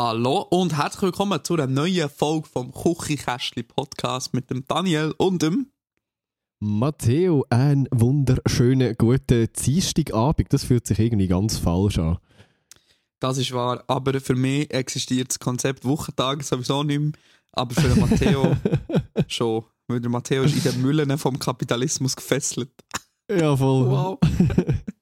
Hallo 0.00 0.46
und 0.50 0.76
herzlich 0.76 1.02
willkommen 1.02 1.42
zu 1.42 1.54
einer 1.54 1.66
neuen 1.66 2.08
Folge 2.08 2.46
vom 2.46 2.72
Küchenkästchen 2.72 3.66
Podcast 3.66 4.32
mit 4.32 4.48
dem 4.48 4.64
Daniel 4.68 5.12
und 5.18 5.42
dem 5.42 5.72
Matteo, 6.60 7.44
einen 7.50 7.88
wunderschönen 7.90 8.94
guten 8.96 9.48
Dienstagabend. 9.52 10.52
Das 10.52 10.62
fühlt 10.62 10.86
sich 10.86 11.00
irgendwie 11.00 11.26
ganz 11.26 11.58
falsch 11.58 11.98
an. 11.98 12.18
Das 13.18 13.38
ist 13.38 13.50
wahr, 13.50 13.82
aber 13.88 14.20
für 14.20 14.36
mich 14.36 14.72
existiert 14.72 15.30
das 15.30 15.40
Konzept 15.40 15.84
Wochentag 15.84 16.44
sowieso 16.44 16.84
nicht 16.84 17.00
mehr, 17.00 17.12
aber 17.50 17.74
für 17.74 17.88
den 17.88 17.98
Matteo 17.98 18.56
schon. 19.26 19.64
Weil 19.88 20.00
der 20.00 20.10
Matteo 20.10 20.44
ist 20.44 20.54
in 20.54 20.62
den 20.62 20.80
Müllen 20.80 21.18
vom 21.18 21.40
Kapitalismus 21.40 22.14
gefesselt. 22.14 22.70
Ja, 23.28 23.56
voll. 23.56 23.90
Wow. 23.90 24.18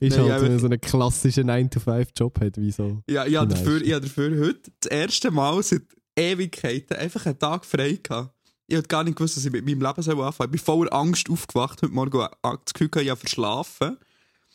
Ist 0.00 0.16
Nein, 0.16 0.30
halt, 0.30 0.42
wenn 0.42 0.52
man 0.52 0.58
so 0.58 0.66
einen 0.66 0.80
klassischen 0.80 1.50
9-to-5-Job 1.50 2.40
hat, 2.40 2.56
wie 2.56 2.70
so. 2.70 3.02
Ja, 3.08 3.26
ich 3.26 3.36
habe 3.36 3.54
dafür, 3.54 3.82
ich 3.82 3.92
habe 3.92 4.06
dafür 4.06 4.46
heute 4.46 4.70
das 4.80 4.90
erste 4.90 5.30
Mal 5.30 5.62
seit 5.62 5.82
Ewigkeiten 6.16 6.96
einfach 6.96 7.26
einen 7.26 7.38
Tag 7.38 7.64
frei 7.64 7.98
gehabt. 8.02 8.34
Ich 8.66 8.76
habe 8.76 8.86
gar 8.88 9.04
nicht 9.04 9.16
gewusst, 9.16 9.36
dass 9.36 9.44
ich 9.44 9.52
mit 9.52 9.64
meinem 9.64 9.80
Leben 9.80 9.86
anfangen 9.86 10.32
soll. 10.32 10.46
Ich 10.46 10.50
bin 10.50 10.60
voller 10.60 10.92
Angst 10.92 11.28
aufgewacht 11.28 11.82
heute 11.82 11.92
Morgen 11.92 12.26
das 12.42 12.72
Gefühl, 12.72 12.90
ich 13.02 13.10
habe 13.10 13.20
verschlafen. 13.20 13.98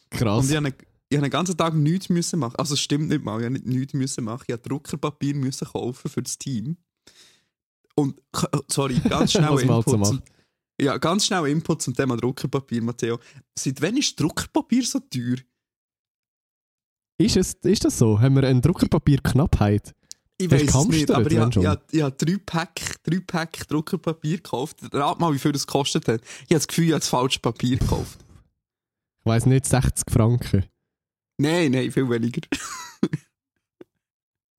Krass. 0.10 0.46
Und 0.46 0.50
ich 0.50 0.56
habe, 0.56 0.74
ich 1.10 1.18
habe 1.18 1.28
den 1.28 1.32
ganzen 1.32 1.58
Tag 1.58 1.76
nichts 1.76 2.10
müssen 2.10 2.40
machen. 2.40 2.56
Also 2.58 2.74
es 2.74 2.80
stimmt 2.80 3.10
nicht 3.10 3.24
mal, 3.24 3.40
ich 3.40 3.46
habe 3.46 3.54
nicht 3.54 3.66
nichts 3.68 3.94
müssen 3.94 4.24
machen. 4.24 4.46
Ich 4.48 4.54
habe 4.54 4.68
Druckerpapier 4.68 5.36
müssen 5.36 5.68
kaufen 5.68 6.10
für 6.10 6.24
das 6.24 6.38
Team. 6.38 6.78
Und, 7.96 8.20
sorry, 8.68 9.00
ganz 9.08 9.32
schnell 9.34 9.60
Input. 9.60 10.06
Zum. 10.06 10.22
Ja, 10.82 10.98
ganz 10.98 11.26
schnell 11.26 11.48
Input 11.48 11.82
zum 11.82 11.94
Thema 11.94 12.16
Druckerpapier, 12.18 12.82
Matteo. 12.82 13.20
Seit 13.58 13.82
wann 13.82 13.98
ist 13.98 14.20
Druckerpapier 14.20 14.84
so 14.86 15.00
teuer? 15.00 15.38
Ist, 17.22 17.36
es, 17.38 17.54
ist 17.64 17.84
das 17.86 17.98
so? 17.98 18.20
Haben 18.20 18.36
wir 18.36 18.44
eine 18.46 18.62
Druckerpapierknappheit? 18.62 19.94
Ich 20.38 20.50
weiß 20.50 20.62
es 20.74 20.86
nicht, 20.88 21.12
aber 21.12 21.30
ich, 21.30 21.38
habe- 21.38 21.82
ich 21.92 22.02
habe 22.02 22.16
drei 22.16 22.38
Pack, 22.46 23.04
drei 23.04 23.20
Pack 23.20 23.68
Druckerpapier 23.68 24.38
gekauft. 24.38 24.78
Rat 24.94 25.20
mal, 25.20 25.34
wie 25.34 25.40
viel 25.40 25.52
das 25.52 25.68
gekostet 25.68 26.08
hat. 26.08 26.22
Ich 26.22 26.44
habe 26.46 26.56
das 26.56 26.68
Gefühl, 26.68 26.86
ich 26.86 26.92
habe 26.92 27.00
das 27.02 27.10
falsche 27.10 27.40
Papier 27.40 27.78
gekauft. 27.78 28.20
Ich 29.20 29.26
weiss 29.26 29.46
nicht, 29.46 29.66
60 29.66 30.06
Franken. 30.10 30.64
Nein, 31.38 31.72
nein, 31.72 31.92
viel 31.92 32.10
weniger. 32.10 32.42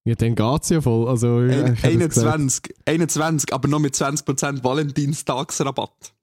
Ja, 0.04 0.14
dann 0.14 0.34
geht's 0.34 0.70
ja 0.70 0.80
voll. 0.80 1.08
Also, 1.08 1.36
Ein- 1.36 1.74
hätte 1.74 1.98
jetzt 1.98 2.14
gesagt, 2.14 2.34
21, 2.34 2.74
21, 2.86 3.52
aber 3.52 3.68
noch 3.68 3.78
mit 3.80 3.94
20% 3.94 4.64
Valentinstagsrabatt. 4.64 6.14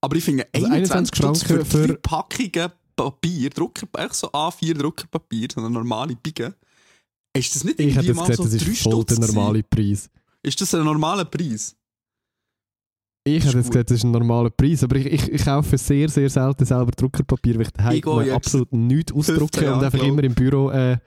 Aber 0.00 0.16
ich 0.16 0.24
finde, 0.24 0.46
Also 0.52 0.66
21 0.66 1.12
21 1.12 1.16
Stutz 1.16 1.42
für, 1.42 1.64
für- 1.64 1.94
Packungen 1.96 2.70
Papier, 2.96 3.48
Drucker, 3.50 3.86
echt 3.98 4.14
so 4.14 4.28
A4 4.28 4.74
Druckerpapier, 4.74 5.48
so 5.54 5.60
eine 5.60 5.70
normale 5.70 6.14
Bigge. 6.16 6.54
Ist 7.36 7.54
das 7.54 7.64
nicht 7.64 7.80
Ich 7.80 7.96
hätte 7.96 8.12
mal 8.14 8.28
gesagt, 8.28 8.36
so 8.36 8.44
das 8.44 8.62
3 8.62 8.70
ist 8.72 8.82
voll 8.82 8.92
Stutz 8.92 9.14
der 9.18 9.26
normale 9.26 9.62
Preis. 9.62 10.10
Ist 10.42 10.60
das 10.60 10.74
ein 10.74 10.84
normaler 10.84 11.24
Preis? 11.24 11.76
Ich 13.24 13.44
hätte 13.44 13.58
jetzt 13.58 13.70
gesagt, 13.70 13.90
das 13.90 13.98
ist 13.98 14.04
ein 14.04 14.10
normaler 14.10 14.50
Preis, 14.50 14.82
aber 14.82 14.96
ich, 14.96 15.06
ich, 15.06 15.28
ich 15.30 15.44
kaufe 15.44 15.78
sehr, 15.78 16.08
sehr 16.08 16.28
selten 16.28 16.64
selber 16.64 16.90
Druckerpapier, 16.92 17.54
weil 17.56 17.62
ich 17.62 17.70
daheim 17.70 18.32
absolut 18.34 18.72
nichts 18.72 19.12
15 19.12 19.36
ausdrucke 19.36 19.74
und 19.74 19.84
einfach 19.84 19.98
glaub. 19.98 20.08
immer 20.10 20.24
im 20.24 20.34
Büro. 20.34 20.70
Äh, 20.70 20.98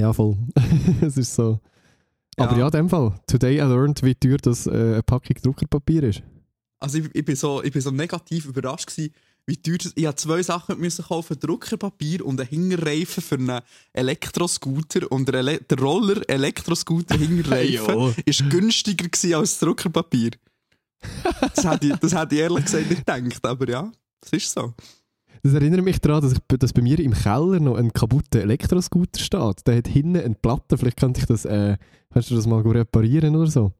ja, 0.00 0.12
voll. 0.12 0.36
Es 1.00 1.16
ist 1.16 1.34
so. 1.34 1.60
Aber 2.36 2.56
ja, 2.56 2.66
in 2.66 2.72
dem 2.72 2.88
Fall. 2.88 3.14
Today 3.26 3.56
I 3.56 3.62
learned, 3.62 4.02
wie 4.02 4.14
teuer 4.14 4.38
das 4.38 4.66
äh, 4.66 4.70
eine 4.70 5.02
Packung 5.02 5.36
Druckerpapier 5.42 6.04
ist. 6.04 6.22
Also 6.78 6.98
ich, 6.98 7.10
ich, 7.14 7.24
bin 7.24 7.36
so, 7.36 7.62
ich 7.62 7.72
bin 7.72 7.82
so 7.82 7.90
negativ 7.90 8.46
überrascht 8.46 8.86
gewesen, 8.86 9.12
wie 9.46 9.56
teuer 9.56 9.78
das... 9.78 9.92
Ich 9.94 10.06
habe 10.06 10.16
zwei 10.16 10.42
Sachen 10.42 10.78
müssen 10.78 11.04
kaufen, 11.04 11.38
Druckerpapier 11.38 12.24
und 12.24 12.40
einen 12.40 12.48
Hinterreifen 12.48 13.22
für 13.22 13.34
einen 13.34 13.60
Elektroscooter 13.92 15.10
und 15.12 15.28
der, 15.28 15.40
Ele 15.40 15.60
der 15.60 15.78
Roller 15.78 16.28
Elektroscooter 16.28 17.18
Hinterreifen 17.18 18.14
ist 18.24 18.48
günstiger 18.48 19.08
gewesen 19.08 19.34
als 19.34 19.58
das 19.58 19.60
Druckerpapier. 19.60 20.30
Das 21.54 21.64
hätte, 21.64 21.88
ich, 21.88 21.96
das 21.96 22.14
hätte 22.14 22.34
ich 22.34 22.40
ehrlich 22.40 22.64
gesagt 22.64 22.88
nicht 22.88 23.06
gedacht, 23.06 23.46
aber 23.46 23.68
ja, 23.68 23.92
das 24.20 24.32
ist 24.32 24.52
so. 24.52 24.74
Das 25.42 25.52
erinnert 25.54 25.82
mich 25.84 25.98
daran, 26.00 26.22
dass, 26.22 26.32
ich, 26.32 26.38
dass 26.58 26.72
bei 26.72 26.82
mir 26.82 26.98
im 27.00 27.12
Keller 27.14 27.60
noch 27.60 27.76
ein 27.76 27.92
kaputter 27.92 28.40
Elektroscooter 28.40 29.20
steht. 29.20 29.66
Der 29.66 29.76
hat 29.78 29.88
hinten 29.88 30.16
eine 30.16 30.34
Platte. 30.34 30.76
Vielleicht 30.76 30.98
könnte 30.98 31.20
ich 31.20 31.26
das, 31.26 31.44
äh, 31.44 31.76
kannst 32.12 32.30
du 32.30 32.34
das 32.36 32.46
mal 32.46 32.60
reparieren 32.60 33.36
oder 33.36 33.50
so? 33.50 33.72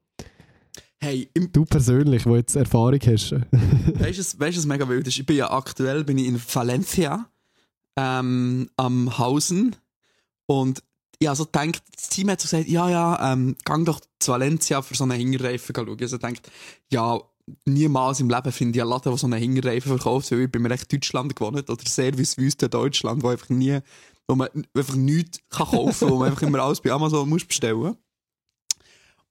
Hey, 1.03 1.29
Du 1.53 1.65
persönlich, 1.65 2.27
wo 2.27 2.37
jetzt 2.37 2.57
Erfahrung 2.57 3.01
hast. 3.07 3.33
weißt 3.33 3.43
du, 3.53 4.19
was- 4.21 4.39
weißt 4.41 4.57
du, 4.57 4.59
was 4.61 4.67
mega 4.67 4.89
wild 4.89 5.07
ist? 5.09 5.19
Ich 5.19 5.27
bin 5.27 5.37
ja 5.37 5.51
aktuell 5.51 6.05
bin 6.05 6.19
ich 6.19 6.27
in 6.27 6.41
Valencia 6.53 7.27
ähm, 7.97 8.69
am 8.77 9.19
Hausen 9.19 9.77
und 10.47 10.83
ich 11.19 11.27
habe 11.29 11.37
so 11.37 11.45
gedacht, 11.45 11.83
das 11.95 12.09
Team 12.09 12.31
hat 12.31 12.41
so 12.41 12.45
gesagt, 12.47 12.69
ja, 12.71 12.89
ja, 12.89 13.33
ähm, 13.33 13.55
gang 13.65 13.85
doch 13.85 14.01
zu 14.19 14.33
Valencia 14.33 14.81
für 14.81 14.95
so 14.95 15.05
einen 15.05 15.19
Hinterreifen 15.19 15.75
schauen. 15.75 15.87
Ich 15.89 15.93
habe 15.95 16.09
so 16.09 16.17
gedacht, 16.19 16.51
ja, 16.91 17.19
niemals 17.65 18.21
im 18.21 18.31
Leben 18.31 18.53
finde 18.53 18.77
ich 18.77 18.83
einen 18.83 18.91
Laden, 18.91 19.11
der 19.11 19.19
so 19.19 19.27
einen 19.27 19.39
Hinterreifen 19.39 19.91
verkauft, 19.91 20.31
weil 20.31 20.41
ich 20.43 20.53
bin 20.53 20.63
mir 20.63 20.71
echt 20.71 20.93
Deutschland 20.93 21.35
gewohnt 21.35 21.69
oder 21.69 21.87
Service 21.87 22.39
Wüste 22.39 22.69
Deutschland, 22.69 23.23
wo 23.23 23.29
einfach 23.29 23.49
nie, 23.49 23.81
wo 24.29 24.35
man 24.35 24.49
einfach 24.75 24.95
nichts 24.95 25.41
kann 25.49 25.67
kaufen 25.67 25.99
kann, 25.99 26.11
wo 26.11 26.19
man 26.19 26.31
einfach 26.31 26.43
immer 26.43 26.61
alles 26.61 26.81
bei 26.81 26.91
Amazon 26.91 27.29
muss 27.29 27.45
bestellen. 27.45 27.97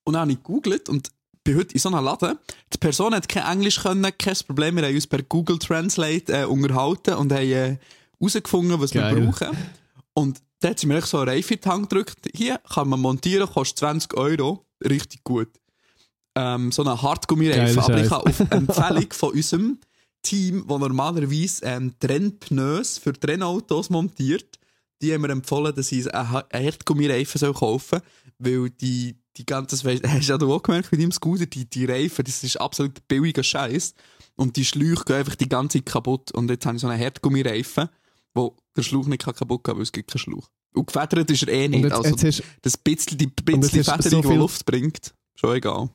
Und 0.04 0.14
dann 0.14 0.22
habe 0.22 0.32
ich 0.32 0.38
gegoogelt 0.38 0.90
und 0.90 1.12
bin 1.44 1.58
heute 1.58 1.74
in 1.74 1.80
so 1.80 1.90
einem 1.90 2.04
Laden. 2.04 2.38
Die 2.74 2.78
Person 2.78 3.14
hat 3.14 3.30
kein 3.30 3.44
Englisch 3.44 3.82
können, 3.82 4.12
kein 4.18 4.36
Problem. 4.48 4.76
Wir 4.76 4.84
haben 4.84 4.96
uns 4.96 5.08
per 5.08 5.24
Google 5.24 5.60
Translate 5.60 6.34
äh, 6.34 6.46
unterhalten 6.46 7.16
und 7.16 7.32
haben 7.32 7.44
äh, 7.44 7.78
herausgefunden, 8.20 8.80
was 8.80 8.92
Geil. 8.92 9.16
wir 9.16 9.26
brauchen. 9.26 9.58
Und 10.14 10.42
da 10.60 10.70
hat 10.70 10.80
sie 10.80 10.88
mir 10.88 10.98
echt 10.98 11.08
so 11.08 11.20
eine 11.20 11.32
Reife 11.32 11.54
in 11.54 11.62
die 11.62 11.70
Hand 11.70 11.90
gedrückt. 11.90 12.30
Hier 12.34 12.60
kann 12.74 12.90
man 12.90 13.00
montieren, 13.00 13.50
kostet 13.50 13.80
20 13.80 14.16
Euro. 14.16 14.66
Richtig 14.84 15.24
gut. 15.24 15.50
Ähm, 16.36 16.72
so 16.72 16.84
eine 16.84 17.02
Hartgummireifen. 17.02 17.80
Aber 17.80 18.04
ich 18.06 18.12
habe 18.12 18.30
auf 18.30 18.40
Empfehlung 18.52 19.12
von 19.14 19.32
unserem 19.34 19.80
Team, 20.22 20.64
das 20.68 20.80
normalerweise 20.80 21.66
ähm, 21.66 21.94
Trennpneus 22.00 22.98
für 22.98 23.14
Trennautos 23.14 23.90
montiert, 23.90 24.60
die 25.02 25.14
haben 25.14 25.22
mir 25.22 25.30
empfohlen, 25.30 25.74
dass 25.74 25.92
ich 25.92 26.14
einen 26.14 26.32
Ha- 26.32 26.46
einen 26.50 26.66
Hartgummireifen 26.68 27.54
kaufen 27.54 28.00
soll, 28.00 28.62
weil 28.62 28.70
die, 28.70 29.16
die 29.38 29.46
ganze, 29.46 29.76
weisst- 29.78 30.04
hast 30.08 30.28
du 30.28 30.32
ja 30.34 30.38
du 30.38 30.54
auch 30.54 30.62
gemerkt 30.62 30.92
mit 30.92 31.02
deinem 31.02 31.12
Scooter, 31.12 31.46
die, 31.46 31.66
die 31.70 31.86
Reifen, 31.86 32.26
das 32.26 32.44
ist 32.44 32.58
absolut 32.60 33.08
billiger 33.08 33.44
Scheiß 33.44 33.94
und 34.36 34.56
die 34.58 34.66
Schläuche 34.66 35.04
gehen 35.06 35.16
einfach 35.18 35.36
die 35.36 35.50
ganze 35.50 35.78
Zeit 35.80 35.86
kaputt 35.86 36.32
und 36.32 36.50
jetzt 36.50 36.66
habe 36.66 36.76
ich 36.76 36.82
so 36.82 36.88
einen 36.88 37.02
Hartgummireifen, 37.02 37.88
wo 38.34 38.56
der 38.76 38.84
Schlauch 38.84 39.08
nicht 39.08 39.24
kaputt 39.24 39.48
gehen 39.48 39.64
kann, 39.64 39.76
weil 39.78 39.84
es 39.84 39.92
gibt 39.92 40.12
keinen 40.12 40.20
Schlauch. 40.20 40.50
Und 40.74 40.86
gefedert 40.88 41.32
ist 41.32 41.44
er 41.44 41.48
eh 41.50 41.68
nicht, 41.68 41.84
jetzt, 41.84 41.94
also 41.94 42.10
jetzt 42.10 42.24
hast, 42.26 42.44
das 42.62 42.78
bisschen, 42.78 43.18
die 43.18 43.28
bisschen 43.28 43.84
Federung, 44.04 44.24
so 44.24 44.30
die 44.30 44.38
Luft 44.38 44.66
bringt, 44.66 45.14
schon 45.36 45.56
egal. 45.56 45.90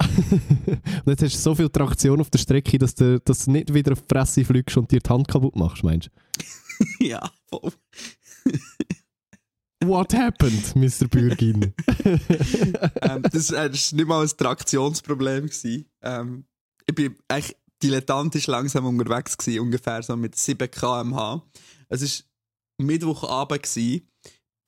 Und 0.00 1.06
jetzt 1.06 1.22
hast 1.22 1.34
du 1.34 1.38
so 1.38 1.54
viel 1.54 1.68
Traktion 1.68 2.20
auf 2.20 2.30
der 2.30 2.38
Strecke, 2.38 2.78
dass 2.78 2.94
du, 2.94 3.20
dass 3.20 3.44
du 3.44 3.52
nicht 3.52 3.74
wieder 3.74 3.92
auf 3.92 4.02
die 4.02 4.14
Fresse 4.14 4.44
fliegst 4.44 4.76
und 4.76 4.90
dir 4.90 5.00
die 5.00 5.08
Hand 5.08 5.28
kaputt 5.28 5.56
machst, 5.56 5.82
meinst 5.82 6.10
ja, 7.00 7.30
voll. 7.48 7.72
du? 8.44 8.52
What 9.84 10.12
happened, 10.12 10.74
Mr. 10.74 11.06
Bürgin? 11.06 11.72
ähm, 13.00 13.22
das 13.30 13.52
war 13.52 13.68
nicht 13.68 14.06
mal 14.06 14.22
ein 14.22 14.28
Traktionsproblem. 14.28 15.46
Gewesen. 15.46 15.84
Ähm, 16.02 16.44
ich 16.84 16.94
bin 16.94 17.16
eigentlich 17.28 17.56
dilettantisch 17.82 18.48
langsam 18.48 18.86
unterwegs, 18.86 19.38
gewesen, 19.38 19.60
ungefähr 19.60 20.02
so 20.02 20.16
mit 20.16 20.34
7 20.34 20.68
km/h. 20.68 21.42
Es 21.88 22.02
war 22.02 22.86
Mittwochabend, 22.86 23.62
gewesen, 23.62 24.08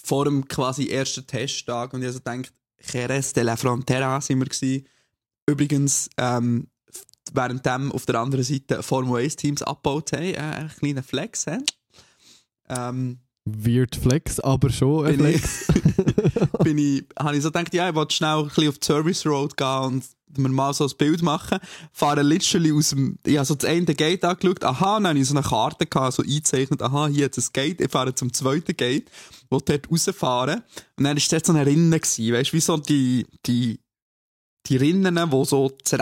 vor 0.02 0.26
dem 0.26 0.46
quasi 0.46 0.88
ersten 0.88 1.26
Testtag, 1.26 1.92
und 1.92 2.02
ich 2.02 2.06
also 2.06 2.20
gedacht, 2.20 2.52
Jerez 2.80 3.32
de 3.32 3.42
la 3.42 3.56
Frontera 3.56 4.20
sind 4.20 4.38
wir. 4.38 4.46
Gewesen. 4.46 4.86
Übrigens, 5.50 6.08
ähm, 6.16 6.68
währenddem 7.32 7.92
auf 7.92 8.06
der 8.06 8.16
anderen 8.16 8.44
Seite 8.44 8.82
Formel 8.82 9.22
1 9.22 9.36
Teams 9.36 9.62
abgebaut 9.62 10.12
haben, 10.12 10.22
äh, 10.22 10.38
ein 10.38 10.70
kleiner 10.78 11.02
Flex. 11.02 11.44
He? 11.44 11.58
Ähm, 12.68 13.18
Weird 13.46 13.96
Flex, 13.96 14.38
aber 14.38 14.70
schon 14.70 15.06
ein 15.06 15.16
bin 15.16 15.26
ich, 15.26 15.40
Flex. 15.40 16.52
bin 16.62 16.78
ich, 16.78 17.04
habe 17.18 17.36
ich 17.36 17.42
so 17.42 17.50
gedacht, 17.50 17.72
ja, 17.74 17.88
ich 17.88 17.94
wollte 17.94 18.14
schnell 18.14 18.38
ein 18.38 18.48
bisschen 18.48 18.68
auf 18.68 18.78
die 18.78 18.86
Service 18.86 19.26
Road 19.26 19.56
gehen 19.56 19.84
und 19.84 20.04
mir 20.36 20.48
mal 20.50 20.72
so 20.74 20.84
ein 20.84 20.92
Bild 20.96 21.22
machen. 21.22 21.58
Fahre 21.92 22.22
literally 22.22 22.72
aus 22.72 22.90
dem, 22.90 23.18
ich 23.26 23.36
habe 23.36 23.46
so 23.46 23.54
das 23.54 23.68
eine 23.68 23.94
Gate 23.94 24.24
angeschaut, 24.24 24.62
aha, 24.62 24.96
dann 24.96 25.08
habe 25.08 25.18
ich 25.18 25.26
so 25.26 25.34
eine 25.34 25.46
Karte 25.46 25.86
gehabt, 25.86 26.14
so 26.14 26.22
eingezeichnet, 26.22 26.82
aha, 26.82 27.08
hier 27.08 27.24
hat 27.24 27.38
es 27.38 27.48
ein 27.48 27.52
Gate, 27.54 27.80
ich 27.80 27.90
fahre 27.90 28.14
zum 28.14 28.32
zweiten 28.32 28.76
Gate, 28.76 29.10
will 29.48 29.60
dort 29.64 29.90
rausfahren. 29.90 30.62
Und 30.96 31.04
dann 31.04 31.16
war 31.16 31.24
dort 31.30 31.46
so 31.46 31.52
eine 31.52 31.66
Rinne 31.66 31.98
gewesen, 31.98 32.32
weißt 32.32 32.52
du, 32.52 32.56
wie 32.56 32.60
so 32.60 32.76
die, 32.76 33.26
die, 33.46 33.80
die 34.66 34.76
Rinnen, 34.76 35.18
wo 35.32 35.44
so 35.44 35.70
das 35.84 35.98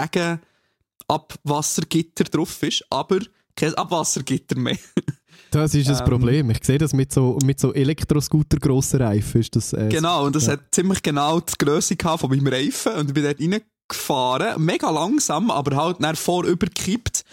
Regenabwassergitter 1.09 2.25
drauf 2.25 2.63
ist, 2.63 2.85
aber 2.91 3.19
kein 3.57 3.75
Abwassergitter 3.75 4.59
mehr. 4.59 4.79
Das 5.51 5.73
ist 5.75 5.89
das 5.89 6.01
Ähm, 6.01 6.07
Problem. 6.07 6.51
Ich 6.51 6.63
sehe 6.63 6.77
das 6.77 6.93
mit 6.93 7.11
so, 7.11 7.39
mit 7.43 7.59
so 7.59 7.73
Elektroscooter 7.73 8.59
grossen 8.59 9.01
Reifen. 9.01 9.41
Ist 9.41 9.57
das, 9.57 9.73
äh, 9.73 9.89
Genau, 9.89 10.27
und 10.27 10.37
das 10.37 10.45
Ja. 10.45 10.53
hat 10.53 10.61
ziemlich 10.73 11.01
genau 11.03 11.41
die 11.41 11.55
Größe 11.57 11.97
gehabt 11.97 12.21
von 12.21 12.29
meinem 12.29 12.49
Reifen 12.49 12.93
und 12.97 13.09
ich 13.09 13.15
bin 13.15 13.25
dort 13.25 13.41
reingefahren, 13.41 14.63
mega 14.63 14.91
langsam, 14.91 15.51
aber 15.51 15.75
halt 15.77 16.03
dann 16.03 16.17
vorüberkippt 16.17 17.25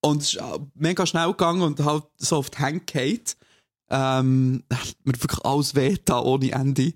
und 0.00 0.22
es 0.22 0.32
ist 0.34 0.42
mega 0.76 1.04
schnell 1.04 1.28
gegangen 1.28 1.60
und 1.60 1.78
halt 1.84 2.04
so 2.16 2.36
auf 2.36 2.48
die 2.48 2.58
Hände 2.58 2.84
gefallen. 2.86 3.20
Ähm, 3.90 4.64
hat 4.72 4.96
mir 5.04 5.12
wirklich 5.20 5.44
alles 5.44 5.74
weh 5.74 5.96
da 6.06 6.20
ohne 6.22 6.50
Ende. 6.52 6.94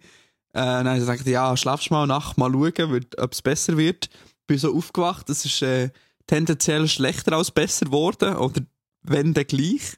Äh, 0.52 0.60
dann 0.60 0.86
habe 0.86 0.98
ich 0.98 1.02
gesagt, 1.02 1.26
ja, 1.26 1.56
schlafst 1.56 1.90
mal 1.90 2.06
Nacht, 2.06 2.38
mal 2.38 2.52
schauen, 2.52 3.06
ob 3.18 3.32
es 3.32 3.42
besser 3.42 3.76
wird. 3.76 4.10
Bin 4.46 4.58
so 4.58 4.74
aufgewacht, 4.74 5.30
es 5.30 5.44
ist 5.44 5.62
äh, 5.62 5.90
tendenziell 6.26 6.88
schlechter 6.88 7.36
als 7.36 7.50
besser 7.50 7.86
geworden 7.86 8.36
oder 8.36 8.60
wenn 9.02 9.34
dann 9.34 9.46
gleich. 9.46 9.96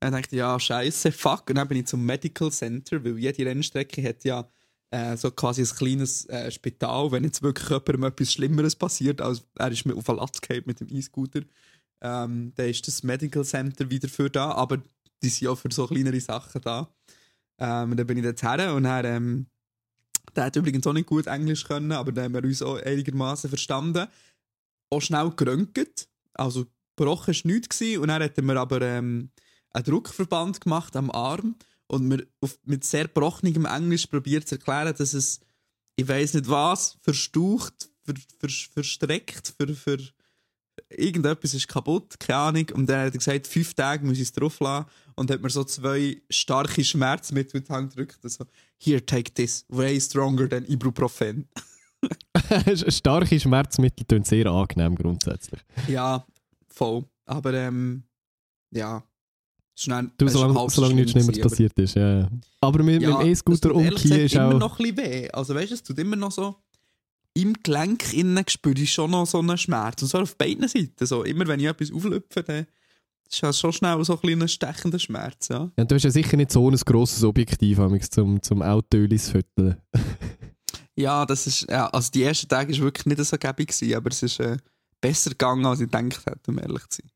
Dann 0.00 0.12
dachte 0.12 0.28
ich, 0.32 0.38
ja, 0.38 0.58
scheiße, 0.58 1.12
fuck. 1.12 1.48
Und 1.48 1.56
dann 1.56 1.68
bin 1.68 1.78
ich 1.78 1.86
zum 1.86 2.04
Medical 2.04 2.50
Center, 2.50 3.04
weil 3.04 3.18
jede 3.18 3.46
Rennstrecke 3.46 4.02
hat 4.06 4.24
ja 4.24 4.48
äh, 4.90 5.16
so 5.16 5.30
quasi 5.30 5.62
ein 5.62 5.76
kleines 5.76 6.26
äh, 6.26 6.50
Spital, 6.50 7.10
wenn 7.12 7.24
jetzt 7.24 7.42
wirklich 7.42 7.68
jemandem 7.68 8.04
etwas 8.04 8.32
Schlimmeres 8.32 8.76
passiert, 8.76 9.20
als 9.20 9.44
er 9.56 9.70
ist 9.70 9.86
mir 9.86 9.96
auf 9.96 10.04
den 10.04 10.16
Latz 10.16 10.40
mit 10.66 10.80
dem 10.80 10.88
E-Scooter, 10.88 11.40
ähm, 12.02 12.52
dann 12.54 12.68
ist 12.68 12.86
das 12.86 13.02
Medical 13.02 13.44
Center 13.44 13.90
wieder 13.90 14.08
für 14.08 14.28
da, 14.28 14.50
aber 14.52 14.82
die 15.22 15.28
sind 15.28 15.48
auch 15.48 15.56
für 15.56 15.72
so 15.72 15.86
kleinere 15.86 16.20
Sachen 16.20 16.60
da. 16.60 16.94
Ähm, 17.58 17.96
dann 17.96 18.06
bin 18.06 18.18
ich 18.18 18.24
dort 18.24 18.42
her 18.42 18.74
und 18.74 18.84
dann, 18.84 19.04
ähm, 19.04 19.46
der 20.34 20.44
hat 20.44 20.56
übrigens 20.56 20.86
auch 20.86 20.92
nicht 20.92 21.06
gut 21.06 21.26
Englisch 21.26 21.64
können, 21.64 21.92
aber 21.92 22.12
dann 22.12 22.24
haben 22.24 22.34
wir 22.34 22.44
uns 22.44 22.62
auch 22.62 22.80
einigermaßen 22.80 23.48
verstanden. 23.48 24.08
Auch 24.90 25.00
schnell 25.00 25.30
geröntgt, 25.30 26.08
also 26.34 26.66
gebrochen 26.96 27.34
war 27.34 27.50
nichts 27.52 27.80
und 27.80 28.08
dann 28.08 28.22
hat 28.22 28.36
er 28.36 28.44
mir 28.44 28.58
aber 28.58 28.80
ähm, 28.82 29.30
einen 29.70 29.84
Druckverband 29.84 30.60
gemacht 30.60 30.96
am 30.96 31.10
Arm 31.10 31.56
und 31.86 32.06
mir 32.06 32.26
auf, 32.40 32.58
mit 32.64 32.84
sehr 32.84 33.04
gebrochenem 33.04 33.66
Englisch 33.66 34.06
probiert 34.06 34.48
zu 34.48 34.56
erklären, 34.56 34.94
dass 34.96 35.14
es, 35.14 35.40
ich 35.96 36.06
weiß 36.06 36.34
nicht 36.34 36.48
was, 36.48 36.98
verstaucht, 37.02 37.90
ver, 38.04 38.14
ver, 38.38 38.48
verstreckt, 38.48 39.54
ver, 39.58 39.74
ver, 39.74 39.98
irgendetwas 40.88 41.54
ist 41.54 41.68
kaputt, 41.68 42.18
keine 42.18 42.38
Ahnung. 42.38 42.66
Und 42.74 42.88
dann 42.88 43.06
hat 43.06 43.14
er 43.14 43.18
gesagt, 43.18 43.46
fünf 43.46 43.74
Tage 43.74 44.04
muss 44.04 44.16
ich 44.16 44.24
es 44.24 44.32
drauf 44.32 44.60
lassen 44.60 44.86
und 45.16 45.30
hat 45.30 45.42
mir 45.42 45.50
so 45.50 45.64
zwei 45.64 46.20
starke 46.30 46.84
Schmerzmittel 46.84 47.60
in 47.60 47.64
die 47.64 47.72
Hand 47.72 47.90
gedrückt. 47.90 48.18
Also, 48.22 48.44
here, 48.78 49.04
take 49.04 49.32
this, 49.34 49.64
way 49.68 50.00
stronger 50.00 50.48
than 50.48 50.64
Ibuprofen. 50.64 51.48
Starke 52.88 53.40
Schmerzmittel 53.40 54.04
tun 54.06 54.24
sehr 54.24 54.46
angenehm 54.46 54.94
grundsätzlich. 54.94 55.60
Ja, 55.88 56.26
voll. 56.68 57.04
Aber 57.26 57.54
ähm, 57.54 58.04
ja. 58.70 59.02
Schnell, 59.76 60.10
Du, 60.18 60.28
solange, 60.28 60.70
solange 60.70 60.94
nichts 60.94 61.12
Schlimmeres 61.12 61.40
passiert 61.40 61.76
ist. 61.78 61.96
Ja. 61.96 62.20
ja. 62.20 62.30
Aber 62.60 62.82
mit, 62.82 63.00
mit 63.00 63.10
dem 63.10 63.20
E-Scooter 63.22 63.74
umkehren 63.74 64.20
ist 64.20 64.34
immer 64.34 64.54
auch. 64.54 64.58
noch 64.60 64.78
ein 64.78 64.94
bisschen 64.94 64.98
weh. 64.98 65.30
Also 65.30 65.54
weißt 65.54 65.70
du, 65.70 65.74
es 65.74 65.82
tut 65.82 65.98
immer 65.98 66.14
noch 66.14 66.30
so 66.30 66.54
im 67.34 67.54
Gelenk 67.62 68.12
innen 68.12 68.44
spüre 68.48 68.80
ich 68.80 68.92
schon 68.92 69.10
noch 69.10 69.26
so 69.26 69.40
einen 69.40 69.58
Schmerz. 69.58 70.00
Und 70.02 70.08
so 70.08 70.18
auf 70.18 70.36
beiden 70.36 70.68
Seiten. 70.68 71.04
So, 71.04 71.24
immer 71.24 71.46
wenn 71.46 71.60
ich 71.60 71.66
etwas 71.66 71.92
auflüpfe, 71.92 72.42
dann 72.42 72.66
ist 73.28 73.42
das 73.42 73.58
schon 73.58 73.72
schnell 73.72 74.02
so 74.04 74.14
ein 74.14 74.20
kleiner 74.20 74.48
stechender 74.48 74.98
Schmerz. 74.98 75.48
Ja. 75.48 75.70
Ja, 75.76 75.84
du 75.84 75.94
hast 75.94 76.04
ja 76.04 76.10
sicher 76.10 76.36
nicht 76.36 76.52
so 76.52 76.70
ein 76.70 76.76
grosses 76.76 77.24
Objektiv 77.24 77.80
zum, 78.10 78.40
zum 78.40 78.62
Autoölis 78.62 79.30
föteln. 79.30 79.76
ja, 80.96 81.26
das 81.26 81.46
ist, 81.46 81.66
ja, 81.68 81.88
also 81.88 82.10
die 82.12 82.22
ersten 82.22 82.48
Tage 82.48 82.72
war 82.74 82.84
wirklich 82.84 83.06
nicht 83.06 83.24
so 83.24 83.36
gäbig, 83.36 83.68
gewesen, 83.68 83.94
aber 83.94 84.10
es 84.10 84.22
ist 84.22 84.38
äh, 84.38 84.56
besser 85.00 85.30
gegangen, 85.30 85.66
als 85.66 85.80
ich 85.80 85.90
gedacht 85.90 86.24
hätte, 86.26 86.50
um 86.50 86.58
ehrlich 86.58 86.86
zu 86.88 87.02
sein. 87.02 87.10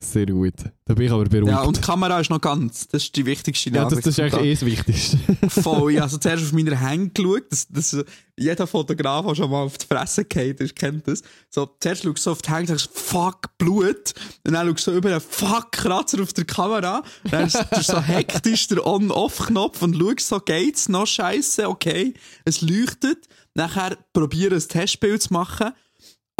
Sehr 0.00 0.26
gut. 0.26 0.54
Da 0.84 0.94
bin 0.94 1.06
ich 1.06 1.12
aber 1.12 1.24
beruhigt. 1.24 1.48
Ja, 1.50 1.62
und 1.62 1.76
die 1.76 1.80
Kamera 1.80 2.20
ist 2.20 2.30
noch 2.30 2.40
ganz. 2.40 2.86
Das 2.86 3.02
ist 3.02 3.16
die 3.16 3.26
wichtigste 3.26 3.70
Ja, 3.70 3.82
das, 3.82 3.90
Nachricht. 3.94 4.06
das 4.06 4.14
ist 4.14 4.20
eigentlich 4.20 4.44
eh 4.44 4.54
das 4.54 4.64
Wichtigste. 4.64 5.18
Voll, 5.60 5.90
ich 5.90 5.96
habe 5.96 6.04
also 6.04 6.18
zuerst 6.18 6.44
auf 6.44 6.52
meine 6.52 6.78
Hände 6.78 7.10
geschaut, 7.10 7.50
dass, 7.50 7.66
dass 7.66 8.04
jeder 8.36 8.68
Fotograf, 8.68 9.26
der 9.26 9.34
schon 9.34 9.50
mal 9.50 9.64
auf 9.64 9.76
die 9.76 9.86
Fresse 9.86 10.24
geht, 10.24 10.60
ist, 10.60 10.76
kennt 10.76 11.08
das. 11.08 11.22
So, 11.50 11.68
zuerst 11.80 12.04
schaust 12.04 12.16
du 12.18 12.22
so 12.22 12.30
auf 12.30 12.42
die 12.42 12.50
Hände 12.50 12.72
und 12.72 12.78
sagst, 12.78 12.96
fuck, 12.96 13.58
Blut. 13.58 14.14
Und 14.46 14.52
dann 14.52 14.68
schaust 14.68 14.86
du 14.86 14.90
so 14.92 14.96
über 14.96 15.10
einen 15.10 15.20
fuck, 15.20 15.72
Kratzer 15.72 16.22
auf 16.22 16.32
der 16.32 16.44
Kamera. 16.44 17.02
Dann 17.28 17.48
ist 17.48 17.56
ist 17.72 17.88
so 17.88 18.00
hektisch 18.00 18.68
der 18.68 18.86
On-Off-Knopf 18.86 19.82
und 19.82 19.96
schaust 19.96 20.28
so, 20.28 20.38
geht's 20.38 20.88
noch 20.88 21.08
scheiße, 21.08 21.68
okay. 21.68 22.14
Es 22.44 22.60
leuchtet. 22.60 23.26
Nachher 23.54 23.98
probiere 24.12 24.54
ein 24.54 24.60
Testbild 24.68 25.22
zu 25.22 25.32
machen. 25.32 25.72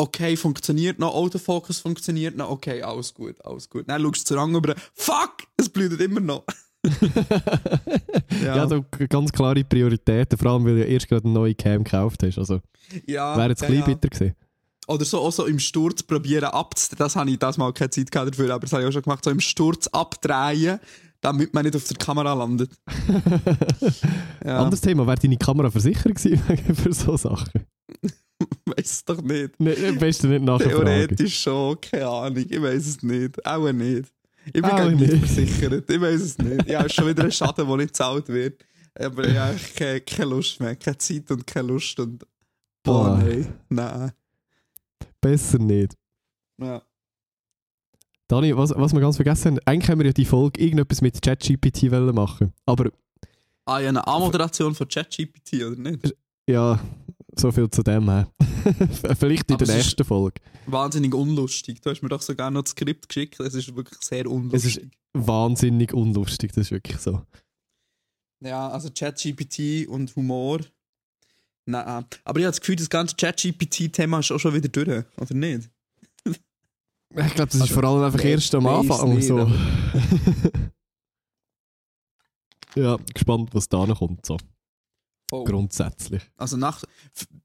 Okay, 0.00 0.36
funktioniert 0.36 1.00
noch, 1.00 1.12
Autofokus 1.12 1.80
funktioniert 1.80 2.36
noch, 2.36 2.50
okay, 2.50 2.82
alles 2.82 3.12
gut, 3.12 3.44
alles 3.44 3.68
gut. 3.68 3.88
Dann 3.88 4.00
schaust 4.00 4.30
du 4.30 4.36
zur 4.36 4.46
über, 4.46 4.76
fuck, 4.94 5.38
es 5.56 5.68
blutet 5.68 6.00
immer 6.00 6.20
noch. 6.20 6.44
ja, 8.44 8.64
da 8.64 8.80
ganz 9.08 9.32
klare 9.32 9.64
Prioritäten, 9.64 10.38
vor 10.38 10.52
allem 10.52 10.64
weil 10.66 10.76
du 10.76 10.84
erst 10.84 11.08
gerade 11.08 11.24
eine 11.24 11.34
neue 11.34 11.56
Cam 11.56 11.82
gekauft 11.82 12.22
hast. 12.22 12.38
Also 12.38 12.60
ja, 13.06 13.36
wäre 13.36 13.48
jetzt 13.48 13.62
ja, 13.62 13.66
ein 13.66 13.74
bisschen 13.74 13.90
ja. 13.90 13.94
bitter 13.96 14.08
gewesen. 14.08 14.36
Oder 14.86 15.04
so, 15.04 15.18
auch 15.18 15.32
so 15.32 15.46
im 15.46 15.58
Sturz 15.58 16.04
probieren 16.04 16.44
abzudrehen. 16.44 16.98
Das 16.98 17.16
habe 17.16 17.30
ich 17.30 17.38
das 17.40 17.58
mal 17.58 17.72
keine 17.72 17.90
Zeit 17.90 18.12
gehabt 18.12 18.30
dafür, 18.30 18.54
aber 18.54 18.60
das 18.60 18.72
habe 18.72 18.84
ich 18.84 18.88
auch 18.88 18.92
schon 18.92 19.02
gemacht. 19.02 19.24
So 19.24 19.30
im 19.32 19.40
Sturz 19.40 19.88
abdrehen, 19.88 20.78
damit 21.20 21.52
man 21.54 21.64
nicht 21.64 21.74
auf 21.74 21.88
der 21.88 21.96
Kamera 21.96 22.34
landet. 22.34 22.70
ja, 24.44 24.60
Anderes 24.60 24.80
Thema, 24.80 25.08
wäre 25.08 25.18
deine 25.18 25.36
Kamera 25.36 25.72
versichert 25.72 26.14
gewesen 26.14 26.74
für 26.76 26.92
so 26.92 27.16
Sachen? 27.16 27.66
weiß 28.66 29.04
doch 29.04 29.20
nicht. 29.22 29.58
Ne, 29.60 29.74
am 29.88 29.98
besten 29.98 30.30
nicht 30.30 30.42
nachfragen. 30.42 30.70
Theoretisch 30.70 31.40
schon, 31.40 31.80
keine 31.80 32.06
Ahnung. 32.08 32.44
Ich 32.48 32.60
weiß 32.62 32.86
es 32.86 33.02
nicht. 33.02 33.44
Auch 33.46 33.72
nicht. 33.72 34.12
Ich 34.46 34.52
bin 34.52 34.62
gar 34.62 34.90
nicht 34.90 35.12
versichert. 35.26 35.90
Ich 35.90 36.00
weiß 36.00 36.20
es 36.20 36.38
nicht. 36.38 36.68
Ja, 36.68 36.82
ist 36.82 36.94
schon 36.94 37.06
wieder 37.08 37.24
ein 37.24 37.32
Schaden, 37.32 37.66
der 37.66 37.76
nicht 37.76 37.88
gezahlt 37.88 38.28
wird. 38.28 38.64
Aber 38.94 39.24
ich 39.28 39.36
habe 39.36 39.50
eigentlich 39.50 39.74
keine, 39.74 40.00
keine 40.00 40.30
Lust 40.30 40.60
mehr. 40.60 40.74
Keine 40.76 40.98
Zeit 40.98 41.30
und 41.30 41.46
keine 41.46 41.68
Lust. 41.68 41.98
Und 42.00 42.24
boah, 42.82 43.04
Boah. 43.10 43.18
nein. 43.18 43.52
Nein. 43.68 44.12
Besser 45.20 45.58
nicht. 45.58 45.94
Ja. 46.60 46.82
Dani, 48.26 48.56
was, 48.56 48.70
was 48.76 48.92
wir 48.92 49.00
ganz 49.00 49.16
vergessen 49.16 49.52
haben, 49.52 49.60
eigentlich 49.64 49.90
haben 49.90 49.98
wir 50.00 50.06
ja 50.06 50.12
die 50.12 50.24
Folge 50.24 50.60
irgendetwas 50.60 51.00
mit 51.00 51.20
ChatGPT 51.22 51.84
machen. 52.14 52.52
Aber 52.66 52.90
Ah, 53.64 53.80
ja, 53.80 53.90
eine 53.90 54.06
A-Moderation 54.06 54.74
von 54.74 54.88
ChatGPT, 54.88 55.62
oder 55.62 55.76
nicht? 55.76 56.16
ja, 56.48 56.80
so 57.40 57.50
viel 57.52 57.68
zu 57.70 57.82
dem 57.82 58.08
her. 58.08 58.28
Vielleicht 59.18 59.48
in 59.50 59.54
Aber 59.54 59.64
der 59.64 59.74
es 59.74 59.80
ist- 59.80 59.86
nächsten 59.86 60.04
Folge. 60.04 60.40
Wahnsinnig 60.66 61.14
unlustig. 61.14 61.80
Du 61.80 61.90
hast 61.90 62.02
mir 62.02 62.08
doch 62.08 62.22
sogar 62.22 62.50
noch 62.50 62.62
das 62.62 62.72
Skript 62.72 63.08
geschickt. 63.08 63.40
Es 63.40 63.54
ist 63.54 63.74
wirklich 63.74 63.98
sehr 64.02 64.30
unlustig. 64.30 64.90
Wahnsinnig 65.14 65.92
unlustig, 65.94 66.52
das 66.52 66.66
ist 66.66 66.70
wirklich 66.70 66.98
so. 66.98 67.22
Ja, 68.44 68.68
also 68.68 68.90
ChatGPT 68.90 69.88
und 69.88 70.14
Humor. 70.16 70.60
Nein. 71.66 72.04
Aber 72.24 72.38
ich 72.38 72.44
habe 72.44 72.52
das 72.52 72.60
Gefühl, 72.60 72.76
das 72.76 72.88
ganze 72.90 73.16
ChatGPT-Thema 73.16 74.20
ist 74.20 74.30
auch 74.30 74.38
schon 74.38 74.54
wieder 74.54 74.68
durch, 74.68 75.04
oder 75.16 75.34
nicht? 75.34 75.70
Ich 77.16 77.34
glaube, 77.34 77.46
das 77.46 77.54
ist 77.54 77.62
Also, 77.62 77.74
vor 77.74 77.84
allem 77.84 78.02
einfach 78.04 78.22
erst 78.22 78.54
am 78.54 78.66
Anfang 78.66 79.14
nicht, 79.14 79.26
so. 79.26 79.38
ja, 82.76 82.98
gespannt, 83.14 83.48
was 83.54 83.66
da 83.68 83.86
noch 83.86 83.98
kommt. 84.00 84.26
So. 84.26 84.36
Voll. 85.28 85.44
Grundsätzlich. 85.44 86.22
Also 86.36 86.56
nach, 86.56 86.82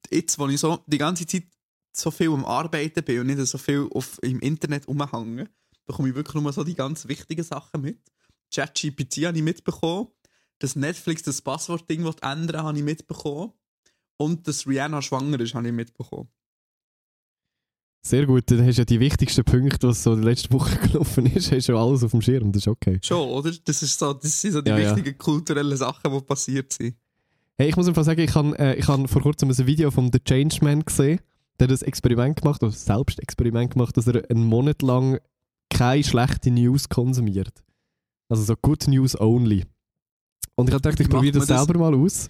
jetzt, 0.09 0.39
wo 0.39 0.47
ich 0.47 0.59
so 0.59 0.83
die 0.87 0.97
ganze 0.97 1.25
Zeit 1.25 1.43
so 1.91 2.11
viel 2.11 2.29
am 2.29 2.45
Arbeiten 2.45 3.03
bin 3.03 3.19
und 3.19 3.27
nicht 3.27 3.45
so 3.45 3.57
viel 3.57 3.87
auf, 3.93 4.19
im 4.21 4.39
Internet 4.39 4.87
rumhänge, 4.87 5.49
bekomme 5.85 6.09
ich 6.09 6.15
wirklich 6.15 6.41
nur 6.41 6.53
so 6.53 6.63
die 6.63 6.75
ganz 6.75 7.07
wichtigen 7.07 7.43
Sachen 7.43 7.81
mit. 7.81 7.99
ChatGPT 8.53 9.25
habe 9.25 9.37
ich 9.37 9.43
mitbekommen. 9.43 10.07
Das 10.59 10.75
Netflix 10.75 11.23
das 11.23 11.41
Passwort-Ding 11.41 12.05
ändern, 12.21 12.63
habe 12.63 12.77
ich 12.77 12.83
mitbekommen. 12.83 13.51
Und 14.17 14.47
dass 14.47 14.65
Rihanna 14.65 15.01
schwanger 15.01 15.39
ist, 15.39 15.53
habe 15.55 15.67
ich 15.67 15.73
mitbekommen. 15.73 16.29
Sehr 18.05 18.25
gut, 18.25 18.51
dann 18.51 18.65
hast 18.65 18.75
du 18.75 18.81
ja 18.81 18.85
die 18.85 18.99
wichtigsten 18.99 19.45
Punkte, 19.45 19.87
was 19.87 20.03
so 20.03 20.15
die 20.15 20.23
letzte 20.23 20.51
Woche 20.51 20.77
gelaufen 20.87 21.25
ist, 21.25 21.51
hast 21.51 21.69
du 21.69 21.77
alles 21.77 22.03
auf 22.03 22.11
dem 22.11 22.21
Schirm, 22.21 22.51
das 22.51 22.63
ist 22.63 22.67
okay. 22.67 22.99
Schon, 23.01 23.29
oder? 23.29 23.51
Das, 23.63 23.81
ist 23.81 23.97
so, 23.97 24.13
das 24.13 24.41
sind 24.41 24.51
so 24.51 24.61
die 24.61 24.69
Ja, 24.69 24.77
ja. 24.77 24.95
wichtigen 24.95 25.17
kulturellen 25.17 25.77
Sachen, 25.77 26.11
die 26.11 26.21
passiert 26.21 26.73
sind. 26.73 26.97
Hey, 27.57 27.69
ich 27.69 27.75
muss 27.75 27.87
einfach 27.87 28.03
sagen, 28.03 28.21
ich 28.21 28.33
habe 28.33 28.57
äh, 28.57 28.75
ich 28.75 28.87
hab 28.87 29.07
vor 29.07 29.21
kurzem 29.21 29.49
ein 29.49 29.67
Video 29.67 29.91
von 29.91 30.11
The 30.11 30.19
Changeman 30.19 30.83
gesehen, 30.83 31.19
der 31.59 31.65
hat 31.65 31.71
das 31.71 31.83
Experiment 31.83 32.41
gemacht, 32.41 32.63
oder 32.63 32.71
selbst 32.71 33.19
Experiment 33.19 33.73
gemacht, 33.73 33.95
dass 33.95 34.07
er 34.07 34.27
einen 34.29 34.43
Monat 34.43 34.81
lang 34.81 35.19
keine 35.69 36.03
schlechte 36.03 36.49
News 36.49 36.89
konsumiert. 36.89 37.63
Also 38.27 38.43
so 38.43 38.55
Good 38.59 38.87
News 38.87 39.19
only. 39.19 39.65
Und 40.55 40.69
ich 40.69 40.73
habe 40.73 40.81
gedacht, 40.81 40.99
ich 40.99 41.09
probiere 41.09 41.33
das 41.33 41.47
man 41.47 41.57
das? 41.57 41.65
selber 41.65 41.79
mal 41.79 41.95
aus. 41.95 42.27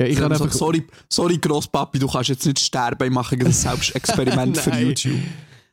Ja, 0.00 0.06
ich 0.06 0.20
habe 0.20 0.36
so, 0.36 0.44
einfach... 0.44 0.56
sorry, 0.56 0.86
sorry, 1.08 1.38
Grosspapi, 1.38 1.98
du 1.98 2.06
kannst 2.06 2.28
jetzt 2.28 2.44
nicht 2.44 2.58
sterben, 2.58 3.04
ich 3.04 3.12
mache 3.12 3.36
ein 3.36 3.52
Selbstexperiment 3.52 4.58
für. 4.58 4.70
YouTube. 4.78 5.18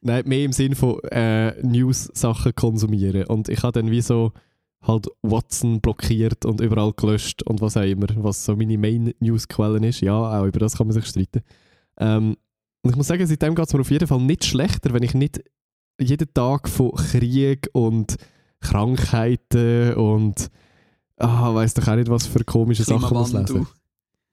Nein, 0.02 0.24
mehr 0.26 0.46
im 0.46 0.54
Sinn 0.54 0.76
von 0.76 1.00
äh, 1.06 1.62
News-Sachen 1.64 2.56
konsumieren. 2.56 3.26
Und 3.26 3.50
ich 3.50 3.62
habe 3.64 3.74
dann 3.74 3.92
wie 3.92 4.02
so 4.02 4.32
halt 4.88 5.08
Watson 5.22 5.82
blockiert 5.82 6.46
und 6.46 6.62
überall 6.62 6.94
gelöscht 6.94 7.44
und 7.44 7.62
was 7.62 7.78
auch 7.78 7.84
immer, 7.84 8.08
was 8.18 8.46
so 8.46 8.56
meine 8.56 8.78
Main-News-Quellen 8.78 9.84
ist. 9.84 10.02
Ja, 10.02 10.40
auch 10.40 10.46
über 10.46 10.60
das 10.60 10.78
kann 10.78 10.88
man 10.88 10.94
sich 10.94 11.06
streiten. 11.06 11.42
Ähm, 11.98 12.36
und 12.84 12.92
ich 12.92 12.96
muss 12.96 13.08
sagen, 13.08 13.26
seitdem 13.26 13.56
geht 13.56 13.68
es 13.68 13.74
mir 13.74 13.82
auf 13.82 13.92
jeden 13.92 14.08
Fall 14.08 14.22
nicht 14.22 14.46
schlechter, 14.46 14.94
wenn 14.94 15.04
ich 15.04 15.14
nicht 15.14 15.44
jeden 16.00 16.32
Tag 16.34 16.70
von 16.70 16.92
Krieg 16.92 17.70
und 17.74 18.16
Krankheiten 18.60 19.94
und 19.96 20.50
ah, 21.18 21.54
weiß 21.54 21.74
doch 21.76 21.88
auch 21.88 21.96
nicht, 21.96 22.10
was 22.10 22.28
für 22.28 22.44
komische 22.44 22.84
Sachen 22.84 23.18
muss 23.18 23.34
lesen. 23.34 23.68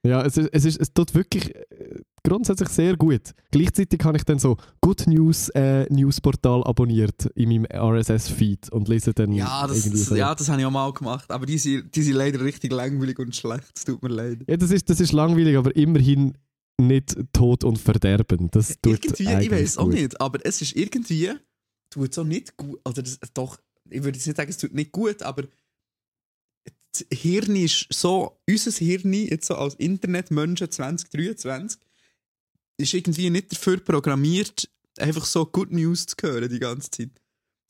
Ja, 0.04 0.22
es, 0.22 0.36
ist, 0.36 0.50
es, 0.52 0.64
ist, 0.64 0.80
es 0.80 0.92
tut 0.92 1.14
wirklich 1.14 1.54
äh, 1.54 2.00
grundsätzlich 2.22 2.68
sehr 2.68 2.96
gut. 2.96 3.32
Gleichzeitig 3.50 4.02
habe 4.04 4.16
ich 4.16 4.24
dann 4.24 4.38
so 4.38 4.56
Good 4.80 5.06
News 5.06 5.48
äh, 5.50 5.86
Newsportal 5.92 6.64
abonniert 6.64 7.26
in 7.34 7.48
meinem 7.48 7.66
RSS-Feed 7.72 8.70
und 8.70 8.88
lese 8.88 9.12
dann 9.12 9.32
Ja, 9.32 9.66
das, 9.66 9.78
irgendwie 9.78 9.98
das, 9.98 10.06
so. 10.08 10.16
ja, 10.16 10.34
das 10.34 10.48
habe 10.48 10.60
ich 10.60 10.66
auch 10.66 10.70
mal 10.70 10.92
gemacht. 10.92 11.30
Aber 11.30 11.46
die 11.46 11.58
sind, 11.58 11.94
die 11.94 12.02
sind 12.02 12.14
leider 12.14 12.40
richtig 12.40 12.72
langweilig 12.72 13.18
und 13.18 13.34
schlecht. 13.34 13.72
Es 13.76 13.84
tut 13.84 14.02
mir 14.02 14.08
leid. 14.08 14.38
Ja, 14.46 14.56
das 14.56 14.70
ist, 14.70 14.88
das 14.88 15.00
ist 15.00 15.12
langweilig, 15.12 15.56
aber 15.56 15.74
immerhin 15.74 16.36
nicht 16.80 17.16
Tod 17.32 17.64
und 17.64 17.78
Verderben. 17.78 18.50
Das 18.50 18.76
tut 18.80 19.04
irgendwie, 19.04 19.44
ich 19.44 19.50
weiß 19.50 19.78
auch 19.78 19.88
nicht, 19.88 20.20
aber 20.20 20.38
es 20.44 20.62
ist 20.62 20.76
irgendwie, 20.76 21.30
tut 21.90 22.12
es 22.12 22.18
auch 22.18 22.24
nicht 22.24 22.56
gut. 22.56 22.80
Oder 22.88 23.02
das, 23.02 23.18
doch, 23.34 23.58
ich 23.88 24.02
würde 24.02 24.16
jetzt 24.16 24.26
nicht 24.26 24.36
sagen, 24.36 24.50
es 24.50 24.58
tut 24.58 24.74
nicht 24.74 24.92
gut, 24.92 25.22
aber 25.22 25.44
das 26.92 27.06
Hirn 27.12 27.56
ist 27.56 27.86
so, 27.90 28.38
unser 28.48 28.70
Hirn, 28.70 29.12
jetzt 29.12 29.46
so 29.46 29.54
als 29.54 29.74
Internetmenschen 29.76 30.70
2023, 30.70 31.80
ist 32.76 32.94
irgendwie 32.94 33.30
nicht 33.30 33.52
dafür 33.52 33.78
programmiert, 33.78 34.68
einfach 34.98 35.24
so 35.24 35.46
Good 35.46 35.72
News 35.72 36.06
zu 36.06 36.16
hören 36.22 36.48
die 36.48 36.58
ganze 36.58 36.90
Zeit. 36.90 37.10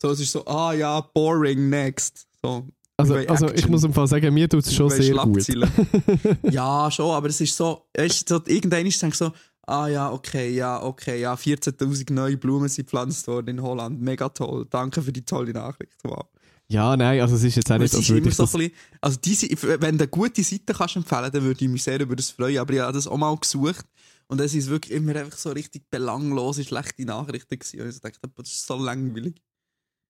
So, 0.01 0.11
es 0.11 0.21
ist 0.21 0.33
so, 0.33 0.45
ah 0.47 0.73
ja, 0.73 1.01
boring, 1.01 1.69
next. 1.69 2.27
So, 2.43 2.67
Also, 2.97 3.15
also 3.15 3.53
ich 3.53 3.69
muss 3.69 3.85
im 3.85 3.93
Fall 3.93 4.07
sagen, 4.07 4.33
mir 4.35 4.49
tut 4.49 4.65
es 4.65 4.75
schon 4.75 4.91
sehr 4.91 5.15
gut. 5.15 5.47
Ja, 6.51 6.91
schon, 6.91 7.11
aber 7.11 7.29
es 7.29 7.41
ist 7.41 7.57
so, 7.57 7.87
weißt 7.97 8.29
so, 8.29 8.41
irgendwann 8.47 8.87
ist 8.87 9.03
es 9.03 9.19
so, 9.19 9.33
ah 9.67 9.89
ja, 9.89 10.11
okay, 10.11 10.51
ja, 10.51 10.83
okay, 10.83 11.21
ja, 11.21 11.35
14.000 11.35 12.13
neue 12.13 12.37
Blumen 12.37 12.69
sind 12.69 12.87
gepflanzt 12.87 13.27
worden 13.27 13.49
in 13.59 13.63
Holland, 13.63 14.01
mega 14.01 14.29
toll, 14.29 14.67
danke 14.69 15.03
für 15.03 15.13
die 15.13 15.25
tolle 15.25 15.53
Nachricht, 15.53 15.99
wow. 16.03 16.27
Ja, 16.69 16.97
nein, 16.97 17.21
also 17.21 17.37
es 17.37 17.45
ist 17.45 17.57
jetzt 17.57 17.71
auch 17.71 17.79
nicht, 17.79 17.95
als 17.95 18.09
würde 18.09 18.29
ich 18.29 18.35
so 18.35 18.45
das... 18.45 18.53
bisschen, 18.53 18.73
also 19.01 19.19
diese, 19.23 19.49
wenn 19.81 19.99
du 19.99 20.05
eine 20.05 20.09
gute 20.09 20.43
Seite 20.43 20.73
kannst 20.73 20.97
empfehlen, 20.97 21.31
dann 21.31 21.43
würde 21.43 21.65
ich 21.65 21.71
mich 21.71 21.83
sehr 21.83 22.01
über 22.01 22.17
das 22.17 22.31
freuen, 22.31 22.59
aber 22.59 22.73
ich 22.73 22.81
habe 22.81 22.93
das 22.93 23.07
auch 23.07 23.19
mal 23.19 23.37
gesucht 23.37 23.85
und 24.33 24.41
es 24.41 24.55
ist 24.55 24.71
wirklich 24.71 24.97
immer 24.97 25.15
einfach 25.15 25.37
so 25.37 25.51
richtig 25.51 25.91
belanglose, 25.91 26.65
schlechte 26.65 27.05
Nachrichten 27.05 27.59
gewesen 27.59 27.83
und 27.83 27.91
ich 27.91 28.01
dachte, 28.01 28.19
das 28.35 28.49
ist 28.49 28.67
so 28.67 28.83
langweilig. 28.83 29.43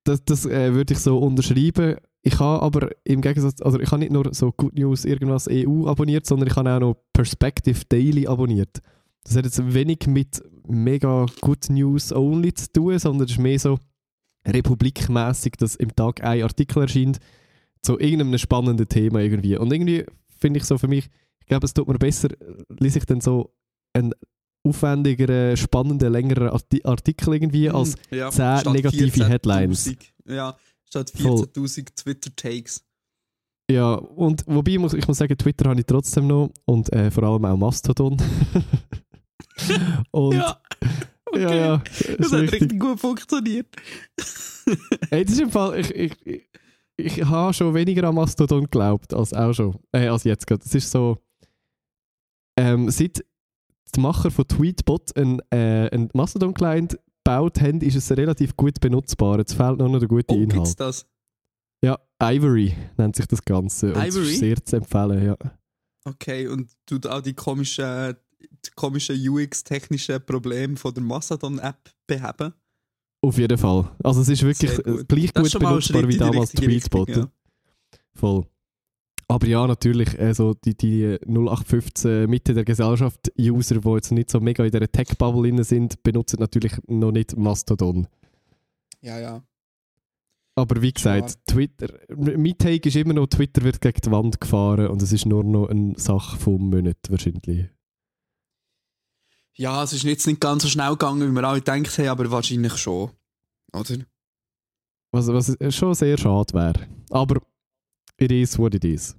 Das, 0.04 0.24
das 0.24 0.46
äh, 0.46 0.72
würde 0.72 0.94
ich 0.94 1.00
so 1.00 1.18
unterschreiben. 1.18 1.96
Ich 2.22 2.38
habe 2.38 2.62
aber 2.62 2.90
im 3.02 3.20
Gegensatz, 3.20 3.60
also 3.60 3.80
ich 3.80 3.90
habe 3.90 3.98
nicht 3.98 4.12
nur 4.12 4.32
so 4.32 4.52
Good 4.52 4.74
News 4.74 5.04
irgendwas 5.04 5.48
EU 5.50 5.88
abonniert, 5.88 6.24
sondern 6.24 6.46
ich 6.46 6.54
habe 6.54 6.70
auch 6.70 6.78
noch 6.78 6.96
Perspective 7.12 7.80
Daily 7.88 8.28
abonniert. 8.28 8.80
Das 9.24 9.34
hat 9.34 9.44
jetzt 9.44 9.74
wenig 9.74 10.06
mit 10.06 10.40
mega 10.68 11.26
Good 11.40 11.70
News 11.70 12.12
only 12.12 12.54
zu 12.54 12.72
tun, 12.72 13.00
sondern 13.00 13.24
es 13.24 13.32
ist 13.32 13.38
mehr 13.38 13.58
so 13.58 13.80
republikmäßig, 14.46 15.54
dass 15.58 15.74
im 15.74 15.96
Tag 15.96 16.22
ein 16.22 16.44
Artikel 16.44 16.82
erscheint 16.82 17.18
zu 17.80 17.98
irgendeinem 17.98 18.38
spannenden 18.38 18.88
Thema 18.88 19.18
irgendwie. 19.18 19.56
Und 19.56 19.72
irgendwie 19.72 20.04
finde 20.38 20.60
ich 20.60 20.64
so 20.64 20.78
für 20.78 20.86
mich, 20.86 21.08
ich 21.40 21.46
glaube, 21.48 21.66
es 21.66 21.74
tut 21.74 21.88
mir 21.88 21.98
besser, 21.98 22.28
lese 22.68 23.00
ich 23.00 23.04
dann 23.04 23.20
so 23.20 23.52
einen 23.94 24.12
aufwendigeren, 24.64 25.56
spannenden, 25.56 26.12
längeren 26.12 26.48
Arti- 26.50 26.84
Artikel 26.84 27.34
irgendwie 27.34 27.68
als 27.68 27.94
Hm, 28.10 28.18
ja, 28.18 28.30
10 28.30 28.34
statt 28.60 28.72
negative 28.72 29.22
14.000 29.24 29.28
Headlines. 29.28 29.92
Ja, 30.26 30.56
statt 30.88 31.10
Voll. 31.10 31.42
14.000 31.54 31.94
Twitter-Takes. 31.96 32.84
Ja, 33.70 33.94
und 33.94 34.44
wobei 34.46 34.72
ich 34.72 34.78
muss, 34.78 34.92
ich 34.94 35.06
muss 35.08 35.16
sagen, 35.18 35.36
Twitter 35.36 35.70
habe 35.70 35.80
ich 35.80 35.86
trotzdem 35.86 36.26
noch 36.26 36.50
und 36.66 36.92
äh, 36.92 37.10
vor 37.10 37.24
allem 37.24 37.44
auch 37.44 37.56
Mastodon. 37.56 38.16
und 40.10 40.34
ja, 40.34 40.60
Ja, 41.34 41.46
okay. 41.46 41.58
ja, 41.58 41.82
Das 42.18 42.26
ist 42.26 42.32
hat 42.32 42.40
richtig. 42.42 42.60
richtig 42.62 42.80
gut 42.80 43.00
funktioniert. 43.00 43.66
Hey, 45.10 45.24
das 45.24 45.32
ist 45.34 45.40
im 45.40 45.50
Fall, 45.50 45.80
ich, 45.80 45.90
ich, 45.94 46.26
ich, 46.26 46.48
ich 46.96 47.24
habe 47.24 47.52
schon 47.54 47.74
weniger 47.74 48.08
an 48.08 48.14
Mastodon 48.14 48.62
geglaubt 48.64 49.14
als 49.14 49.32
auch 49.32 49.52
schon, 49.52 49.76
äh, 49.92 50.06
als 50.08 50.24
jetzt 50.24 50.46
gerade. 50.46 50.62
Es 50.64 50.74
ist 50.74 50.90
so, 50.90 51.18
ähm, 52.58 52.90
seit 52.90 53.24
die 53.94 54.00
Macher 54.00 54.30
von 54.30 54.46
Tweetbot 54.46 55.16
einen, 55.16 55.40
äh, 55.50 55.88
einen 55.90 56.08
Mastodon-Client 56.14 56.98
gebaut 57.24 57.60
haben, 57.60 57.80
ist 57.80 57.94
es 57.96 58.10
relativ 58.10 58.56
gut 58.56 58.80
benutzbar. 58.80 59.38
Jetzt 59.38 59.54
fehlt 59.54 59.78
nur 59.78 59.88
noch 59.88 59.98
der 59.98 60.08
gute 60.08 60.34
Oh, 60.34 60.38
gibt's 60.38 60.54
Inhalt. 60.54 60.80
das? 60.80 61.06
Ja, 61.84 61.98
Ivory 62.22 62.74
nennt 62.96 63.16
sich 63.16 63.26
das 63.26 63.44
Ganze. 63.44 63.92
Und 63.92 64.00
es 64.02 64.14
Ivory? 64.16 64.32
ist 64.32 64.38
sehr 64.38 64.64
zu 64.64 64.76
empfehlen, 64.76 65.24
ja. 65.26 65.36
Okay, 66.04 66.48
und 66.48 66.70
tut 66.86 67.06
auch 67.06 67.20
die 67.20 67.34
komischen, 67.34 68.14
die 68.40 68.70
komischen 68.74 69.16
UX-technischen 69.28 70.24
Probleme 70.24 70.76
von 70.76 70.94
der 70.94 71.02
Mastodon-App 71.02 71.90
beheben? 72.06 72.54
Auf 73.24 73.38
jeden 73.38 73.58
Fall. 73.58 73.88
Also 74.02 74.20
es 74.22 74.28
ist 74.28 74.42
wirklich 74.42 74.82
gut. 74.82 75.08
gleich 75.08 75.32
Das 75.32 75.52
gut 75.52 75.60
benutzbar 75.60 76.08
wie 76.08 76.16
damals 76.16 76.50
Tweetbot. 76.52 77.08
Richtung, 77.08 77.30
Voll. 78.14 78.46
Aber 79.28 79.46
ja, 79.46 79.66
natürlich, 79.66 80.18
also 80.18 80.54
die, 80.54 80.76
die 80.76 81.18
0815 81.26 82.28
Mitte 82.28 82.54
der 82.54 82.64
Gesellschaft 82.64 83.32
User, 83.38 83.80
die 83.80 83.88
jetzt 83.90 84.12
nicht 84.12 84.30
so 84.30 84.40
mega 84.40 84.64
in 84.64 84.70
dieser 84.70 84.90
Tech-Bubble 84.90 85.64
sind, 85.64 86.02
benutzen 86.02 86.38
natürlich 86.40 86.72
noch 86.86 87.12
nicht 87.12 87.36
Mastodon. 87.36 88.06
Ja, 89.00 89.18
ja. 89.18 89.42
Aber 90.54 90.82
wie 90.82 90.92
gesagt, 90.92 91.38
Twitter, 91.46 91.88
mein 92.14 92.58
Take 92.58 92.88
ist 92.88 92.96
immer 92.96 93.14
noch, 93.14 93.26
Twitter 93.26 93.62
wird 93.62 93.80
gegen 93.80 94.00
die 94.04 94.10
Wand 94.10 94.40
gefahren 94.40 94.88
und 94.88 95.00
es 95.00 95.12
ist 95.12 95.24
nur 95.24 95.44
noch 95.44 95.68
eine 95.68 95.98
Sache 95.98 96.36
vom 96.36 96.68
Monat 96.68 96.98
wahrscheinlich. 97.08 97.70
Ja, 99.54 99.82
es 99.82 99.92
ist 99.92 100.02
jetzt 100.04 100.26
nicht 100.26 100.40
ganz 100.40 100.62
so 100.62 100.68
schnell 100.68 100.90
gegangen, 100.90 101.30
wie 101.30 101.34
wir 101.34 101.44
alle 101.44 101.60
gedacht 101.60 101.98
haben, 101.98 102.08
aber 102.08 102.30
wahrscheinlich 102.30 102.76
schon. 102.76 103.10
Oder? 103.72 103.96
Was, 105.10 105.28
was 105.28 105.74
schon 105.74 105.94
sehr 105.94 106.18
schade 106.18 106.52
wäre. 106.54 106.86
Aber 107.10 107.40
it 108.18 108.30
is 108.32 108.58
what 108.58 108.74
it 108.74 108.84
is. 108.84 109.16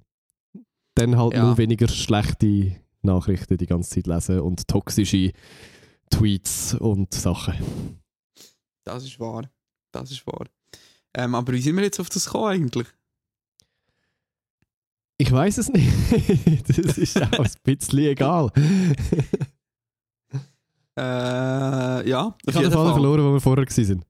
Dann 0.94 1.16
halt 1.16 1.34
Ja. 1.34 1.42
nur 1.44 1.58
weniger 1.58 1.88
schlechte 1.88 2.76
Nachrichten 3.02 3.56
die 3.58 3.66
ganze 3.66 3.90
Zeit 3.90 4.06
lesen 4.06 4.40
und 4.40 4.66
toxische 4.68 5.32
Tweets 6.10 6.74
und 6.74 7.12
Sachen. 7.12 8.00
Das 8.84 9.04
ist 9.04 9.18
wahr. 9.18 9.50
Das 9.92 10.10
ist 10.10 10.26
wahr. 10.26 10.46
Ähm, 11.14 11.34
aber 11.34 11.52
wie 11.52 11.60
sind 11.60 11.76
wir 11.76 11.82
jetzt 11.84 12.00
auf 12.00 12.08
das 12.08 12.24
gekommen 12.26 12.46
eigentlich? 12.52 12.86
Ich 15.16 15.30
weiß 15.30 15.58
es 15.58 15.68
nicht. 15.68 15.88
das 16.68 16.98
ist 16.98 17.22
auch 17.22 17.38
ein 17.38 17.50
bisschen 17.62 17.98
egal. 18.00 18.50
Äh, 20.96 22.08
ja, 22.08 22.36
Ich 22.46 22.54
habe 22.54 22.64
den 22.66 22.72
Fall 22.72 22.92
verloren, 22.92 23.24
wo 23.24 23.32
wir 23.32 23.40
vorher 23.40 23.64
waren. 23.66 24.04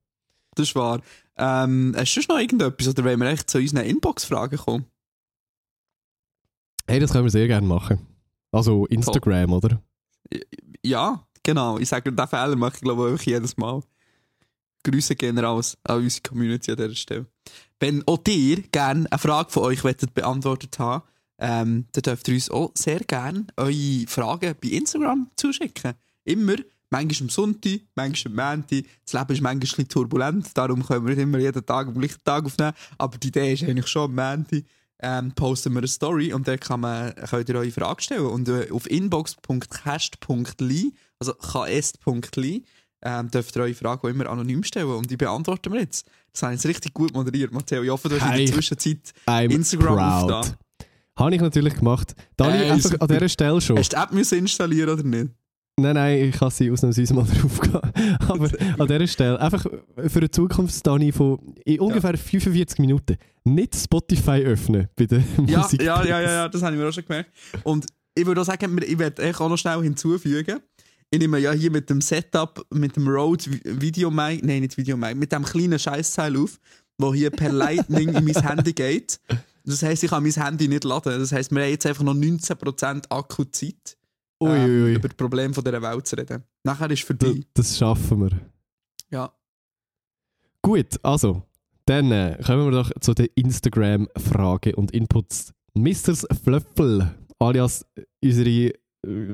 Das 0.54 0.68
ist 0.68 0.74
wahr. 0.74 1.00
Ähm, 1.36 1.94
hast 1.96 2.14
du 2.14 2.20
noch 2.28 2.38
irgendetwas 2.38 2.88
oder 2.88 3.04
wollen 3.04 3.20
wir 3.20 3.28
echt 3.28 3.50
zu 3.50 3.58
unseren 3.58 3.84
Inbox-Fragen 3.84 4.58
kommen? 4.58 4.86
Hey, 6.86 7.00
das 7.00 7.12
können 7.12 7.24
wir 7.24 7.30
sehr 7.30 7.48
gerne 7.48 7.66
machen. 7.66 8.06
Also 8.52 8.86
Instagram, 8.86 9.52
oder? 9.52 9.82
Ja, 10.84 11.26
genau. 11.42 11.78
Ich 11.78 11.88
sage, 11.88 12.12
diesen 12.12 12.28
Fehler 12.28 12.56
mache 12.56 12.76
ich 12.76 12.82
glaube 12.82 13.14
ich 13.14 13.26
jedes 13.26 13.56
Mal. 13.56 13.82
Grüße 14.84 15.16
gehen 15.16 15.38
raus 15.38 15.78
an 15.84 16.02
unsere 16.02 16.22
Community 16.22 16.70
an 16.70 16.76
dieser 16.76 16.94
Stelle. 16.94 17.26
Wenn 17.80 18.06
auch 18.06 18.20
ihr 18.28 18.62
gerne 18.62 19.10
eine 19.10 19.18
Frage 19.18 19.50
von 19.50 19.64
euch 19.64 19.82
beantwortet 20.14 20.78
haben, 20.78 21.02
ähm, 21.38 21.86
dann 21.92 22.02
dürft 22.02 22.28
ihr 22.28 22.34
uns 22.34 22.50
auch 22.50 22.70
sehr 22.74 23.00
gerne 23.00 23.46
eure 23.56 24.06
Fragen 24.06 24.54
bei 24.60 24.68
Instagram 24.68 25.30
zuschicken. 25.36 25.94
Immer, 26.24 26.56
manchmal 26.90 27.26
am 27.26 27.28
Sonntag, 27.30 27.80
manchmal 27.94 28.32
am 28.50 28.58
Montag. 28.60 28.84
Das 29.04 29.12
Leben 29.12 29.32
ist 29.32 29.40
manchmal 29.40 29.52
ein 29.52 29.60
bisschen 29.60 29.88
turbulent, 29.88 30.56
darum 30.56 30.84
können 30.86 31.06
wir 31.06 31.14
nicht 31.14 31.22
immer 31.22 31.38
jeden 31.38 31.64
Tag 31.66 31.88
am 31.88 31.94
gleichen 31.98 32.22
Tag 32.24 32.44
aufnehmen. 32.44 32.72
Aber 32.98 33.18
die 33.18 33.28
Idee 33.28 33.52
ist 33.52 33.64
eigentlich 33.64 33.88
schon 33.88 34.10
am 34.10 34.14
Montag. 34.36 34.62
Ähm, 35.00 35.32
posten 35.32 35.72
wir 35.72 35.78
eine 35.78 35.88
Story 35.88 36.32
und 36.32 36.46
dann 36.48 36.58
kann 36.60 36.80
man, 36.80 37.12
könnt 37.28 37.48
ihr 37.48 37.56
eure 37.56 37.70
Frage 37.70 38.00
stellen. 38.00 38.26
Und 38.26 38.48
äh, 38.48 38.70
auf 38.70 38.88
inbox.cast.li, 38.88 40.92
also 41.18 41.34
ks.li, 41.34 42.64
ähm, 43.02 43.30
dürft 43.30 43.56
ihr 43.56 43.62
eure 43.62 43.74
Frage 43.74 44.04
auch 44.04 44.08
immer 44.10 44.28
anonym 44.30 44.62
stellen 44.62 44.86
und 44.88 45.10
die 45.10 45.16
beantworten 45.16 45.72
wir 45.72 45.80
jetzt. 45.80 46.06
Das 46.32 46.44
haben 46.44 46.56
sie 46.56 46.68
richtig 46.68 46.94
gut 46.94 47.12
moderiert, 47.12 47.52
Matteo. 47.52 47.82
Ich 47.82 47.90
hoffe, 47.90 48.08
du 48.08 48.14
hast 48.16 48.22
in 48.26 48.32
Hey. 48.32 48.44
der 48.46 48.54
Zwischenzeit 48.54 49.12
I'm 49.26 49.50
Instagram 49.50 49.98
aufgetan. 49.98 50.56
Habe 51.16 51.34
ich 51.34 51.40
natürlich 51.40 51.74
gemacht. 51.74 52.14
Dani, 52.36 52.56
Ey, 52.56 52.70
einfach 52.70 52.98
an 52.98 53.08
dieser 53.08 53.28
Stelle 53.28 53.60
schon. 53.60 53.76
Hast 53.78 53.92
du 53.92 53.96
die 53.96 54.02
App 54.02 54.12
müssen 54.12 54.38
installieren 54.38 54.90
oder 54.90 55.02
nicht? 55.02 55.32
Nein, 55.76 55.94
nein, 55.94 56.18
ich 56.28 56.36
kann 56.36 56.50
sie 56.50 56.70
ausnahmsweise 56.70 57.14
mal 57.14 57.24
drauf 57.40 57.60
gehen. 57.60 57.80
Aber 58.28 58.48
an 58.78 58.86
dieser 58.86 59.06
Stelle, 59.08 59.40
einfach 59.40 59.64
für 60.06 60.18
eine 60.18 60.30
Zukunft, 60.30 60.86
Dani, 60.86 61.10
von 61.10 61.38
in 61.64 61.80
ungefähr 61.80 62.16
45 62.16 62.78
Minuten 62.78 63.16
nicht 63.44 63.74
Spotify 63.74 64.42
öffnen 64.44 64.88
bei 64.94 65.06
der 65.06 65.22
Ja, 65.46 65.58
Musik. 65.58 65.82
ja, 65.82 66.04
ja, 66.04 66.20
ja, 66.20 66.30
ja, 66.30 66.48
das 66.48 66.62
habe 66.62 66.76
ich 66.76 66.80
mir 66.80 66.88
auch 66.88 66.92
schon 66.92 67.04
gemerkt. 67.04 67.30
Und 67.64 67.86
ich 68.14 68.24
würde 68.24 68.40
auch 68.40 68.44
sagen, 68.44 68.78
ich 68.86 68.98
werde 68.98 69.28
auch 69.36 69.48
noch 69.48 69.56
schnell 69.56 69.82
hinzufügen. 69.82 70.60
Ich 71.10 71.18
nehme 71.18 71.38
ja 71.38 71.52
hier 71.52 71.70
mit 71.72 71.90
dem 71.90 72.00
Setup, 72.00 72.64
mit 72.72 72.94
dem 72.96 73.08
Rode 73.08 73.44
Video 73.64 74.10
Mic, 74.10 74.44
nein, 74.44 74.62
nicht 74.62 74.76
Video 74.76 74.96
Mic, 74.96 75.16
mit 75.16 75.32
dem 75.32 75.44
kleinen 75.44 75.78
Scheißteil 75.78 76.36
auf, 76.36 76.58
wo 76.98 77.12
hier 77.12 77.30
per 77.30 77.52
Lightning 77.52 78.10
in 78.14 78.24
mein 78.24 78.34
Handy 78.42 78.72
geht. 78.72 79.18
Das 79.64 79.82
heisst, 79.82 80.04
ich 80.04 80.10
kann 80.10 80.22
mein 80.22 80.32
Handy 80.32 80.68
nicht 80.68 80.84
laden. 80.84 81.18
Das 81.18 81.32
heisst, 81.32 81.50
wir 81.50 81.62
haben 81.62 81.70
jetzt 81.70 81.86
einfach 81.86 82.04
noch 82.04 82.14
19% 82.14 83.10
Akkuzeit. 83.10 83.96
Ähm, 84.40 84.48
Uiuiui. 84.48 84.94
über 84.94 85.08
die 85.08 85.14
Probleme 85.16 85.54
von 85.54 85.64
dieser 85.64 85.82
Welt 85.82 86.06
zu 86.06 86.16
reden. 86.16 86.42
Nachher 86.64 86.90
ist 86.90 87.02
für 87.04 87.14
Das, 87.14 87.32
dich. 87.32 87.46
das 87.54 87.78
schaffen 87.78 88.20
wir. 88.22 88.40
Ja. 89.10 89.32
Gut, 90.62 90.98
also, 91.02 91.42
dann 91.86 92.10
äh, 92.10 92.38
kommen 92.44 92.64
wir 92.70 92.82
doch 92.82 92.90
zu 93.00 93.12
den 93.14 93.28
Instagram-Fragen 93.34 94.74
und 94.74 94.92
Inputs. 94.92 95.52
Mr. 95.74 96.14
Flöffel, 96.42 97.14
alias 97.38 97.84
äh, 97.96 98.02
unsere 98.24 98.48
äh, 98.48 98.72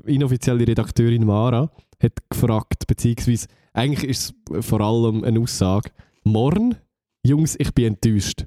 inoffizielle 0.06 0.66
Redakteurin 0.66 1.24
Mara, 1.24 1.70
hat 2.02 2.12
gefragt, 2.28 2.86
beziehungsweise 2.86 3.46
eigentlich 3.72 4.10
ist 4.10 4.34
es 4.50 4.66
vor 4.66 4.80
allem 4.80 5.22
eine 5.22 5.38
Aussage. 5.38 5.90
Morgen, 6.24 6.76
Jungs, 7.24 7.54
ich 7.58 7.72
bin 7.74 7.86
enttäuscht. 7.94 8.46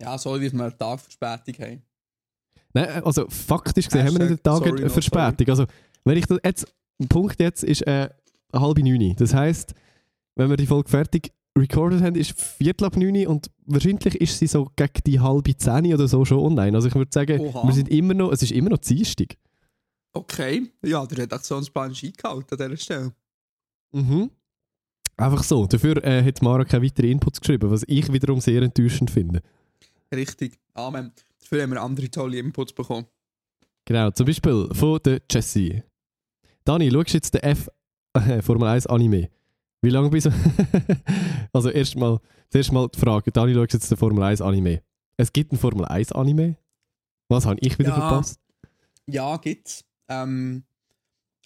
Ja, 0.00 0.18
so 0.18 0.34
wie 0.40 0.52
wir 0.52 0.60
einen 0.64 0.78
Tag 0.78 1.00
Verspätung 1.00 1.54
haben. 1.64 1.82
Nein, 2.76 3.02
also 3.04 3.26
faktisch 3.30 3.86
gesehen 3.86 4.06
haben 4.06 4.18
wir 4.18 4.28
nicht 4.28 4.46
einen 4.46 4.54
Hashtag 4.54 4.64
Tag 4.64 4.78
sorry, 4.78 4.90
Verspätung. 4.90 5.48
Also, 5.48 5.64
wenn 6.04 6.18
ich 6.18 6.26
das 6.26 6.38
jetzt, 6.44 6.74
Punkt 7.08 7.40
jetzt 7.40 7.64
ist 7.64 7.86
äh, 7.86 8.10
halb 8.52 8.78
neun. 8.78 9.14
Das 9.16 9.32
heisst, 9.32 9.74
wenn 10.34 10.50
wir 10.50 10.58
die 10.58 10.66
Folge 10.66 10.90
fertig 10.90 11.32
recorded 11.56 12.02
haben, 12.02 12.16
ist 12.16 12.38
Viertel 12.38 12.84
ab 12.84 12.96
neun 12.96 13.26
und 13.28 13.50
wahrscheinlich 13.64 14.20
ist 14.20 14.38
sie 14.38 14.46
so 14.46 14.70
gegen 14.76 14.92
die 15.06 15.20
halbe 15.20 15.56
zehn 15.56 15.94
oder 15.94 16.06
so 16.06 16.26
schon 16.26 16.38
online. 16.38 16.76
Also 16.76 16.88
ich 16.88 16.94
würde 16.94 17.10
sagen, 17.10 17.40
Oha. 17.40 17.66
wir 17.66 17.72
sind 17.72 17.88
immer 17.88 18.12
noch, 18.12 18.30
es 18.30 18.42
ist 18.42 18.52
immer 18.52 18.68
noch 18.68 18.78
Dienstag. 18.78 19.36
Okay. 20.12 20.70
Ja, 20.82 21.06
der 21.06 21.18
Redaktionsplan 21.18 21.92
ist 21.92 22.04
eingehalten 22.04 22.60
an 22.60 22.68
dieser 22.68 22.76
Stelle. 22.76 23.12
Mhm. 23.92 24.30
Einfach 25.16 25.42
so. 25.42 25.66
Dafür 25.66 26.04
äh, 26.04 26.22
hat 26.22 26.42
Mara 26.42 26.64
keine 26.64 26.84
weiteren 26.84 27.10
Inputs 27.10 27.40
geschrieben, 27.40 27.70
was 27.70 27.84
ich 27.86 28.12
wiederum 28.12 28.42
sehr 28.42 28.60
enttäuschend 28.60 29.10
finde. 29.10 29.40
Richtig. 30.12 30.58
Amen. 30.74 31.12
Dafür 31.46 31.62
haben 31.62 31.70
wir 31.70 31.80
andere 31.82 32.10
tolle 32.10 32.38
Inputs 32.38 32.72
bekommen. 32.72 33.06
Genau, 33.84 34.10
zum 34.10 34.26
Beispiel 34.26 34.68
von 34.72 34.98
der 35.04 35.22
Jessie. 35.30 35.84
Dani, 36.64 36.90
schaust 36.90 37.10
du 37.10 37.14
jetzt 37.18 37.34
den 37.34 37.42
F 37.42 37.70
äh, 38.14 38.42
Formel 38.42 38.66
1 38.68 38.88
Anime? 38.88 39.30
Wie 39.80 39.90
lange 39.90 40.10
bist 40.10 40.26
du? 40.26 40.32
also 41.52 41.70
erstmal, 41.70 42.18
zuerst 42.50 42.72
mal 42.72 42.88
die 42.88 42.98
Frage, 42.98 43.30
Dani, 43.30 43.54
schaust 43.54 43.74
du 43.74 43.76
jetzt 43.76 43.90
den 43.90 43.96
Formel 43.96 44.24
1 44.24 44.40
Anime? 44.40 44.82
Es 45.16 45.32
gibt 45.32 45.52
einen 45.52 45.60
Formel 45.60 45.84
1 45.84 46.10
Anime? 46.10 46.56
Was 47.28 47.46
habe 47.46 47.60
ich 47.60 47.78
wieder 47.78 47.90
Ja. 47.90 47.94
verpasst? 47.94 48.40
Ja, 49.06 49.36
gibt's. 49.36 49.84
Ähm, 50.08 50.64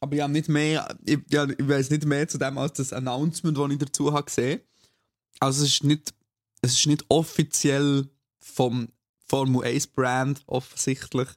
aber 0.00 0.16
ich 0.16 0.23
habe 0.23 0.33
nicht 0.33 0.49
mehr, 0.49 0.97
ich, 1.04 1.19
ja, 1.28 1.47
ich 1.47 1.69
weiß 1.69 1.90
nicht 1.90 2.07
mehr 2.07 2.26
zu 2.26 2.38
dem 2.38 2.57
als 2.57 2.73
das 2.78 2.95
Announcement, 2.95 3.59
das 3.59 3.71
ich 3.71 3.78
dazu 3.78 4.14
habe 4.14 4.25
gesehen. 4.25 4.61
Also 5.40 5.62
es 5.64 5.75
ist 5.75 5.85
nicht, 5.85 6.14
es 6.62 6.73
ist 6.73 6.87
nicht 6.87 7.04
offiziell 7.11 8.09
vom 8.42 8.88
Formel 9.30 9.64
1 9.64 9.87
Brand 9.88 10.42
offensichtlich. 10.46 11.28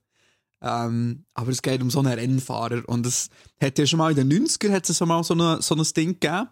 Ähm, 0.62 1.26
aber 1.34 1.52
es 1.52 1.62
geht 1.62 1.82
um 1.82 1.90
so 1.92 2.00
einen 2.00 2.14
Rennfahrer 2.14 2.84
und 2.88 3.06
es 3.06 3.30
hat 3.62 3.78
ja 3.78 3.86
schon 3.86 4.00
mal 4.00 4.18
in 4.18 4.30
den 4.30 4.48
90er 4.48 4.72
hat 4.72 4.90
es 4.90 5.00
mal 5.02 5.24
so, 5.24 5.34
eine, 5.34 5.62
so 5.62 5.76
ein 5.76 5.84
Ding 5.96 6.20
gegeben. 6.20 6.48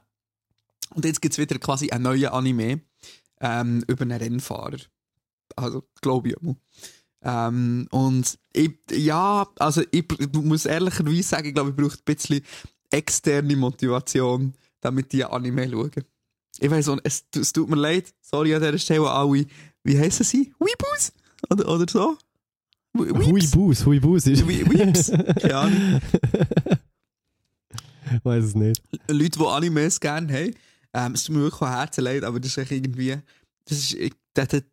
Und 0.93 1.05
jetzt 1.05 1.21
gibt 1.21 1.33
es 1.33 1.37
wieder 1.37 1.57
quasi 1.59 1.89
einen 1.91 2.03
neuen 2.03 2.25
Anime 2.27 2.81
ähm, 3.39 3.83
über 3.87 4.01
einen 4.03 4.19
Rennfahrer. 4.19 4.77
Also, 5.55 5.83
glaube 6.01 6.29
ich 6.29 6.41
mal. 6.41 6.55
Ähm, 7.23 7.87
und 7.91 8.37
ich, 8.51 8.71
ja, 8.91 9.47
also 9.59 9.81
ich 9.91 10.07
br- 10.07 10.41
muss 10.41 10.65
ehrlicherweise 10.65 11.23
sagen, 11.23 11.47
ich 11.47 11.53
glaube, 11.53 11.69
ich 11.69 11.75
brauche 11.75 11.97
ein 11.97 12.03
bisschen 12.05 12.41
externe 12.89 13.55
Motivation, 13.55 14.53
damit 14.81 15.11
die 15.13 15.23
Anime 15.23 15.69
schauen. 15.69 15.91
Ich 16.59 16.69
weiß 16.69 16.89
es, 17.03 17.25
es 17.35 17.53
tut 17.53 17.69
mir 17.69 17.77
leid, 17.77 18.13
sorry 18.21 18.53
an 18.53 18.61
dieser 18.61 18.77
Stelle 18.77 19.09
alle, 19.09 19.45
wie 19.83 19.97
heissen 19.97 20.25
sie? 20.25 20.53
Weebus? 20.59 21.13
Oder, 21.49 21.67
oder 21.67 21.85
so? 21.89 22.17
We- 22.93 23.09
Hui 23.13 23.35
Weeps? 23.41 23.51
Bus, 23.51 23.85
Hui 23.85 23.99
Bus 23.99 24.27
ist. 24.27 24.47
We- 24.47 24.65
Weeps? 24.69 25.11
Keine 25.41 25.55
Ahnung. 25.55 26.01
Weiß 28.23 28.43
es 28.43 28.55
nicht. 28.55 28.81
Leute, 29.09 29.39
die 29.39 29.45
Animes 29.45 29.99
gerne 29.99 30.33
haben. 30.33 30.55
Ähm, 30.93 31.13
es 31.13 31.23
tut 31.23 31.35
mir 31.35 31.41
wirklich 31.43 31.59
von 31.59 31.69
Herzen 31.69 32.03
leid, 32.03 32.23
aber 32.23 32.39
das 32.39 32.51
ist 32.51 32.57
echt 32.57 32.71
irgendwie. 32.71 33.15
Das 33.65 33.77
ist, 33.77 33.95
der, 34.35 34.45
der, 34.47 34.63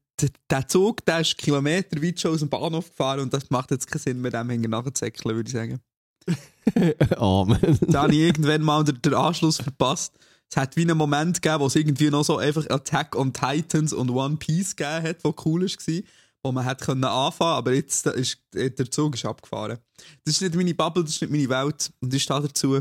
der, 0.50 0.66
Zug, 0.66 1.04
der 1.07 1.20
ist 1.20 1.38
kilometerweit 1.38 2.18
schon 2.18 2.33
aus 2.33 2.40
dem 2.40 2.48
Bahnhof 2.48 2.90
gefahren 2.90 3.20
und 3.20 3.33
das 3.33 3.50
macht 3.50 3.70
jetzt 3.70 3.87
keinen 3.88 4.00
Sinn, 4.00 4.20
mit 4.20 4.33
dem 4.33 4.50
hinten 4.50 4.70
nachzuzäckeln, 4.70 5.37
würde 5.37 5.48
ich 5.48 5.54
sagen. 5.54 5.81
Amen. 7.16 7.78
Da 7.87 8.02
habe 8.02 8.12
ich 8.12 8.18
irgendwann 8.18 8.62
mal 8.62 8.83
den, 8.83 9.00
den 9.00 9.14
Anschluss 9.14 9.59
verpasst. 9.59 10.14
Es 10.50 10.57
hat 10.57 10.74
wie 10.76 10.83
einen 10.83 10.98
Moment 10.98 11.40
gegeben, 11.40 11.61
wo 11.61 11.66
es 11.66 11.76
irgendwie 11.76 12.11
noch 12.11 12.24
so 12.24 12.38
einfach 12.38 12.68
Attack 12.70 13.14
on 13.14 13.33
Titans 13.33 13.92
und 13.92 14.11
One 14.11 14.37
Piece 14.37 14.74
gegeben 14.74 15.04
hat, 15.07 15.18
wo 15.22 15.35
cool 15.44 15.62
war, 15.62 16.02
wo 16.42 16.53
man 16.53 16.77
können 16.77 17.05
anfangen 17.05 17.57
aber 17.59 17.74
jetzt 17.74 18.07
ist 18.07 18.40
der 18.53 18.90
Zug 18.90 19.14
ist 19.14 19.24
abgefahren. 19.24 19.79
Das 20.24 20.35
ist 20.35 20.40
nicht 20.42 20.55
meine 20.55 20.74
Bubble, 20.74 21.05
das 21.05 21.14
ist 21.14 21.22
nicht 21.22 21.31
meine 21.33 21.48
Welt 21.48 21.92
und 22.01 22.14
ich 22.14 22.22
stehe 22.22 22.40
dazu. 22.40 22.81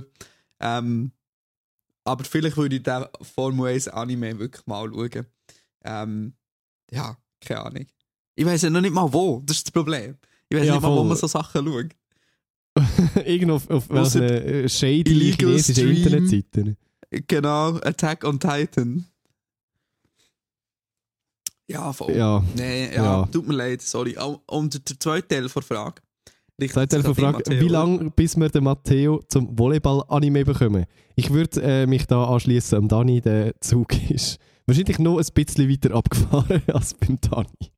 Ähm, 0.59 1.11
aber 2.03 2.23
vielleicht 2.23 2.57
würde 2.57 2.75
ich 2.77 2.83
den 2.83 3.05
Formel 3.21 3.73
1 3.73 3.89
Anime 3.89 4.39
wirklich 4.39 4.65
mal 4.65 4.89
schauen. 4.89 5.25
Ähm, 5.83 6.33
ja, 6.91 7.17
keine 7.41 7.65
Ahnung. 7.65 7.85
Ich 8.35 8.45
weiß 8.45 8.61
ja 8.61 8.69
noch 8.69 8.81
nicht 8.81 8.93
mal 8.93 9.11
wo, 9.11 9.41
das 9.45 9.57
ist 9.57 9.67
das 9.67 9.71
Problem. 9.71 10.17
Ich 10.49 10.57
weiß 10.57 10.65
Ja, 10.67 10.73
nicht 10.73 10.83
mal, 10.83 10.95
wo 10.95 11.03
man 11.03 11.17
so 11.17 11.27
Sachen 11.27 11.65
schaut. 11.65 11.95
Irgendwo 13.25 13.55
auf, 13.55 13.69
auf 13.69 13.89
welchen 13.89 14.69
shady 14.69 15.33
chinesischen. 15.33 15.89
Internetseiten. 15.89 16.77
Genau, 17.09 17.75
Attack 17.77 18.23
on 18.23 18.39
Titan. 18.39 19.05
Ja, 21.69 21.91
voll. 21.93 22.15
Ja. 22.15 22.43
Nee, 22.55 22.87
ja, 22.95 23.03
Ja. 23.21 23.25
tut 23.25 23.47
mir 23.47 23.53
leid, 23.55 23.81
sorry. 23.81 24.15
Und 24.47 24.89
der 24.89 24.99
zweite 24.99 25.27
Teil 25.27 25.41
der 25.41 25.49
Frage. 25.49 26.01
ihr 26.59 26.77
an 26.81 26.87
dich, 26.89 27.03
gefragt, 27.03 27.37
Matteo. 27.47 27.61
wie 27.61 27.67
lange 27.67 28.09
bis 28.11 28.35
wir 28.37 28.49
den 28.49 28.63
Matteo 28.63 29.21
zum 29.27 29.57
Volleyball-Anime 29.59 30.45
bekommen? 30.45 30.85
Ich 31.15 31.29
würde 31.31 31.61
äh, 31.61 31.85
mich 31.85 32.07
da 32.07 32.23
anschließen 32.25 32.77
am 32.77 32.87
Dani, 32.87 33.21
der 33.21 33.53
Zug 33.61 33.93
ist 34.09 34.39
wahrscheinlich 34.65 34.97
noch 34.99 35.17
ein 35.19 35.25
bisschen 35.33 35.69
weiter 35.69 35.93
abgefahren 35.93 36.61
als 36.73 36.93
beim 36.93 37.19
Dani. 37.21 37.71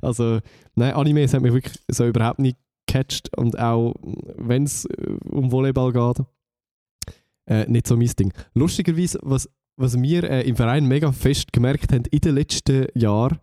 Also, 0.00 0.40
nein, 0.74 0.94
Animes 0.94 1.34
hat 1.34 1.42
mich 1.42 1.52
wirklich 1.52 1.78
so 1.88 2.06
überhaupt 2.06 2.38
nicht 2.38 2.56
gecatcht 2.86 3.36
und 3.36 3.58
auch 3.58 3.94
wenn 4.02 4.64
es 4.64 4.86
äh, 4.86 5.16
um 5.28 5.52
Volleyball 5.52 5.92
geht, 5.92 6.26
äh, 7.46 7.70
nicht 7.70 7.86
so 7.86 7.96
mein 7.96 8.08
Ding. 8.18 8.32
Lustigerweise, 8.54 9.18
was, 9.22 9.48
was 9.80 10.00
wir 10.00 10.24
äh, 10.24 10.42
im 10.48 10.56
Verein 10.56 10.86
mega 10.86 11.10
fest 11.12 11.52
gemerkt 11.52 11.92
haben 11.92 12.04
in 12.10 12.20
den 12.20 12.34
letzten 12.34 12.86
Jahren, 12.94 13.38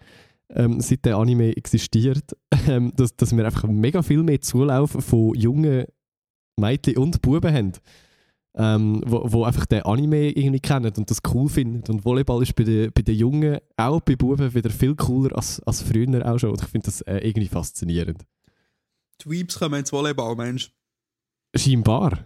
ähm, 0.49 0.79
seit 0.79 1.03
der 1.05 1.17
Anime 1.17 1.55
existiert, 1.57 2.37
ähm, 2.67 2.93
dass, 2.95 3.15
dass 3.15 3.35
wir 3.35 3.43
einfach 3.45 3.63
mega 3.67 4.01
viel 4.01 4.23
mehr 4.23 4.39
Zulauf 4.41 4.91
von 4.91 5.33
jungen 5.35 5.85
Mädchen 6.59 6.97
und 6.97 7.21
Buben 7.21 7.53
haben, 7.53 7.71
ähm, 8.55 9.03
wo, 9.05 9.21
wo 9.31 9.43
einfach 9.43 9.65
den 9.65 9.83
Anime 9.83 10.29
irgendwie 10.29 10.59
kennen 10.59 10.93
und 10.97 11.09
das 11.11 11.19
cool 11.33 11.49
finden. 11.49 11.83
Und 11.91 12.05
Volleyball 12.05 12.41
ist 12.41 12.55
bei 12.55 12.63
den, 12.63 12.91
bei 12.93 13.01
den 13.01 13.15
Jungen, 13.15 13.57
auch 13.75 14.01
bei 14.01 14.15
Buben, 14.15 14.53
wieder 14.53 14.69
viel 14.69 14.95
cooler 14.95 15.35
als, 15.35 15.61
als 15.63 15.81
früher 15.81 16.25
auch 16.25 16.39
schon. 16.39 16.51
Und 16.51 16.61
ich 16.61 16.67
finde 16.67 16.85
das 16.85 17.01
äh, 17.01 17.17
irgendwie 17.17 17.47
faszinierend. 17.49 18.25
Die 19.21 19.29
Weeps 19.29 19.59
kommen 19.59 19.79
ins 19.79 19.91
Volleyball, 19.91 20.35
Mensch. 20.35 20.71
Scheinbar. 21.55 22.25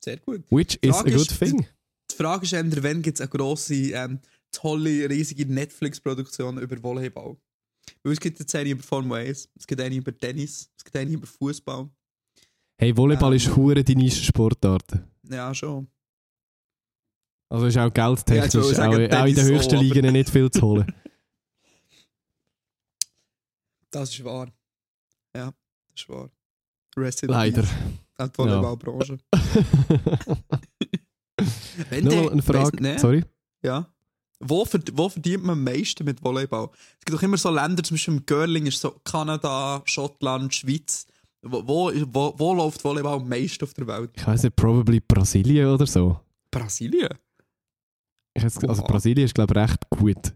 Sehr 0.00 0.18
gut. 0.18 0.44
Which 0.50 0.78
is 0.82 0.90
a 0.90 1.02
Frage 1.02 1.10
good 1.12 1.30
ist- 1.30 1.38
thing. 1.38 1.66
Die 2.10 2.16
Frage 2.16 2.44
ist 2.44 2.52
eher, 2.52 2.64
wann 2.82 3.02
gibt 3.02 3.18
es 3.18 3.20
eine 3.20 3.28
grosse, 3.30 3.74
ähm, 3.74 4.20
tolle, 4.52 5.08
riesige 5.10 5.46
Netflix-Produktion 5.46 6.58
über 6.58 6.82
Volleyball? 6.82 7.36
Weil 8.02 8.12
es 8.12 8.20
gibt 8.20 8.38
jetzt 8.38 8.54
eine 8.54 8.70
über 8.70 8.82
Formel 8.82 9.26
1, 9.26 9.48
es 9.54 9.66
gibt 9.66 9.80
eine 9.80 9.94
über 9.94 10.16
Tennis, 10.16 10.70
es 10.76 10.84
gibt 10.84 10.96
eine 10.96 11.10
über 11.10 11.26
Fußball. 11.26 11.88
Hey, 12.78 12.96
Volleyball 12.96 13.32
Ähm. 13.32 13.36
ist 13.36 13.54
hure 13.56 13.82
die 13.82 13.96
Nische-Sportart. 13.96 14.98
Ja, 15.30 15.54
schon. 15.54 15.88
Also 17.48 17.66
ist 17.66 17.76
auch 17.76 17.82
Ja, 17.82 17.88
geldtechnisch, 17.90 18.70
ich 18.70 18.76
sagen, 18.76 18.94
auch, 19.12 19.18
auch 19.20 19.26
in 19.26 19.34
den 19.34 19.46
so, 19.46 19.52
höchsten 19.52 19.74
aber- 19.76 19.84
Ligen 19.84 20.12
nicht 20.12 20.30
viel 20.30 20.50
zu 20.50 20.62
holen. 20.62 20.92
Das 23.90 24.10
ist 24.10 24.22
wahr. 24.24 24.52
Ja, 25.34 25.46
das 25.92 26.02
ist 26.02 26.08
wahr. 26.08 26.30
Rest 26.98 27.22
in 27.22 27.30
Leider. 27.30 27.62
peace 27.62 27.70
An 28.18 28.30
die 28.30 28.38
Volleyballbranche. 28.38 29.18
Wenn 31.90 32.04
Nochmal 32.04 32.30
eine 32.32 32.42
Frage. 32.42 32.72
weiss- 32.78 32.80
nee, 32.80 32.98
Sorry. 32.98 33.24
Ja. 33.62 33.88
Wo, 34.40 34.64
verd 34.64 34.90
wo 34.96 35.08
verdient 35.08 35.44
man 35.44 35.58
am 35.58 35.64
meisten 35.64 36.04
mit 36.04 36.22
Volleyball? 36.22 36.68
Es 36.98 37.04
gibt 37.04 37.16
doch 37.18 37.22
immer 37.22 37.38
so 37.38 37.50
Länder, 37.50 37.82
zum 37.82 37.94
Beispiel 37.94 38.14
im 38.14 38.26
Girling 38.26 38.66
ist 38.66 38.80
so 38.80 38.90
Kanada, 39.04 39.82
Schottland, 39.86 40.54
Schweiz. 40.54 41.06
Wo, 41.42 41.62
wo, 41.66 41.92
wo, 42.12 42.34
wo 42.36 42.54
läuft 42.54 42.82
Volleyball 42.84 43.16
am 43.20 43.28
meisten 43.28 43.64
auf 43.64 43.72
der 43.74 43.86
Welt? 43.86 44.10
Ich 44.14 44.26
weiß 44.26 44.42
nicht, 44.42 44.56
probably 44.56 45.00
Brasilien 45.00 45.68
oder 45.68 45.86
so. 45.86 46.20
Brasilien? 46.50 47.08
Weiss, 48.34 48.58
also. 48.64 48.82
Brasilien 48.82 49.24
ist, 49.24 49.34
glaube 49.34 49.54
ich, 49.54 49.62
recht 49.70 49.88
gut. 49.90 50.34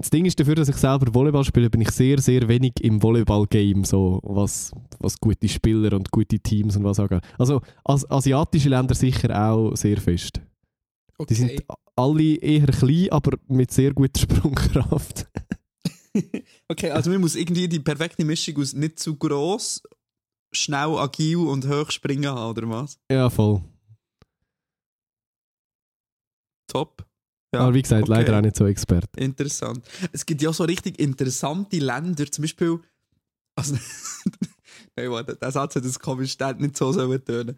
Das 0.00 0.08
Ding 0.08 0.24
ist, 0.24 0.40
dafür, 0.40 0.54
dass 0.54 0.70
ich 0.70 0.76
selber 0.76 1.12
Volleyball 1.12 1.44
spiele, 1.44 1.68
bin 1.68 1.82
ich 1.82 1.90
sehr, 1.90 2.18
sehr 2.20 2.48
wenig 2.48 2.72
im 2.80 3.02
Volleyball-Game, 3.02 3.84
so 3.84 4.18
was, 4.22 4.72
was 4.98 5.20
gute 5.20 5.46
Spieler 5.46 5.92
und 5.92 6.10
gute 6.10 6.38
Teams 6.38 6.74
und 6.74 6.84
was 6.84 6.98
angeht. 6.98 7.20
Also 7.38 7.60
as 7.84 8.10
asiatische 8.10 8.70
Länder 8.70 8.94
sicher 8.94 9.28
auch 9.38 9.76
sehr 9.76 10.00
fest. 10.00 10.40
Die 11.28 11.34
sind 11.34 11.62
alle 11.96 12.36
eher 12.36 12.68
klein, 12.68 13.10
aber 13.10 13.36
mit 13.48 13.72
sehr 13.72 13.92
guter 13.92 14.20
Sprungkraft. 14.20 15.28
okay, 16.68 16.90
also 16.92 17.10
man 17.10 17.20
muss 17.20 17.34
irgendwie 17.34 17.68
die 17.68 17.80
perfekte 17.80 18.24
Mischung 18.24 18.56
aus 18.56 18.72
nicht 18.72 18.98
zu 18.98 19.16
gross 19.16 19.82
schnell, 20.50 20.96
agil 20.96 21.36
und 21.36 21.68
hoch 21.68 21.90
springen 21.90 22.30
haben, 22.30 22.56
oder 22.56 22.70
was? 22.70 22.98
Ja, 23.10 23.28
voll. 23.28 23.60
Top. 26.68 27.04
Ja, 27.52 27.60
Aber 27.60 27.74
wie 27.74 27.82
gesagt, 27.82 28.02
okay. 28.02 28.12
leider 28.12 28.38
auch 28.38 28.42
nicht 28.42 28.56
so 28.56 28.66
Experte. 28.66 29.08
Interessant. 29.20 29.84
Es 30.12 30.24
gibt 30.24 30.40
ja 30.40 30.52
so 30.52 30.64
richtig 30.64 31.00
interessante 31.00 31.78
Länder, 31.78 32.30
zum 32.30 32.42
Beispiel. 32.42 32.78
Also, 33.56 33.74
Nein, 34.96 35.10
warte, 35.10 35.36
der 35.36 35.50
Satz 35.50 35.76
hat 35.76 35.84
das 35.84 35.98
komisch 35.98 36.36
der 36.36 36.54
nicht 36.54 36.76
so 36.76 36.92
sollen 36.92 37.24
tönen. 37.24 37.56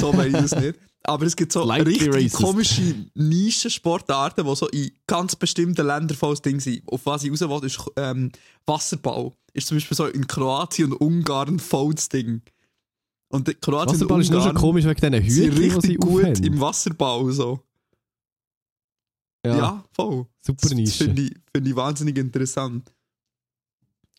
So 0.00 0.12
meine 0.12 0.38
ich 0.38 0.44
es 0.44 0.54
nicht. 0.56 0.78
Aber 1.04 1.24
es 1.24 1.36
gibt 1.36 1.52
so 1.52 1.64
Slightly 1.64 1.92
richtig 1.92 2.14
racist. 2.14 2.34
komische 2.34 2.94
Nischensportarten, 3.14 4.44
die 4.44 4.56
so 4.56 4.68
in 4.68 4.90
ganz 5.06 5.36
bestimmten 5.36 5.86
Ländern 5.86 6.16
volles 6.16 6.42
Ding 6.42 6.60
sind. 6.60 6.82
Auf 6.86 7.06
was 7.06 7.24
ich 7.24 7.30
raus 7.30 7.40
will, 7.40 7.64
ist 7.64 7.80
ähm, 7.96 8.30
Wasserball. 8.66 9.32
Ist 9.52 9.68
zum 9.68 9.76
Beispiel 9.76 9.96
so 9.96 10.06
in 10.06 10.26
Kroatien 10.26 10.92
und 10.92 11.00
Ungarn 11.00 11.58
volles 11.58 12.08
Ding. 12.08 12.42
Und 13.30 13.46
Kroatien 13.60 13.94
Wasserball 13.94 14.16
und 14.16 14.20
ist 14.22 14.30
nur 14.30 14.40
schon 14.40 14.50
Ungarn 14.50 14.62
komisch 14.62 14.84
wegen 14.84 15.00
diesen 15.00 15.30
sind 15.30 15.44
Hüten, 15.44 15.56
die 15.56 15.62
richtig 15.62 15.82
sie 15.82 15.94
gut 15.96 16.24
aufhaben. 16.24 16.44
im 16.44 16.60
Wasserball. 16.60 17.32
So. 17.32 17.60
Ja, 19.44 19.56
Ja, 19.56 19.84
voll. 19.92 20.26
super 20.40 20.58
Das 20.62 20.74
Nische. 20.74 21.04
finde 21.04 21.22
ich, 21.22 21.32
find 21.54 21.68
ich 21.68 21.76
wahnsinnig 21.76 22.18
interessant. 22.18 22.92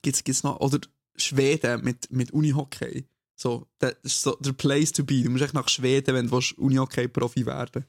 Gibt's, 0.01 0.23
gibt's 0.23 0.43
noch, 0.43 0.59
oder 0.59 0.79
Schweden 1.15 1.83
mit, 1.83 2.09
mit 2.11 2.31
Unihockey. 2.31 3.05
So, 3.35 3.67
das 3.79 3.95
ist 4.03 4.21
so 4.21 4.35
der 4.39 4.53
Place 4.53 4.91
to 4.91 5.03
be. 5.03 5.21
Du 5.23 5.29
musst 5.29 5.43
echt 5.43 5.53
nach 5.53 5.67
Schweden, 5.69 6.13
wenn 6.15 6.27
du 6.27 6.39
Unihockey-Profi 6.57 7.45
werden 7.45 7.85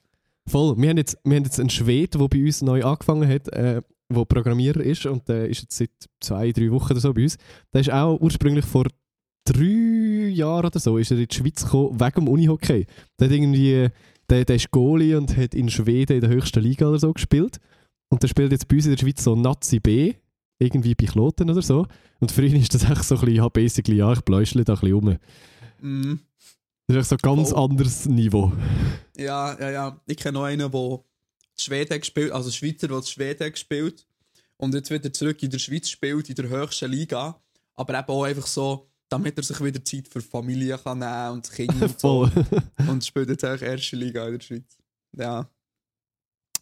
Voll. 0.47 0.77
Wir 0.79 0.91
haben, 0.91 0.97
jetzt, 0.97 1.19
wir 1.25 1.37
haben 1.37 1.45
jetzt 1.45 1.61
einen 1.61 1.71
Schwed, 1.71 2.15
der 2.15 2.29
bei 2.29 2.45
uns 2.45 2.63
neu 2.63 2.83
angefangen 2.85 3.29
hat, 3.29 3.49
äh, 3.49 3.83
der 4.13 4.25
Programmierer 4.25 4.81
ist 4.81 5.07
und 5.07 5.29
der 5.29 5.49
ist 5.49 5.63
jetzt 5.63 5.77
seit 5.77 5.91
zwei, 6.21 6.51
drei 6.51 6.71
Wochen 6.71 6.93
oder 6.93 7.01
so 7.01 7.13
bei 7.15 7.23
uns. 7.23 7.37
Der 7.73 7.83
ist 7.83 7.91
auch 7.93 8.19
ursprünglich 8.21 8.65
vor 8.65 8.87
drei 9.45 10.29
Jahren 10.33 10.67
oder 10.67 10.81
so 10.81 10.99
ist 10.99 11.11
er 11.13 11.19
in 11.19 11.27
die 11.29 11.35
Schweiz 11.35 11.63
gekommen, 11.65 11.99
wegen 12.01 12.15
dem 12.25 12.29
Unihockey. 12.29 12.87
Der 13.19 13.29
hat 13.29 13.35
irgendwie, 13.35 13.89
der, 14.31 14.45
der 14.45 14.57
ist 14.57 14.71
Goalie 14.71 15.17
und 15.17 15.37
hat 15.37 15.55
in 15.55 15.69
Schweden 15.69 16.15
in 16.15 16.21
der 16.21 16.31
höchsten 16.31 16.61
Liga 16.61 16.89
oder 16.89 16.99
so 16.99 17.13
gespielt. 17.13 17.59
Und 18.09 18.23
der 18.23 18.29
spielt 18.29 18.53
jetzt 18.53 18.69
bei 18.69 18.77
uns 18.77 18.87
in 18.87 18.93
der 18.93 18.99
Schweiz 18.99 19.23
so 19.23 19.35
Nazi 19.35 19.81
B, 19.81 20.15
irgendwie 20.59 20.95
bei 20.95 21.07
Kloten 21.07 21.51
oder 21.51 21.63
so. 21.63 21.87
Und 22.21 22.33
für 22.33 22.45
ihn 22.45 22.57
ist 22.57 22.75
das 22.75 22.85
echt 22.85 23.05
so 23.05 23.17
ein 23.17 23.21
bisschen, 23.21 23.37
ja, 23.37 23.49
basically, 23.49 23.99
ja, 23.99 24.13
ich 24.13 24.21
bläuschle 24.21 24.65
da 24.65 24.75
ein 24.75 24.81
bisschen 24.81 24.95
rum. 24.95 25.19
Mhm. 25.81 26.21
Das 26.87 26.97
ist 26.97 27.01
echt 27.03 27.09
so 27.23 27.29
ein 27.29 27.37
ganz 27.37 27.51
Voll. 27.51 27.63
anderes 27.63 28.07
Niveau. 28.07 28.53
Ja, 29.17 29.59
ja, 29.59 29.71
ja. 29.71 30.01
Ich 30.07 30.17
kenne 30.17 30.39
noch 30.39 30.45
einen, 30.45 30.71
der 30.71 31.01
Schweden 31.57 32.01
gespielt 32.01 32.33
also 32.33 32.51
Schweizer, 32.51 32.89
der 32.89 33.03
Schweden 33.03 33.53
gespielt 33.53 34.07
und 34.57 34.75
jetzt 34.75 34.91
wieder 34.91 35.13
zurück 35.13 35.43
in 35.43 35.51
der 35.51 35.59
Schweiz 35.59 35.89
spielt, 35.89 36.29
in 36.29 36.35
der 36.35 36.49
höchsten 36.49 36.91
Liga. 36.91 37.41
Aber 37.75 37.99
eben 37.99 38.09
auch 38.09 38.25
einfach 38.25 38.47
so, 38.47 38.90
damit 39.11 39.37
er 39.37 39.43
sich 39.43 39.63
wieder 39.63 39.85
Zeit 39.85 40.09
für 40.09 40.21
Familie 40.23 40.79
kann 40.79 40.99
nehmen 41.01 41.33
und 41.33 41.51
Kinder 41.53 41.75
und 41.83 42.01
so. 42.01 42.31
Und 42.89 43.05
spielt 43.05 43.29
jetzt 43.29 43.45
auch 43.45 43.61
erste 43.61 43.97
Liga 43.97 44.25
in 44.27 44.33
der 44.39 44.41
Schweiz. 44.41 44.79
Ja. 45.17 45.47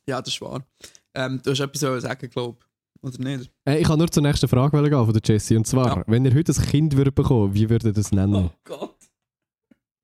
Ja, 0.09 0.21
das 0.23 0.33
ist 0.35 0.41
wahr. 0.41 0.67
Ähm, 1.15 1.41
du 1.45 1.51
hast 1.51 1.61
etwas 1.61 1.81
zu 1.81 2.01
sagen, 2.01 2.29
glaube 2.31 2.59
ich. 2.61 2.67
Oder 3.01 3.19
nicht? 3.23 3.53
Äh, 3.65 3.79
ich 3.79 3.87
kann 3.87 3.99
nur 3.99 4.11
zur 4.11 4.23
nächsten 4.25 4.49
Frage 4.49 4.73
wollen 4.77 4.91
gehen 4.91 5.05
von 5.05 5.13
der 5.13 5.23
Jessie. 5.25 5.57
Und 5.57 5.67
zwar, 5.67 5.99
Ja. 5.99 6.05
wenn 6.09 6.25
ihr 6.25 6.35
heute 6.35 6.53
ein 6.53 6.63
Kind 6.67 6.97
würdet 6.97 7.15
bekommen, 7.15 7.55
wie 7.55 7.69
würdet 7.71 7.85
ihr 7.85 7.93
das 7.93 8.11
nennen? 8.11 8.51
Gott. 8.65 8.97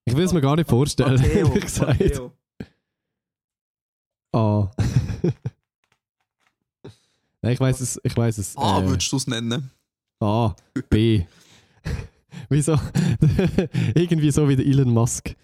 Ich 0.05 0.15
will 0.15 0.25
es 0.25 0.33
mir 0.33 0.43
gar 0.43 0.55
nicht 0.55 0.69
vorstellen, 0.69 1.17
Matteo, 1.21 1.49
ehrlich 1.49 1.65
gesagt. 1.65 1.99
Matteo. 2.01 2.33
A. 4.33 4.71
Nein, 7.43 7.53
ich 7.55 7.61
weiß 7.61 7.81
es. 7.81 7.99
Ich 8.05 8.17
weiß 8.17 8.39
es. 8.39 8.57
Ah, 8.57 8.81
äh, 8.81 8.89
würdest 8.89 9.11
du 9.11 9.17
es 9.17 9.27
nennen? 9.27 9.71
A. 10.21 10.55
B. 10.91 11.25
Wieso? 12.49 12.73
Irgendwie 13.95 14.31
so 14.31 14.49
wie 14.49 14.57
der 14.57 14.67
Elon 14.67 14.91
Musk. 14.93 15.35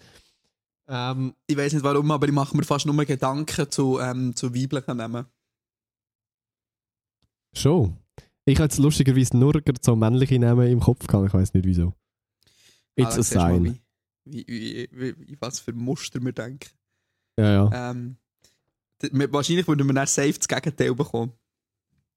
Ähm, 0.87 1.33
Ich 1.47 1.55
weiß 1.57 1.73
nicht 1.73 1.83
warum, 1.83 2.09
aber 2.11 2.27
ich 2.27 2.33
mache 2.33 2.55
mir 2.55 2.63
fast 2.63 2.85
nur 2.85 3.05
Gedanken 3.05 3.69
zu, 3.71 3.99
ähm, 3.99 4.35
zu 4.35 4.53
weiblichen 4.53 4.97
Namen. 4.97 5.25
schon. 7.55 7.97
Ich 8.45 8.55
habe 8.57 8.65
jetzt 8.65 8.79
lustigerweise 8.79 9.37
nur 9.37 9.61
so 9.81 9.95
männliche 9.95 10.39
Namen 10.39 10.67
im 10.67 10.79
Kopf 10.79 11.05
gehabt. 11.05 11.27
Ich 11.27 11.33
weiß 11.33 11.53
nicht 11.53 11.65
wieso. 11.65 11.93
It's 12.95 13.15
Ah, 13.15 13.19
a 13.19 13.23
siehst 13.23 13.31
du 13.35 13.37
mal, 13.37 13.53
sign. 13.53 13.79
Wie, 14.25 14.45
wie, 14.47 14.89
wie, 14.91 15.17
wie, 15.19 15.37
was 15.39 15.59
für 15.59 15.73
Muster 15.73 16.19
wir 16.21 16.31
denken. 16.33 16.69
Ja, 17.37 17.69
ja. 17.69 17.91
Ähm, 17.91 18.17
wahrscheinlich 19.31 19.67
würden 19.67 19.87
wir 19.87 19.93
dann 19.93 20.07
safe 20.07 20.33
das 20.33 20.47
Gegenteil 20.47 20.93
bekommen. 20.95 21.33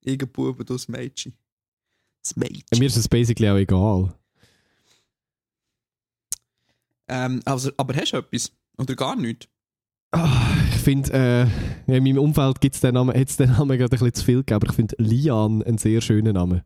Irgendein 0.00 0.32
Bub 0.32 0.58
und 0.58 0.68
du 0.68 0.74
das 0.74 0.88
Mädchen. 0.88 1.34
Das 2.22 2.36
Mädchen. 2.36 2.78
Mir 2.78 2.86
ist 2.86 2.96
es 2.96 3.08
basically 3.08 3.48
auch 3.50 3.56
egal. 3.56 4.14
Ähm, 7.08 7.40
also, 7.44 7.70
aber 7.76 7.94
hast 7.94 8.12
du 8.12 8.18
etwas? 8.18 8.52
Oder 8.78 8.94
gar 8.96 9.16
nichts? 9.16 9.48
Ah, 10.12 10.54
ich 10.70 10.80
finde, 10.80 11.12
äh, 11.12 11.92
in 11.96 12.04
meinem 12.04 12.18
Umfeld 12.18 12.60
gibt's 12.60 12.80
den 12.80 12.94
Namen, 12.94 13.18
hat 13.18 13.28
es 13.28 13.36
den 13.36 13.50
Namen 13.50 13.76
gerade 13.76 13.84
ein 13.84 13.98
bisschen 13.98 14.14
zu 14.14 14.24
viel 14.24 14.38
gegeben, 14.38 14.56
aber 14.56 14.68
ich 14.68 14.76
finde 14.76 14.94
Lian 14.98 15.62
einen 15.62 15.78
sehr 15.78 16.00
schönen 16.00 16.34
Namen. 16.34 16.62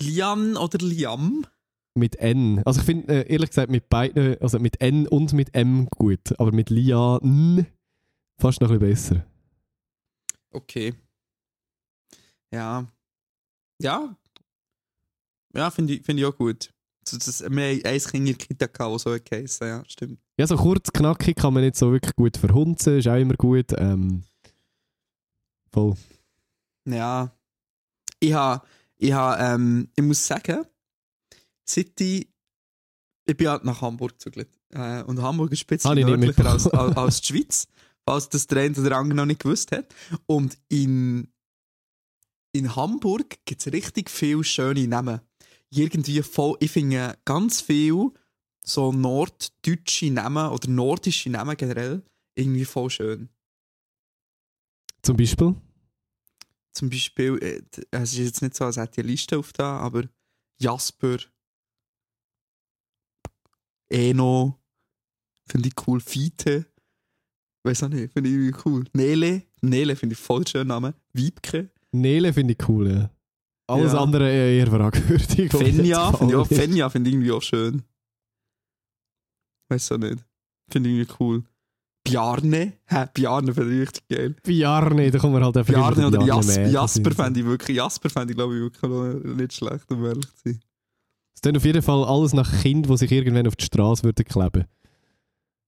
Lian 0.00 0.56
oder 0.56 0.78
Liam? 0.78 1.46
Mit 1.94 2.16
N. 2.16 2.62
Also 2.64 2.80
ich 2.80 2.86
finde, 2.86 3.12
äh, 3.12 3.32
ehrlich 3.32 3.50
gesagt, 3.50 3.70
mit 3.70 3.88
beiden, 3.88 4.40
also 4.40 4.58
mit 4.58 4.80
N 4.80 5.06
und 5.06 5.32
mit 5.32 5.54
M 5.54 5.86
gut, 5.90 6.38
aber 6.38 6.52
mit 6.52 6.70
Lian 6.70 7.66
fast 8.38 8.60
noch 8.60 8.70
ein 8.70 8.78
bisschen 8.78 9.18
besser. 9.18 9.26
Okay. 10.50 10.94
Ja. 12.52 12.86
Ja. 13.80 14.16
Ja, 15.54 15.70
finde 15.70 15.94
ich, 15.94 16.02
find 16.02 16.20
ich 16.20 16.26
auch 16.26 16.36
gut. 16.36 16.72
So, 17.08 17.16
das, 17.18 17.40
wir 17.40 17.48
haben 17.48 17.84
ein 17.84 18.00
Kind 18.00 18.14
in 18.14 18.24
der 18.24 18.34
Kita 18.34 18.66
gehabt, 18.66 18.94
das 18.94 19.02
so 19.02 19.16
geheißen, 19.22 19.68
ja, 19.68 19.82
stimmt. 19.86 20.18
Ja, 20.38 20.46
so 20.46 20.56
kurz, 20.56 20.90
knackig 20.92 21.36
kann 21.36 21.54
man 21.54 21.62
nicht 21.62 21.76
so 21.76 21.92
wirklich 21.92 22.16
gut 22.16 22.36
verhunzen, 22.36 22.98
ist 22.98 23.06
auch 23.06 23.16
immer 23.16 23.34
gut. 23.34 23.72
Ähm, 23.76 24.24
voll. 25.72 25.94
Ja. 26.84 27.32
Ich 28.18 28.32
ha, 28.32 28.62
ich 28.96 29.12
ha, 29.12 29.54
ähm, 29.54 29.88
ich 29.94 30.02
muss 30.02 30.26
sagen, 30.26 30.64
seit 31.64 32.00
ich, 32.00 32.28
ich 33.24 33.36
bin 33.36 33.48
halt 33.48 33.64
nach 33.64 33.80
Hamburg 33.82 34.12
gezügelt. 34.12 34.48
Äh, 34.70 35.02
und 35.02 35.22
Hamburg 35.22 35.52
ist 35.52 35.62
ein 35.62 35.66
bisschen 35.66 35.90
Habe 35.90 36.04
nördlicher 36.04 36.46
als, 36.46 36.66
als, 36.68 36.96
als 36.96 37.20
die 37.20 37.26
Schweiz, 37.28 37.68
falls 38.04 38.28
das 38.28 38.46
der 38.46 38.62
eine 38.62 38.76
oder 38.78 38.96
andere 38.96 39.16
noch 39.16 39.26
nicht 39.26 39.42
gewusst 39.42 39.70
hat. 39.72 39.94
Und 40.26 40.58
in, 40.68 41.28
in 42.52 42.74
Hamburg 42.74 43.36
gibt 43.44 43.64
es 43.64 43.72
richtig 43.72 44.10
viele 44.10 44.42
schöne 44.42 44.88
Namen. 44.88 45.20
Irgendwie 45.76 46.22
voll, 46.22 46.56
ich 46.60 46.70
finde 46.70 47.18
ganz 47.24 47.60
viel 47.60 48.10
so 48.64 48.92
norddeutsche 48.92 50.10
Namen 50.10 50.50
oder 50.50 50.68
nordische 50.68 51.30
Namen 51.30 51.56
generell 51.56 52.02
irgendwie 52.34 52.64
voll 52.64 52.90
schön. 52.90 53.28
Zum 55.02 55.16
Beispiel. 55.16 55.54
Zum 56.72 56.90
Beispiel, 56.90 57.38
äh, 57.42 57.62
es 57.90 58.12
ist 58.12 58.18
jetzt 58.18 58.42
nicht 58.42 58.54
so, 58.54 58.64
als 58.64 58.76
hätte 58.76 59.00
ich 59.00 59.04
eine 59.04 59.12
Liste 59.12 59.38
auf 59.38 59.52
da, 59.52 59.78
aber 59.78 60.04
Jasper, 60.58 61.18
Eno, 63.88 64.58
finde 65.48 65.68
ich 65.68 65.74
cool, 65.86 66.00
Fiete, 66.00 66.66
weiß 67.62 67.84
auch 67.84 67.88
nicht, 67.88 68.12
finde 68.12 68.30
ich 68.30 68.66
cool. 68.66 68.84
Nele, 68.92 69.42
Nele 69.60 69.94
finde 69.94 70.14
ich 70.14 70.18
voll 70.18 70.46
schön 70.46 70.66
Name, 70.66 70.94
Wiebke, 71.12 71.70
Nele 71.92 72.32
finde 72.32 72.54
ich 72.54 72.68
cool, 72.68 72.90
ja. 72.90 73.15
Alles 73.68 73.92
Ja. 73.92 74.00
andere 74.00 74.30
eher 74.30 74.66
fragwürdig. 74.68 75.50
Fenja, 75.50 76.10
ist. 76.10 76.54
Fenja 76.54 76.88
finde 76.88 77.08
ich 77.10 77.14
irgendwie 77.14 77.32
auch 77.32 77.42
schön. 77.42 77.82
Weiß 79.68 79.90
auch 79.92 79.98
nicht, 79.98 80.24
finde 80.70 80.88
ich 80.88 80.96
irgendwie 80.96 81.14
cool. 81.20 81.42
Bjarne, 82.04 82.74
hä, 82.86 83.06
Bjarne 83.12 83.52
finde 83.52 83.74
ich 83.74 83.80
richtig 83.88 84.08
geil. 84.08 84.34
Bjarne, 84.44 85.10
da 85.10 85.18
kommen 85.18 85.34
wir 85.34 85.44
halt 85.44 85.56
einfach 85.56 85.74
Bjarne 85.74 86.06
oder 86.06 86.24
Jas 86.24 86.46
mehr. 86.46 86.70
Jasper 86.70 87.10
fände 87.10 87.40
ich 87.40 87.46
wirklich, 87.46 87.76
Jasper 87.76 88.08
fände 88.08 88.32
ich 88.32 88.36
glaube 88.36 88.54
ich 88.54 88.60
wirklich 88.60 89.36
nicht 89.36 89.52
schlecht, 89.54 89.90
um 89.90 90.04
ehrlich 90.04 90.26
zu 90.26 90.32
sein. 90.44 90.60
Es 91.34 91.40
tun 91.40 91.56
auf 91.56 91.64
jeden 91.64 91.82
Fall 91.82 92.04
alles 92.04 92.32
nach 92.32 92.60
Kind, 92.62 92.88
die 92.88 92.96
sich 92.96 93.10
irgendwann 93.10 93.48
auf 93.48 93.56
die 93.56 93.64
Straße 93.64 94.04
würden 94.04 94.24
kleben. 94.24 94.66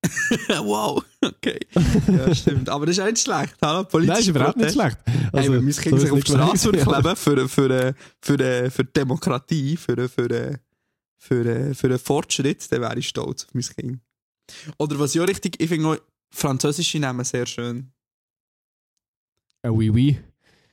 wow, 0.62 1.02
okay. 1.28 1.58
Ja, 2.08 2.34
stimmt. 2.34 2.68
Aber 2.68 2.86
das 2.86 2.96
ist 2.96 3.02
auch 3.02 3.06
nicht 3.06 3.18
schlecht. 3.20 3.54
Hallo, 3.62 3.84
politische 3.84 4.12
Nein, 4.12 4.20
ist 4.22 4.28
überhaupt 4.28 4.56
nicht 4.56 4.72
schlecht. 4.72 4.98
Hey, 5.04 5.28
Also, 5.32 5.52
wenn 5.52 5.64
mein 5.64 5.74
Kind 5.74 6.00
sich 6.00 6.10
auf 6.10 6.20
die 6.24 6.32
Straße 6.32 6.70
kleben 6.72 7.16
für, 7.16 7.48
für, 7.48 7.94
für, 8.20 8.70
für, 8.70 8.84
Demokratie, 8.84 9.76
für, 9.76 10.08
für, 10.08 10.60
für, 11.18 11.74
für 11.74 11.88
den 11.88 11.98
Fortschritt, 11.98 12.70
dann 12.72 12.80
wäre 12.80 12.98
ich 12.98 13.08
stolz 13.08 13.44
auf 13.44 13.54
mein 13.54 13.62
Kind. 13.64 14.00
Oder 14.78 14.98
was 14.98 15.14
ich 15.14 15.20
auch 15.20 15.28
richtig, 15.28 15.60
ich 15.60 15.68
finde 15.68 16.00
französische 16.30 16.98
Namen 16.98 17.24
sehr 17.24 17.46
schön. 17.46 17.92
Ein 19.62 19.70
oui, 19.72 19.90
oui. 19.90 20.18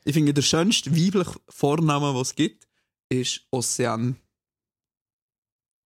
Ich 0.03 0.13
finde, 0.13 0.33
der 0.33 0.41
schönste 0.43 0.91
weibliche 0.91 1.33
Vorname, 1.49 2.13
den 2.13 2.21
es 2.21 2.35
gibt, 2.35 2.67
ist 3.09 3.41
Ocean. 3.51 4.15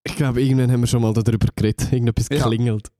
Ich 0.03 0.15
glaube, 0.15 0.41
irgendwann 0.41 0.71
haben 0.71 0.82
wir 0.82 0.88
schon 0.88 1.01
mal 1.01 1.13
darüber 1.13 1.47
geredet. 1.55 1.82
Irgendetwas 1.91 2.27
Ja. 2.29 2.45
klingelt. 2.45 2.91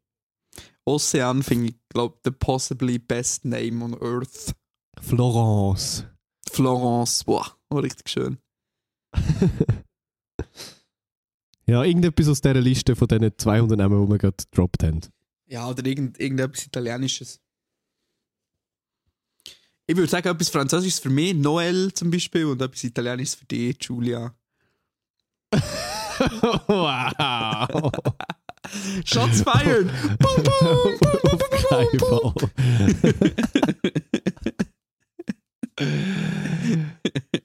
Ocean 0.90 1.44
finde 1.44 1.70
ich, 1.70 1.76
glaube 1.90 2.18
the 2.24 2.32
possibly 2.32 2.98
best 2.98 3.46
name 3.46 3.84
on 3.84 3.94
earth. 4.02 4.54
Florence. 5.02 6.06
Florence, 6.52 7.24
boah, 7.24 7.56
oh, 7.70 7.80
richtig 7.80 8.10
schön. 8.10 8.38
Ja, 11.70 11.84
irgendetwas 11.84 12.28
aus 12.28 12.42
dieser 12.42 12.56
Liste 12.56 12.96
von 12.96 13.08
diesen 13.08 13.38
200 13.38 13.78
Namen, 13.78 14.04
die 14.04 14.12
wir 14.12 14.18
gerade 14.18 14.38
gedroppt 14.38 14.82
haben. 14.82 15.02
Ja, 15.46 15.70
oder 15.70 15.86
irgend, 15.86 16.20
irgendetwas 16.20 16.66
Italienisches. 16.66 17.40
Ich 19.86 19.96
würde 19.96 20.10
sagen, 20.10 20.30
etwas 20.30 20.50
Französisches 20.50 20.98
für 20.98 21.12
mich, 21.12 21.36
Noel 21.36 21.94
zum 21.94 22.10
Beispiel, 22.10 22.46
und 22.46 22.60
etwas 22.60 22.84
Italienisches 22.84 23.36
für 23.36 23.46
dich, 23.46 23.78
Julia. 23.84 24.36
wow! 26.68 27.92
Shots 29.06 29.42
fired! 29.42 29.88
boom, 30.20 30.44
boom, 30.44 30.98
boom, 31.00 31.20
boom, 31.24 31.40
Fall. 32.00 32.34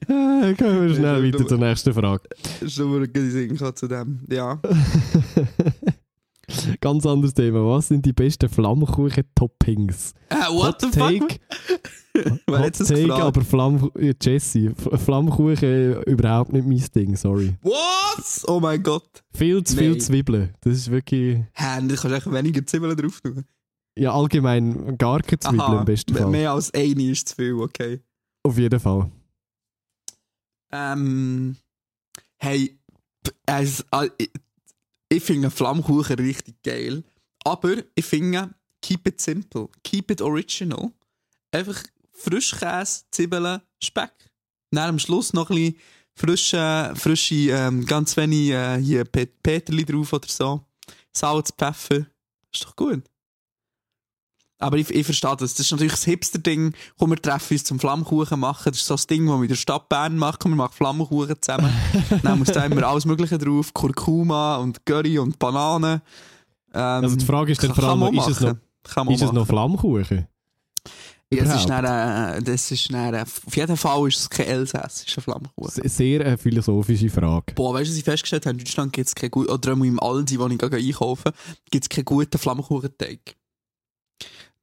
Äh, 0.07 0.53
Kommen 0.55 0.87
wir 0.87 0.95
schnell 0.95 1.23
weiter 1.23 1.47
zur 1.47 1.57
nächsten 1.57 1.93
Frage. 1.93 2.23
Sinn 2.61 3.55
gehabt 3.55 3.77
zu 3.77 3.87
dem. 3.87 4.19
Ja. 4.29 4.59
Ganz 6.81 7.05
anderes 7.05 7.33
Thema. 7.33 7.65
Was 7.65 7.87
sind 7.87 8.05
die 8.05 8.13
besten 8.13 8.49
Flammkuchen-Toppings? 8.49 10.13
Äh, 10.29 10.35
what 10.51 10.79
the 10.81 10.87
Hot 10.99 11.17
fuck? 11.17 11.31
Wer 12.47 12.59
hat 12.59 12.79
das 12.79 12.87
Take 12.87 13.01
gefragt? 13.03 13.21
aber 13.21 13.41
Flamm 13.41 13.91
ja, 13.99 14.13
Jesse, 14.21 14.73
Flammkuchen 14.75 16.03
überhaupt 16.03 16.53
nicht 16.53 16.65
mein 16.65 16.85
Ding, 16.95 17.15
sorry. 17.15 17.55
What? 17.61 18.43
Oh 18.47 18.59
mein 18.59 18.81
Gott. 18.81 19.23
Viel 19.33 19.63
zu 19.63 19.75
viel 19.75 19.91
Nein. 19.91 19.99
Zwiebeln. 19.99 20.53
Das 20.61 20.73
ist 20.73 20.91
wirklich... 20.91 21.37
Hä, 21.53 21.81
da 21.81 21.95
kannst 21.95 22.03
du 22.03 22.13
echt 22.13 22.31
weniger 22.31 22.65
Zwiebeln 22.65 22.95
drauf 22.95 23.21
tun. 23.21 23.45
Ja, 23.97 24.13
allgemein 24.13 24.97
gar 24.97 25.21
keine 25.21 25.39
Zwiebeln 25.39 25.61
Aha, 25.61 25.79
im 25.79 25.85
besten 25.85 26.15
Fall. 26.15 26.29
Mehr 26.29 26.51
als 26.51 26.73
eine 26.73 27.11
ist 27.11 27.29
zu 27.29 27.35
viel, 27.35 27.53
okay. 27.53 28.01
Auf 28.43 28.57
jeden 28.57 28.79
Fall. 28.79 29.09
Ähm, 30.71 31.55
hey, 32.37 32.77
äh, 33.47 33.63
ich, 33.63 34.31
ich 35.09 35.23
finde 35.23 35.49
Flammkuchen 35.49 36.17
richtig 36.17 36.61
geil. 36.63 37.03
Aber 37.43 37.75
ich 37.93 38.05
finde, 38.05 38.49
keep 38.81 39.07
it 39.07 39.21
simple, 39.21 39.69
keep 39.83 40.11
it 40.11 40.21
original. 40.21 40.91
Einfach 41.51 41.83
Frischkäse, 42.15 43.03
Zwiebeln, 43.11 43.61
Speck. 43.83 44.11
Dann 44.71 44.89
am 44.89 44.99
Schluss 44.99 45.33
noch 45.33 45.49
ein 45.49 45.55
bisschen 45.55 45.75
frische, 46.15 46.93
frische 46.95 47.35
ähm, 47.51 47.85
ganz 47.85 48.15
wenig 48.17 48.49
äh, 48.49 48.77
hier 48.81 49.05
Pet 49.05 49.41
Peterli 49.43 49.85
drauf 49.85 50.13
oder 50.13 50.27
so. 50.27 50.61
Salz, 51.13 51.51
Pfeffer. 51.57 52.05
Ist 52.53 52.65
doch 52.65 52.75
gut. 52.75 53.03
Aber 54.57 54.77
ich, 54.77 54.89
ich 54.89 55.05
verstehe 55.05 55.35
das. 55.37 55.53
Das 55.53 55.59
ist 55.59 55.71
natürlich 55.71 55.93
das 55.93 56.05
Hipster-Ding. 56.05 56.73
Komm, 56.97 57.09
wir 57.09 57.21
treffen 57.21 57.53
uns 57.55 57.65
zum 57.65 57.79
Flammkuchen 57.79 58.39
machen. 58.39 58.71
Das 58.71 58.77
ist 58.77 58.87
so 58.87 58.93
das 58.93 59.05
Ding, 59.05 59.25
das 59.25 59.35
wir 59.35 59.41
in 59.43 59.47
der 59.49 59.55
Stadt 59.55 59.89
Bern 59.89 60.17
machen. 60.17 60.51
Wir 60.51 60.55
machen 60.55 60.73
Flammkuchen 60.73 61.35
zusammen. 61.41 61.69
Dann 62.23 62.39
muss 62.39 62.47
da 62.47 62.65
immer 62.65 62.83
alles 62.87 63.05
Mögliche 63.05 63.37
drauf. 63.37 63.73
Kurkuma 63.73 64.55
und 64.57 64.85
Curry 64.85 65.19
und 65.19 65.37
Bananen. 65.37 66.01
Ähm, 66.73 66.81
Also 66.81 67.17
die 67.17 67.25
Frage 67.25 67.51
ist 67.51 67.63
dann 67.63 67.75
vor 67.75 67.83
allem, 67.83 68.17
ist 68.17 68.27
es 68.27 68.39
man 68.41 69.09
Ist 69.09 69.21
es 69.23 69.31
noch. 69.31 69.45
Flammkuchen? 69.45 70.27
Ja, 71.33 71.43
es 71.43 71.55
ist 71.61 71.69
äh, 71.69 72.41
das 72.43 72.71
ist 72.71 72.91
äh, 72.91 73.21
auf 73.47 73.55
jeden 73.55 73.75
Fall 73.77 74.07
ist 74.07 74.19
es 74.19 74.29
kein 74.29 74.45
elsässischer 74.47 75.21
Flammkuchen. 75.21 75.71
Se- 75.71 75.89
Sehr 75.89 76.25
eine 76.25 76.37
philosophische 76.37 77.09
Frage. 77.09 77.53
Boah, 77.55 77.73
weißt 77.73 77.87
du, 77.87 77.91
was 77.93 77.97
ich 77.97 78.03
festgestellt 78.03 78.45
habe? 78.45 78.53
In 78.57 78.63
Deutschland 78.63 78.93
gibt 78.93 79.07
es 79.07 79.15
keinen 79.15 79.31
guten, 79.31 79.51
oder 79.51 79.71
im 79.71 79.99
Aldi, 79.99 80.39
wo 80.39 80.47
ich 80.47 80.57
gehe 80.57 80.69
einkaufen 80.71 81.31
gibt 81.71 81.83
es 81.85 81.89
keinen 81.89 82.05
guten 82.05 82.37
Flammkuchenteig. 82.37 83.35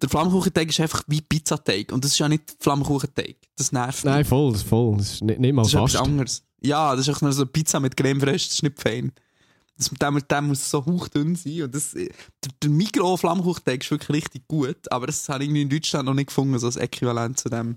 Der 0.00 0.08
Flammkuchenteig 0.08 0.68
ist 0.68 0.80
einfach 0.80 1.02
wie 1.06 1.20
Pizzateig. 1.20 1.92
Und 1.92 2.04
das 2.04 2.12
ist 2.12 2.18
ja 2.18 2.28
nicht 2.28 2.56
Flammkuchenteig. 2.60 3.36
Das 3.56 3.70
nervt. 3.72 4.04
Nein, 4.04 4.24
voll, 4.24 4.52
das 4.52 4.62
ist 4.62 4.68
voll. 4.68 4.96
Das 4.96 5.12
ist 5.14 5.22
nicht, 5.22 5.40
nicht 5.40 5.52
mal 5.52 5.62
Das 5.62 5.72
ist 5.72 5.78
fast. 5.78 5.94
etwas 5.94 6.06
anderes. 6.08 6.42
Ja, 6.60 6.92
das 6.96 7.06
ist 7.06 7.14
echt 7.14 7.22
nur 7.22 7.32
so 7.32 7.44
Pizza 7.46 7.80
mit 7.80 7.96
Creme 7.96 8.20
fraiche, 8.20 8.46
das 8.46 8.54
ist 8.54 8.62
nicht 8.62 8.80
fein. 8.80 9.12
Das, 9.76 9.90
mit 9.90 10.30
dem 10.30 10.46
muss 10.48 10.70
so 10.70 10.84
hauchdünn 10.84 11.34
sein. 11.34 11.62
Und 11.62 11.74
das, 11.74 11.92
der, 11.92 12.08
der 12.62 12.70
Mikro-Flammkuchenteig 12.70 13.82
ist 13.82 13.90
wirklich 13.90 14.10
richtig 14.10 14.46
gut, 14.48 14.90
aber 14.90 15.06
das 15.06 15.28
habe 15.28 15.44
ich 15.44 15.50
in 15.50 15.68
Deutschland 15.68 16.06
noch 16.06 16.14
nicht 16.14 16.28
gefunden, 16.28 16.58
so 16.58 16.66
das 16.68 16.76
Äquivalent 16.76 17.38
zu 17.38 17.48
dem. 17.48 17.76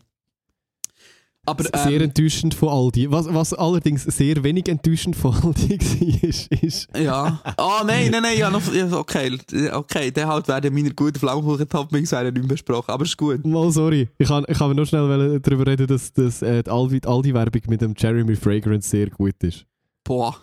Aber, 1.48 1.64
Sehr 1.64 1.92
ähm, 1.98 2.02
enttäuschend 2.02 2.56
von 2.56 2.70
Aldi. 2.70 3.12
Was, 3.12 3.32
was 3.32 3.54
allerdings 3.54 4.04
sehr 4.04 4.44
wenig 4.44 4.68
enttäuschend 4.68 5.16
von 5.16 5.32
Aldi 5.36 5.78
war, 6.24 6.30
ist, 6.30 6.52
ist 6.52 6.88
ja. 6.98 7.40
Ah, 7.58 7.84
nein, 7.86 8.10
nein, 8.10 8.24
nein, 8.24 8.38
ja, 8.38 8.50
noch, 8.50 8.64
okay, 8.94 9.38
okay, 9.72 10.10
der 10.10 10.28
halt 10.28 10.48
werden 10.48 10.74
meine 10.74 10.92
guten 10.92 11.20
Flammkuchen-Toppings 11.20 12.12
nicht 12.12 12.34
mehr 12.34 12.44
besprochen, 12.44 12.90
aber 12.90 13.04
ist 13.04 13.16
gut. 13.16 13.46
Mal 13.46 13.72
sorry. 13.72 14.10
Ich 14.18 14.28
kann, 14.28 14.44
ich 14.48 14.58
kann 14.58 14.76
nur 14.76 14.88
schnell 14.88 15.40
darüber 15.40 15.68
reden, 15.68 15.86
dass, 15.86 16.12
dass 16.14 16.42
äh, 16.42 16.64
die 16.64 16.70
Aldi- 16.72 17.02
die 17.02 17.08
Aldi-Werbung 17.08 17.62
mit 17.68 17.82
dem 17.82 17.94
Jeremy 17.96 18.36
Fragrance 18.36 18.90
sehr 18.90 19.12
gut 19.12 19.36
ist. 19.44 19.66
Boah. 20.04 20.36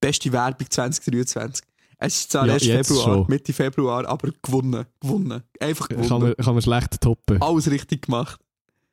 Beste 0.00 0.32
Werbung 0.32 0.68
2023. 0.70 1.64
Es 1.98 2.14
ist 2.18 2.30
zwar 2.32 2.46
Ja, 2.46 2.54
erst 2.54 2.66
Februar, 2.66 3.04
schon. 3.04 3.26
Mitte 3.28 3.52
Februar, 3.52 4.06
aber 4.06 4.28
gewonnen. 4.42 4.84
Gewonnen. 5.00 5.42
Einfach 5.58 5.88
gewonnen. 5.88 6.08
Kann 6.08 6.20
man, 6.22 6.36
kann 6.36 6.54
man 6.54 6.62
schlecht 6.62 7.00
toppen. 7.00 7.40
Alles 7.40 7.70
richtig 7.70 8.02
gemacht. 8.02 8.38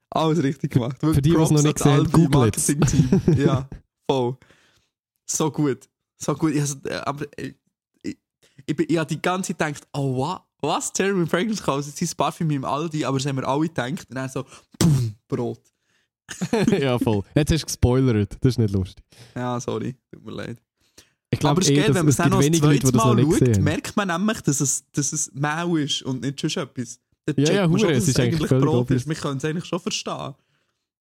Alles 0.09 0.41
richtig 0.41 0.71
gemacht. 0.71 0.97
Für 0.99 1.13
die, 1.13 1.31
die 1.31 1.35
es 1.35 1.49
noch 1.51 1.61
nicht 1.63 1.75
gesehen 1.75 2.09
googlet's. 2.11 2.67
Marketing-Team. 2.69 3.37
ja, 3.45 3.67
voll. 4.09 4.37
So 5.25 5.51
gut. 5.51 5.89
So 6.17 6.33
gut. 6.35 6.53
Ich, 6.53 6.63
äh, 6.85 6.93
aber 6.95 7.25
äh, 7.37 7.53
ich, 8.03 8.17
ich, 8.65 8.75
bin- 8.75 8.85
ich 8.87 8.97
habe 8.97 9.07
die 9.07 9.21
ganze 9.21 9.57
Zeit 9.57 9.75
gedacht, 9.75 9.87
oh 9.93 10.17
wa, 10.21 10.45
was? 10.61 10.93
Jeremy 10.97 11.25
Fragrance 11.25 11.61
kauft 11.61 11.87
jetzt 11.87 11.97
sein 11.97 12.09
Parfüm 12.15 12.49
im 12.51 12.63
Aldi, 12.63 13.03
aber 13.03 13.17
das 13.17 13.27
haben 13.27 13.35
wir 13.37 13.47
alle 13.47 13.67
gedacht. 13.67 14.05
Und 14.09 14.15
dann 14.15 14.29
so, 14.29 14.45
boom, 14.79 15.15
Brot. 15.27 15.61
ja, 16.79 16.97
voll. 16.99 17.23
Jetzt 17.35 17.51
hast 17.51 17.61
du 17.63 17.65
gespoilert. 17.65 18.37
Das 18.39 18.53
ist 18.53 18.57
nicht 18.59 18.73
lustig. 18.73 19.03
Ja, 19.35 19.59
sorry. 19.59 19.95
Tut 20.11 20.23
mir 20.23 20.31
leid. 20.31 20.61
Ich 21.33 21.45
aber 21.45 21.61
glaube, 21.61 21.61
es 21.61 21.67
ist 21.67 21.73
eh, 21.73 21.75
geil, 21.75 21.87
wenn 21.87 22.05
man 22.05 22.09
es 22.09 22.17
gibt 22.17 22.29
noch 22.29 22.39
das 22.39 22.59
zweite 22.59 22.95
Mal 22.95 23.21
schaut, 23.21 23.61
merkt 23.61 23.95
man 23.97 24.07
nämlich, 24.07 24.41
dass 24.41 24.61
es, 24.61 24.83
dass 24.91 25.13
es 25.13 25.31
Mau 25.33 25.75
ist 25.77 26.03
und 26.03 26.21
nicht 26.21 26.39
schon 26.39 26.63
etwas. 26.63 26.99
Dann 27.25 27.35
Ja, 27.37 27.53
ja, 27.53 27.69
hure, 27.69 27.91
es 27.93 28.07
ist 28.07 28.19
eigentlich 28.19 28.47
völlig 28.47 28.65
Brot 28.65 28.91
ist. 28.91 29.07
Wir 29.07 29.15
können 29.15 29.37
es 29.37 29.45
eigentlich 29.45 29.65
schon 29.65 29.79
verstehen. 29.79 30.35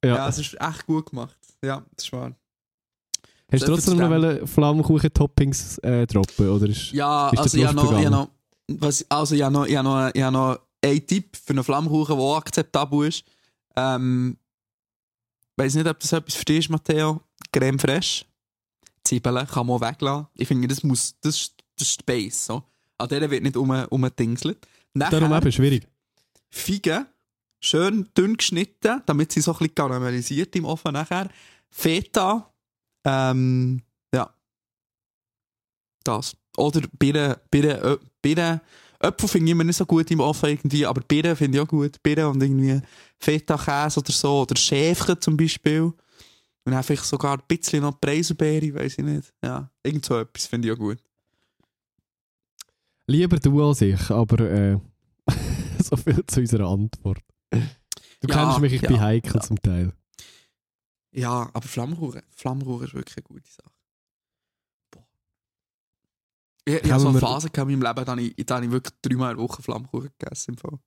Ja. 0.05 0.17
Ja, 0.17 0.29
es 0.29 0.39
ist 0.39 0.57
echt 0.61 0.87
gut 0.87 1.11
gemacht. 1.11 1.37
Ja, 1.65 1.85
das 1.97 2.07
ist 2.07 2.13
wahr. 2.13 2.33
Hast 3.53 3.63
du 3.63 3.67
trotzdem 3.67 3.99
noch 3.99 4.49
Flammkuchen-Toppings 4.49 5.79
äh, 5.79 6.07
droppen? 6.07 6.49
Oder 6.49 6.69
ist, 6.69 6.93
Ja, 6.93 7.29
Ist 7.29 7.39
also 7.39 7.59
ich 7.59 7.67
habe 7.67 7.77
noch, 7.77 8.01
ich 8.01 8.09
noch, 8.09 8.31
was, 8.69 9.07
also 9.11 9.35
ich 9.35 9.43
habe 9.43 9.53
noch, 9.53 9.67
ich 9.67 9.77
habe 9.77 9.89
noch, 9.89 10.11
ich 10.15 10.23
habe 10.23 10.33
noch 10.33 10.59
einen 10.83 11.07
Tipp 11.07 11.37
für 11.37 11.53
einen 11.53 11.63
Flammkuchen, 11.63 12.17
der 12.17 12.25
auch 12.25 12.37
akzeptabel 12.39 13.09
ist. 13.09 13.25
Ähm, 13.77 14.39
weiß 15.57 15.75
nicht, 15.75 15.87
ob 15.87 16.01
das 16.01 16.13
etwas 16.13 16.43
ist, 16.49 16.71
Matteo. 16.71 17.21
Creme 17.53 17.79
fraiche. 17.79 18.25
Zwiebeln 19.05 19.47
kann 19.47 19.67
man 19.67 19.81
weglassen. 19.81 20.27
Ich 20.35 20.49
finde, 20.49 20.69
das 20.69 20.83
muss, 20.83 21.15
das, 21.21 21.37
ist- 21.37 21.55
das 21.77 21.89
ist 21.89 22.01
die 22.01 22.05
Base, 22.05 22.37
so. 22.37 22.63
An 22.99 23.09
der 23.09 23.31
wird 23.31 23.43
nicht 23.43 23.57
um, 23.57 23.71
umgedingselt. 23.71 24.67
darum 25.11 25.33
eben 25.35 25.53
schwierig. 25.53 25.87
Feigen, 26.51 27.07
schön 27.61 28.09
dünn 28.17 28.37
geschnitten, 28.37 29.03
damit 29.07 29.33
sie 29.33 29.41
so 29.41 29.53
ein 29.53 29.59
bisschen 29.59 29.75
karamellisiert 29.75 30.55
im 30.57 30.67
Ofen 30.67 30.93
nachher. 30.93 31.29
Feta, 31.71 32.53
ähm, 33.05 33.83
ja. 34.15 34.33
Das. 36.05 36.37
Oder 36.57 36.83
Birnen, 36.99 37.37
Birnen, 37.51 37.81
Ö- 37.83 37.99
Birnen, 38.21 38.61
Äpfel 39.01 39.29
finde 39.29 39.47
ich 39.47 39.53
immer 39.53 39.65
nicht 39.65 39.77
so 39.77 39.87
gut 39.87 40.11
im 40.11 40.21
Ofen 40.21 40.51
irgendwie, 40.51 40.85
aber 40.87 41.01
Birnen 41.01 41.35
finde 41.35 41.59
ich 41.59 41.63
auch 41.65 41.69
gut. 41.69 42.01
Birnen 42.03 42.27
und 42.27 42.43
irgendwie 42.43 42.81
Feta-Käse 43.19 44.01
oder 44.01 44.13
so, 44.13 44.43
oder 44.43 44.57
Schäfchen 44.57 45.21
zum 45.21 45.37
Beispiel. 45.37 45.93
Und 46.65 46.73
dann 46.73 46.83
vielleicht 46.85 47.05
sogar 47.05 47.39
ein 47.39 47.45
bisschen 47.49 47.83
noch 47.83 48.01
Preiselbeere, 48.01 48.75
weiß 48.75 48.99
ich 48.99 49.05
nicht. 49.05 49.35
Ja, 49.45 49.71
irgend 49.83 50.05
so 50.05 50.19
etwas 50.19 50.47
finde 50.47 50.69
ich 50.69 50.75
auch 50.75 50.79
gut. 50.79 51.03
Lieber 53.07 53.39
du 53.39 53.63
als 53.67 53.81
ich, 53.81 54.11
aber 54.11 54.41
äh, 54.51 54.79
so 55.83 55.97
viel 55.97 56.25
zu 56.27 56.41
unserer 56.41 56.69
Antwort. 56.69 57.23
Du 58.21 58.29
Ja, 58.29 58.35
kennst 58.37 58.61
mich, 58.61 58.73
ich 58.75 58.83
ja, 58.83 58.89
bin 58.89 59.01
heikel 59.01 59.35
ja. 59.35 59.41
zum 59.41 59.61
Teil. 59.61 59.93
Ja, 61.13 61.51
aber 61.53 61.67
Flammkuchen, 61.69 62.23
Flammkuchen 62.31 62.87
ist 62.87 62.95
wirklich 62.95 63.17
eine 63.19 63.25
gute 63.25 63.51
Sache. 63.51 63.71
Boah. 64.91 65.07
Ich, 66.65 66.75
ich 66.85 66.91
habe 66.91 67.01
so 67.01 67.09
eine 67.09 67.19
Phase 67.19 67.49
in 67.53 67.63
meinem 67.65 67.83
Leben, 67.83 68.05
da 68.05 68.07
habe 68.13 68.23
ich, 68.23 68.47
da 68.47 68.57
habe 68.57 68.67
ich 68.67 68.71
wirklich 68.73 68.95
dreimal 69.03 69.33
in 69.33 69.37
der 69.39 69.45
Woche 69.45 69.63
Flammkuchen 69.63 70.11
gegessen. 70.19 70.53
Im 70.53 70.59
Fall. 70.59 70.79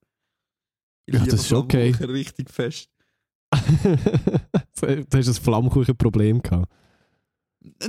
Ich 1.06 1.14
Ja, 1.14 1.20
liebe 1.20 1.30
das 1.30 1.42
ist 1.42 1.52
okay. 1.52 1.90
Richtig 2.00 2.50
fest. 2.50 2.90
du 4.80 5.18
hast 5.18 5.28
ein 5.28 5.34
Flammkuchen-Problem 5.34 6.42
gehabt. 6.42 6.72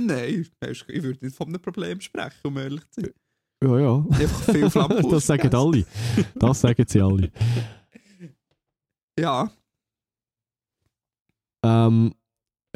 Nein, 0.00 0.46
ich 0.60 1.02
würde 1.02 1.24
nicht 1.24 1.36
von 1.36 1.48
einem 1.48 1.60
Problem 1.62 2.00
sprechen, 2.00 2.40
um 2.44 2.56
ehrlich 2.58 2.82
zu 2.90 3.00
sein. 3.02 3.10
Ja, 3.62 3.78
ja. 3.78 4.06
Einfach 4.10 4.42
viel 4.52 4.70
Flammkuchen 4.70 5.10
das 5.10 5.26
sagen 5.26 5.54
alle. 5.54 5.84
Das 6.36 6.60
sagen 6.60 6.84
sie 6.86 7.00
alle. 7.00 7.30
Ja. 9.18 9.50
Ähm, 11.64 12.14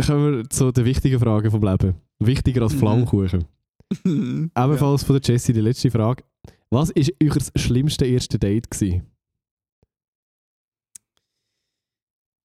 kommen 0.04 0.36
wir 0.38 0.50
zu 0.50 0.72
den 0.72 0.84
wichtigen 0.84 1.20
Fragen 1.20 1.50
vom 1.50 1.62
Leben. 1.62 1.94
Wichtiger 2.18 2.62
als 2.62 2.74
Mhm. 2.74 2.78
Flammkuchen. 2.78 3.44
Ebenfalls 4.56 5.04
von 5.04 5.20
der 5.20 5.22
Jessie 5.22 5.52
die 5.52 5.60
letzte 5.60 5.90
Frage. 5.90 6.24
Was 6.70 6.88
war 6.88 7.04
euer 7.22 7.36
schlimmste 7.56 8.06
erste 8.06 8.38
Date? 8.38 8.70
Gewesen? 8.70 9.06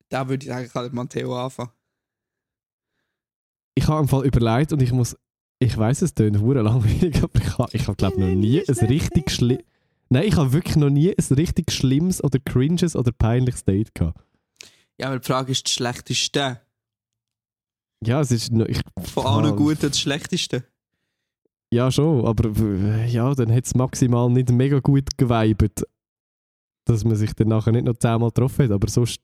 Da 0.10 0.30
würde 0.30 0.46
ich 0.46 0.52
sagen, 0.52 0.70
kann 0.70 0.96
Matteo 0.96 1.38
anfangen. 1.38 1.72
Ich 3.76 3.88
habe 3.88 4.02
im 4.02 4.08
Fall 4.08 4.26
überlegt 4.26 4.74
und 4.74 4.82
ich 4.82 4.92
muss 4.92 5.16
Ich 5.60 5.78
weiß 5.78 6.02
es 6.04 6.14
tönt 6.14 6.40
hure 6.40 6.62
langweilig, 6.62 7.24
aber 7.24 7.40
ich 7.40 7.58
habe, 7.58 7.70
ich 7.74 7.88
hab, 7.88 7.98
glaube 7.98 8.20
noch 8.20 8.28
nie 8.28 8.62
ein 8.68 8.76
richtig 8.88 9.32
schlimm. 9.32 9.60
Nein, 10.10 10.24
ich 10.24 10.36
habe 10.36 10.54
wirklich 10.54 10.76
noch 10.78 10.90
nie 10.90 11.10
ein 11.10 11.36
richtig 11.36 11.72
schlimmes 11.72 12.24
oder 12.24 12.40
cringes 12.40 12.96
oder 12.96 13.12
peinliches 13.12 13.66
Date 13.66 13.94
gehabt. 13.94 14.22
Ja, 15.00 15.08
aber 15.08 15.20
die 15.20 15.28
Frage 15.28 15.52
ist 15.52 15.66
das 15.66 15.74
Schlechteste. 15.74 16.62
Ja, 18.06 18.22
es 18.22 18.32
ist 18.32 18.52
noch, 18.52 18.68
ich, 18.68 18.82
Von 19.14 19.26
allen. 19.26 19.56
Guten 19.56 19.90
das 19.90 20.00
Schlechteste. 20.00 20.64
ja 21.74 21.92
schon, 21.92 22.26
aber 22.26 22.50
ja, 23.06 23.34
dann 23.34 23.52
hat 23.52 23.66
es 23.66 23.76
maximal 23.76 24.30
nicht 24.30 24.50
mega 24.52 24.80
gut 24.80 25.18
geweibt, 25.18 25.84
dass 26.86 27.04
man 27.04 27.16
sich 27.16 27.34
dann 27.34 27.50
nachher 27.50 27.74
nicht 27.74 27.86
noch 27.86 27.98
zehnmal 27.98 28.30
getroffen 28.30 28.66
hat, 28.66 28.72
aber 28.72 28.88
sonst 28.88 29.22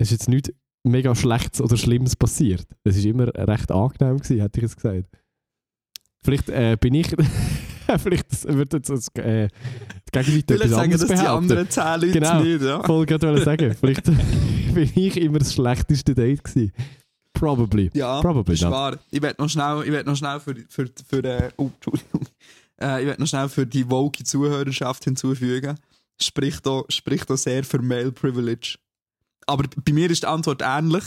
ist 0.00 0.10
jetzt 0.10 0.28
nichts 0.28 0.50
mega 0.84 1.14
Schlechtes 1.14 1.60
oder 1.60 1.76
Schlimmes 1.76 2.16
passiert. 2.16 2.66
Es 2.84 2.96
ist 2.96 3.04
immer 3.04 3.28
recht 3.34 3.70
angenehm 3.70 4.18
gewesen, 4.18 4.40
hätte 4.40 4.60
ich 4.60 4.66
es 4.66 4.76
gesagt. 4.76 5.04
Vielleicht 6.22 6.48
äh, 6.50 6.76
bin 6.78 6.94
ich, 6.94 7.08
vielleicht 7.98 8.44
wird 8.44 8.72
jetzt 8.72 8.90
das, 8.90 9.08
äh, 9.14 9.48
die 9.48 10.10
Gegenseite 10.12 10.54
etwas 10.54 10.70
sagen, 10.70 10.92
anderes 10.92 11.08
dass 11.08 11.20
die 11.20 11.26
anderen 11.26 11.70
10 11.70 11.84
Leute 12.00 12.12
Genau. 12.12 12.42
nicht, 12.42 12.62
ja. 12.62 12.82
Voll 12.84 13.06
gerade 13.06 13.28
wollen 13.28 13.44
sagen. 13.44 13.74
Vielleicht 13.80 14.04
bin 14.74 14.90
ich 14.94 15.16
immer 15.16 15.38
das 15.38 15.54
schlechteste 15.54 16.14
Date 16.14 16.44
gewesen. 16.44 16.72
Probably. 17.32 17.90
Ja, 17.94 18.20
Probably 18.20 18.54
ist 18.54 18.62
not. 18.62 18.72
wahr. 18.72 18.98
Ich 19.10 19.22
werde 19.22 19.40
noch 19.42 19.48
schnell, 19.48 19.82
ich 19.84 19.92
werd 19.92 20.06
noch 20.06 20.16
schnell 20.16 20.40
für, 20.40 20.54
für, 20.68 20.90
für, 21.08 21.24
äh, 21.24 21.50
oh, 21.56 21.70
Entschuldigung. 21.74 22.26
Äh, 22.80 23.00
ich 23.00 23.06
werde 23.06 23.20
noch 23.20 23.28
schnell 23.28 23.48
für 23.48 23.66
die 23.66 23.88
woke 23.88 24.24
Zuhörerschaft 24.24 25.04
hinzufügen. 25.04 25.76
Spricht 26.20 26.66
da, 26.66 26.82
spricht 26.90 27.30
da 27.30 27.36
sehr 27.36 27.64
für 27.64 27.80
Male 27.80 28.12
Privilege. 28.12 28.76
Aber 29.46 29.64
bei 29.84 29.92
mir 29.92 30.10
ist 30.10 30.22
die 30.22 30.26
Antwort 30.26 30.62
ähnlich. 30.64 31.04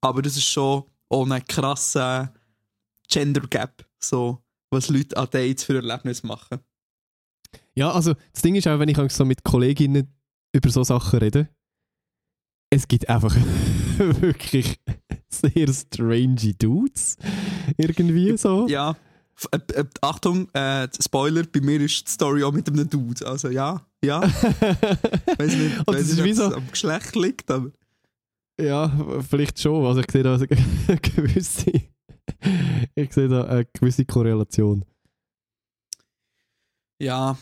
Aber 0.00 0.22
das 0.22 0.36
ist 0.36 0.46
schon 0.46 0.84
ohne 1.08 1.40
krassen 1.40 2.30
Gender 3.08 3.42
Gap. 3.48 3.84
So, 3.98 4.42
was 4.70 4.88
Leute 4.88 5.16
an 5.16 5.28
Dates 5.30 5.64
für 5.64 5.76
Erlebnisse 5.76 6.26
machen. 6.26 6.58
Ja, 7.74 7.92
also 7.92 8.14
das 8.32 8.42
Ding 8.42 8.54
ist 8.54 8.66
auch, 8.66 8.78
wenn 8.78 8.88
ich 8.88 8.98
so 9.12 9.24
mit 9.24 9.44
Kolleginnen 9.44 10.12
über 10.52 10.70
so 10.70 10.82
Sachen 10.84 11.20
rede, 11.20 11.48
es 12.70 12.88
gibt 12.88 13.08
einfach 13.08 13.34
wirklich 13.98 14.78
sehr 15.28 15.72
strange 15.72 16.54
Dudes. 16.58 17.16
Irgendwie 17.76 18.36
so. 18.36 18.66
Ja. 18.68 18.96
Äh, 19.50 19.58
äh, 19.74 19.84
Achtung, 20.00 20.48
äh, 20.54 20.88
Spoiler, 21.00 21.44
bei 21.44 21.60
mir 21.60 21.80
ist 21.80 22.06
die 22.06 22.10
Story 22.10 22.44
auch 22.44 22.52
mit 22.52 22.68
einem 22.68 22.88
Dude. 22.88 23.26
Also 23.26 23.48
ja, 23.48 23.84
ja. 24.04 24.20
Weiß 25.38 25.54
nicht, 25.56 25.78
Und 25.78 25.88
das 25.88 25.94
weiss 25.96 26.08
ist 26.10 26.20
nicht 26.22 26.30
ob 26.38 26.44
so- 26.44 26.48
es 26.50 26.54
am 26.54 26.68
Geschlecht 26.70 27.16
liegt, 27.16 27.50
aber. 27.50 27.70
Ja, 28.60 29.20
vielleicht 29.28 29.58
schon. 29.60 29.84
Also 29.86 30.00
ich 30.00 30.10
sehe 30.10 30.22
da 30.22 30.34
eine 30.34 30.46
gewisse, 31.00 31.72
ich 32.94 33.12
sehe 33.12 33.28
da 33.28 33.44
eine 33.44 33.64
gewisse 33.72 34.04
Korrelation. 34.04 34.84
Ja, 37.00 37.36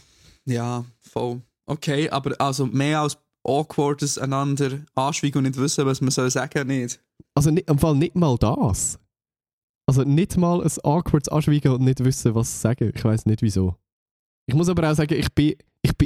ja, 0.46 0.84
voll. 1.00 1.42
Okay, 1.66 2.08
aber 2.10 2.40
also 2.40 2.66
mehr 2.66 3.00
als 3.00 3.18
awkwardes 3.46 4.18
einander 4.18 4.80
anschweigen 4.94 5.38
und 5.38 5.44
nicht 5.44 5.58
wissen, 5.58 5.84
was 5.86 6.00
man 6.00 6.10
soll 6.10 6.30
sagen, 6.30 6.66
nicht. 6.68 7.00
Also 7.34 7.50
nicht, 7.50 7.68
im 7.68 7.78
Fall 7.78 7.94
nicht 7.96 8.14
mal 8.16 8.36
das. 8.38 8.98
Also 9.86 10.02
nicht 10.04 10.36
mal 10.36 10.62
ein 10.62 10.70
awkwards 10.84 11.28
Anschweigen 11.28 11.72
und 11.72 11.82
nicht 11.82 12.02
wissen, 12.04 12.34
was 12.34 12.60
sagen. 12.60 12.92
Ich 12.94 13.04
weiß 13.04 13.26
nicht 13.26 13.42
wieso. 13.42 13.76
Ich 14.46 14.54
muss 14.54 14.68
aber 14.68 14.90
auch 14.90 14.94
sagen, 14.94 15.14
ich 15.18 15.32
bin, 15.34 15.54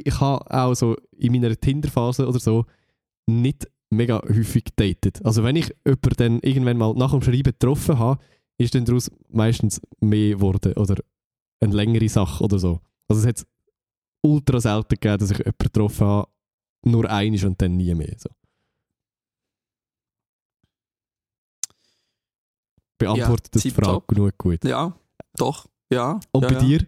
ich 0.04 0.20
habe 0.20 0.50
auch 0.50 0.74
so 0.74 0.96
in 1.16 1.32
meiner 1.32 1.54
Tinder-Phase 1.56 2.26
oder 2.26 2.38
so 2.38 2.66
nicht 3.26 3.68
mega 3.90 4.22
häufig 4.22 4.64
gedatet. 4.64 5.24
Also 5.24 5.44
wenn 5.44 5.56
ich 5.56 5.74
jemanden 5.86 6.16
dann 6.16 6.40
irgendwann 6.40 6.78
mal 6.78 6.94
nach 6.94 7.12
dem 7.12 7.22
Schreiben 7.22 7.42
getroffen 7.44 7.98
habe, 7.98 8.22
ist 8.58 8.74
dann 8.74 8.84
daraus 8.84 9.10
meistens 9.28 9.80
mehr 10.00 10.36
geworden 10.36 10.74
oder 10.74 10.96
eine 11.60 11.74
längere 11.74 12.08
Sache 12.08 12.42
oder 12.42 12.58
so. 12.58 12.80
Also 13.08 13.22
es 13.22 13.26
hat 13.26 13.46
ultra 14.22 14.60
selten 14.60 14.96
gegeben, 15.00 15.18
dass 15.18 15.30
ich 15.30 15.38
jemanden 15.38 15.58
getroffen 15.58 16.06
habe, 16.06 16.28
nur 16.84 17.10
einmal 17.10 17.46
und 17.46 17.60
dann 17.60 17.76
nie 17.76 17.94
mehr. 17.94 18.14
So. 18.18 18.30
Beantwortet 22.98 23.54
das 23.54 23.62
die. 23.62 23.70
Frage 23.70 24.04
genug 24.06 24.38
gut. 24.38 24.64
Ja, 24.64 24.96
doch, 25.36 25.66
ja. 25.90 26.20
Und 26.32 26.42
ja, 26.42 26.48
bei 26.48 26.54
ja. 26.54 26.60
dir? 26.60 26.86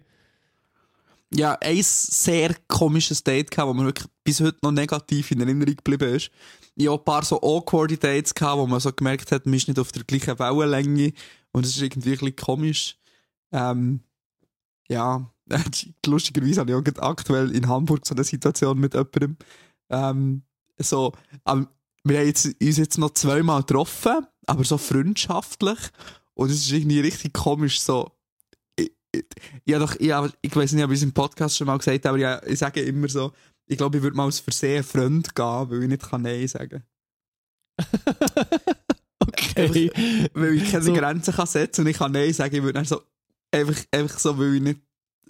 Ja, 1.34 1.58
ein 1.60 1.82
sehr 1.82 2.54
komisches 2.68 3.24
Date 3.24 3.50
gehabt, 3.50 3.68
wo 3.68 3.74
mir 3.74 3.86
wirklich 3.86 4.08
bis 4.22 4.40
heute 4.40 4.58
noch 4.62 4.70
negativ 4.70 5.30
in 5.32 5.40
Erinnerung 5.40 5.74
geblieben 5.76 6.14
ist. 6.14 6.30
Ich 6.76 6.86
habe 6.86 7.00
ein 7.00 7.04
paar 7.04 7.24
so 7.24 7.40
awkward 7.42 8.02
Dates 8.02 8.34
gehabt, 8.34 8.58
wo 8.58 8.66
man 8.66 8.80
so 8.80 8.92
gemerkt 8.92 9.32
hat, 9.32 9.44
man 9.44 9.54
ist 9.54 9.66
nicht 9.66 9.78
auf 9.78 9.90
der 9.90 10.04
gleichen 10.04 10.38
Wellenlänge 10.38 11.12
und 11.52 11.64
es 11.64 11.74
ist 11.74 11.82
irgendwie 11.82 12.10
ein 12.10 12.18
bisschen 12.18 12.36
komisch. 12.36 12.96
Ähm, 13.50 14.00
ja, 14.88 15.32
lustigerweise 16.06 16.60
habe 16.60 16.70
ich 16.70 16.76
auch 16.76 17.02
aktuell 17.02 17.50
in 17.54 17.68
Hamburg 17.68 18.06
so 18.06 18.14
eine 18.14 18.24
Situation 18.24 18.78
mit 18.78 18.94
jemandem. 18.94 19.36
Ähm, 19.90 20.42
so, 20.78 21.12
aber 21.44 21.68
wir 22.04 22.18
haben 22.18 22.26
jetzt, 22.26 22.46
uns 22.62 22.76
jetzt 22.76 22.98
noch 22.98 23.10
zweimal 23.10 23.62
getroffen, 23.62 24.26
aber 24.46 24.62
so 24.62 24.78
freundschaftlich 24.78 25.78
und 26.34 26.50
es 26.50 26.58
ist 26.58 26.72
irgendwie 26.72 27.00
richtig 27.00 27.32
komisch, 27.32 27.80
so, 27.80 28.12
ja, 29.64 29.78
doch, 29.78 29.98
ja, 30.00 30.28
ich 30.40 30.54
weiß 30.54 30.72
nicht, 30.72 30.84
ob 30.84 30.90
ich 30.90 30.98
es 30.98 31.02
im 31.02 31.12
Podcast 31.12 31.56
schon 31.56 31.66
mal 31.66 31.78
gesagt 31.78 32.04
habe, 32.04 32.08
aber 32.08 32.18
ja, 32.18 32.42
ich 32.46 32.58
sage 32.58 32.80
immer 32.82 33.08
so, 33.08 33.32
ich 33.66 33.76
glaube, 33.76 33.98
ich 33.98 34.02
würde 34.02 34.16
mal 34.16 34.24
aus 34.24 34.40
Versehen 34.40 34.84
Freund 34.84 35.34
gehen, 35.34 35.70
weil 35.70 35.82
ich 35.82 35.88
nicht 35.88 36.02
kann 36.02 36.22
Nein 36.22 36.46
sagen 36.48 36.84
Okay. 39.18 39.90
Weil 40.34 40.54
ich 40.54 40.70
keine 40.70 40.84
So. 40.84 40.92
Grenzen 40.92 41.34
kann 41.34 41.46
setzen 41.46 41.80
und 41.82 41.88
ich 41.88 41.96
kann 41.96 42.12
Nein 42.12 42.32
sagen. 42.32 42.54
Ich 42.54 42.62
würde 42.62 42.74
dann 42.74 42.84
so, 42.84 43.02
einfach, 43.50 43.76
einfach 43.90 44.18
so, 44.18 44.38
weil 44.38 44.54
ich 44.54 44.62
nicht, 44.62 44.80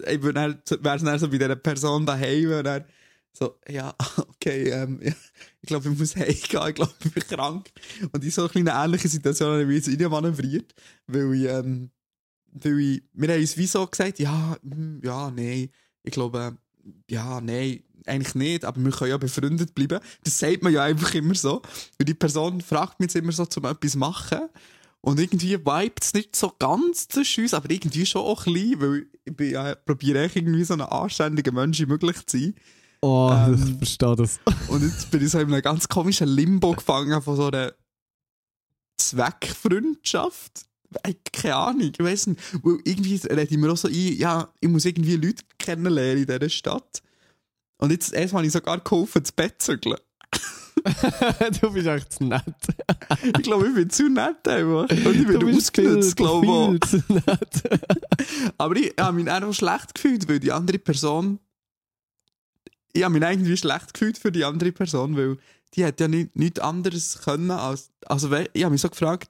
ich 0.05 0.21
würde 0.21 0.33
dann, 0.33 0.83
wäre 0.83 0.99
dann 0.99 1.19
so 1.19 1.29
bei 1.29 1.37
dieser 1.37 1.55
Person 1.55 2.05
daheim 2.05 2.51
und 2.51 2.63
dann 2.63 2.85
so, 3.33 3.59
ja, 3.69 3.93
okay, 4.17 4.69
ähm, 4.69 4.99
ja, 5.01 5.13
ich 5.61 5.67
glaube, 5.67 5.89
ich 5.89 5.97
muss 5.97 6.15
heimgehen, 6.15 6.35
ich 6.35 6.43
glaube, 6.49 6.89
ich 7.03 7.11
bin 7.11 7.23
krank. 7.23 7.69
Und 8.11 8.23
in 8.23 8.31
so 8.31 8.49
einer 8.49 8.83
ähnlichen 8.83 9.09
Situation 9.09 9.51
habe 9.51 9.61
ich 9.61 9.87
mich 9.87 9.87
jetzt 9.87 10.09
manövriert, 10.09 10.73
weil 11.07 11.33
ich, 11.33 11.45
ähm, 11.45 11.91
weil 12.53 12.79
ich, 12.79 13.03
wir 13.13 13.29
haben 13.29 13.41
uns 13.41 13.57
wie 13.57 13.67
so 13.67 13.85
gesagt, 13.85 14.19
ja, 14.19 14.57
hm, 14.63 15.01
ja, 15.03 15.31
nein, 15.31 15.69
ich 16.03 16.11
glaube, 16.11 16.57
ja, 17.09 17.41
nein, 17.41 17.83
eigentlich 18.05 18.35
nicht, 18.35 18.65
aber 18.65 18.79
wir 18.79 18.91
können 18.91 19.11
ja 19.11 19.17
befreundet 19.17 19.75
bleiben. 19.75 19.99
Das 20.23 20.39
sagt 20.39 20.63
man 20.63 20.73
ja 20.73 20.83
einfach 20.83 21.13
immer 21.13 21.35
so. 21.35 21.61
Und 21.99 22.07
die 22.07 22.13
Person 22.13 22.61
fragt 22.61 22.99
mich 22.99 23.07
jetzt 23.07 23.15
immer 23.15 23.31
so, 23.31 23.45
zum 23.45 23.65
etwas 23.65 23.95
machen. 23.95 24.49
Und 25.01 25.19
irgendwie 25.19 25.57
vibet 25.57 26.03
es 26.03 26.13
nicht 26.13 26.35
so 26.35 26.53
ganz 26.57 27.07
zwischen 27.07 27.43
uns, 27.43 27.53
aber 27.53 27.69
irgendwie 27.69 28.05
schon 28.05 28.21
auch 28.21 28.45
ein 28.45 28.53
bisschen, 28.53 28.81
weil 28.81 29.07
ich 29.25 29.35
bin 29.35 29.51
ja, 29.51 29.75
probiere 29.75 30.23
echt 30.23 30.35
irgendwie 30.35 30.63
so 30.63 30.73
ein 30.73 30.81
anständiger 30.81 31.51
Mensch 31.51 31.79
wie 31.79 31.85
möglich 31.85 32.25
zu 32.25 32.37
sein. 32.37 32.55
Oh, 33.01 33.29
Ähm, 33.31 33.53
ich 33.53 33.77
verstehe 33.77 34.15
das. 34.15 34.39
Und 34.69 34.83
jetzt 34.83 35.11
bin 35.11 35.23
ich 35.23 35.29
so 35.29 35.39
in 35.39 35.53
einem 35.53 35.61
ganz 35.61 35.87
komischen 35.87 36.27
Limbo 36.27 36.73
gefangen 36.73 37.21
von 37.21 37.35
so 37.35 37.47
einer 37.47 37.73
Zweckfreundschaft. 38.97 40.65
Ey, 41.03 41.17
Keine 41.33 41.55
Ahnung, 41.55 41.91
ich 41.91 41.99
weiß 41.99 42.27
nicht. 42.27 42.41
Weil 42.63 42.79
irgendwie 42.83 43.15
rede 43.15 43.43
ich 43.43 43.57
mir 43.57 43.71
auch 43.71 43.77
so 43.77 43.87
ein, 43.87 43.93
ja, 43.93 44.51
ich 44.59 44.69
muss 44.69 44.85
irgendwie 44.85 45.15
Leute 45.15 45.43
kennenlernen 45.57 46.23
in 46.23 46.25
dieser 46.25 46.49
Stadt. 46.49 47.01
Und 47.77 47.91
jetzt 47.91 48.13
erst 48.13 48.33
habe 48.33 48.45
ich 48.45 48.51
sogar 48.51 48.79
geholfen, 48.79 49.23
zu 49.23 49.33
Bett 49.33 49.61
zu 49.61 49.73
zügeln. 49.73 49.97
du 51.61 51.71
bist 51.71 51.87
echt 51.87 52.13
zu 52.13 52.23
nett. 52.23 52.43
Ich 53.23 53.43
glaube, 53.43 53.67
ich 53.67 53.73
bin 53.73 53.89
zu 53.89 54.09
nett 54.09 54.47
einfach. 54.47 54.89
Und 54.89 55.15
ich 55.15 55.27
bist 55.27 55.43
ausgenutzt, 55.43 56.15
glaube 56.15 56.75
ich. 56.75 56.89
zu 56.89 57.03
nett. 57.09 57.63
Aber 58.57 58.75
ich 58.75 58.93
habe 58.99 59.21
mich 59.21 59.29
auch 59.29 59.53
schlecht 59.53 59.95
gefühlt, 59.95 60.27
weil 60.29 60.39
die 60.39 60.51
andere 60.51 60.79
Person. 60.79 61.39
Ich 62.93 63.03
habe 63.03 63.13
mich 63.13 63.29
irgendwie 63.29 63.57
schlecht 63.57 63.93
gefühlt 63.93 64.17
für 64.17 64.31
die 64.31 64.43
andere 64.43 64.71
Person, 64.71 65.15
weil 65.17 65.37
die 65.73 65.85
hat 65.85 65.99
ja 65.99 66.07
nicht, 66.07 66.35
nichts 66.35 66.59
anderes 66.59 67.19
können 67.23 67.51
als. 67.51 67.91
Also, 68.05 68.31
ich 68.53 68.63
habe 68.63 68.71
mich 68.71 68.81
so 68.81 68.89
gefragt, 68.89 69.29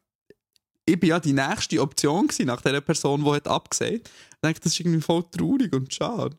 ich 0.87 0.99
bin 0.99 1.09
ja 1.09 1.19
die 1.19 1.33
nächste 1.33 1.81
Option 1.81 2.27
gewesen, 2.27 2.47
nach 2.47 2.61
dieser 2.61 2.81
Person, 2.81 3.23
die 3.23 3.31
hat 3.31 3.47
abgesehen. 3.47 3.95
Ich 4.01 4.41
denke, 4.43 4.59
das 4.61 4.71
ist 4.71 4.79
irgendwie 4.79 5.01
voll 5.01 5.23
traurig 5.29 5.73
und 5.73 5.93
schade. 5.93 6.37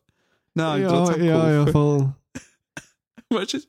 Nein, 0.55 0.81
ja, 0.81 0.89
trotzdem 0.89 1.23
ja, 1.23 1.51
ja, 1.51 1.65
geholfen. 1.65 1.71
voll. 1.71 2.15
Weißt 3.39 3.53
du? 3.53 3.59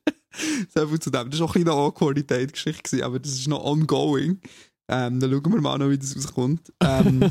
So 0.75 0.87
viel 0.87 1.01
zu 1.01 1.11
dem. 1.11 1.31
Das 1.31 1.41
war 1.41 1.47
auch 1.47 1.55
ein 1.55 1.65
bisschen 1.65 1.73
eine 1.73 1.81
Awkward-Geschichte, 1.81 2.83
gewesen, 2.83 3.03
aber 3.03 3.19
das 3.19 3.33
ist 3.33 3.49
noch 3.49 3.63
ongoing. 3.63 4.41
Ähm, 4.89 5.21
dann 5.21 5.31
schauen 5.31 5.53
wir 5.53 5.61
mal 5.61 5.79
noch, 5.79 5.91
wie 5.91 5.99
das 5.99 6.17
rauskommt. 6.17 6.73
Ähm, 6.81 7.31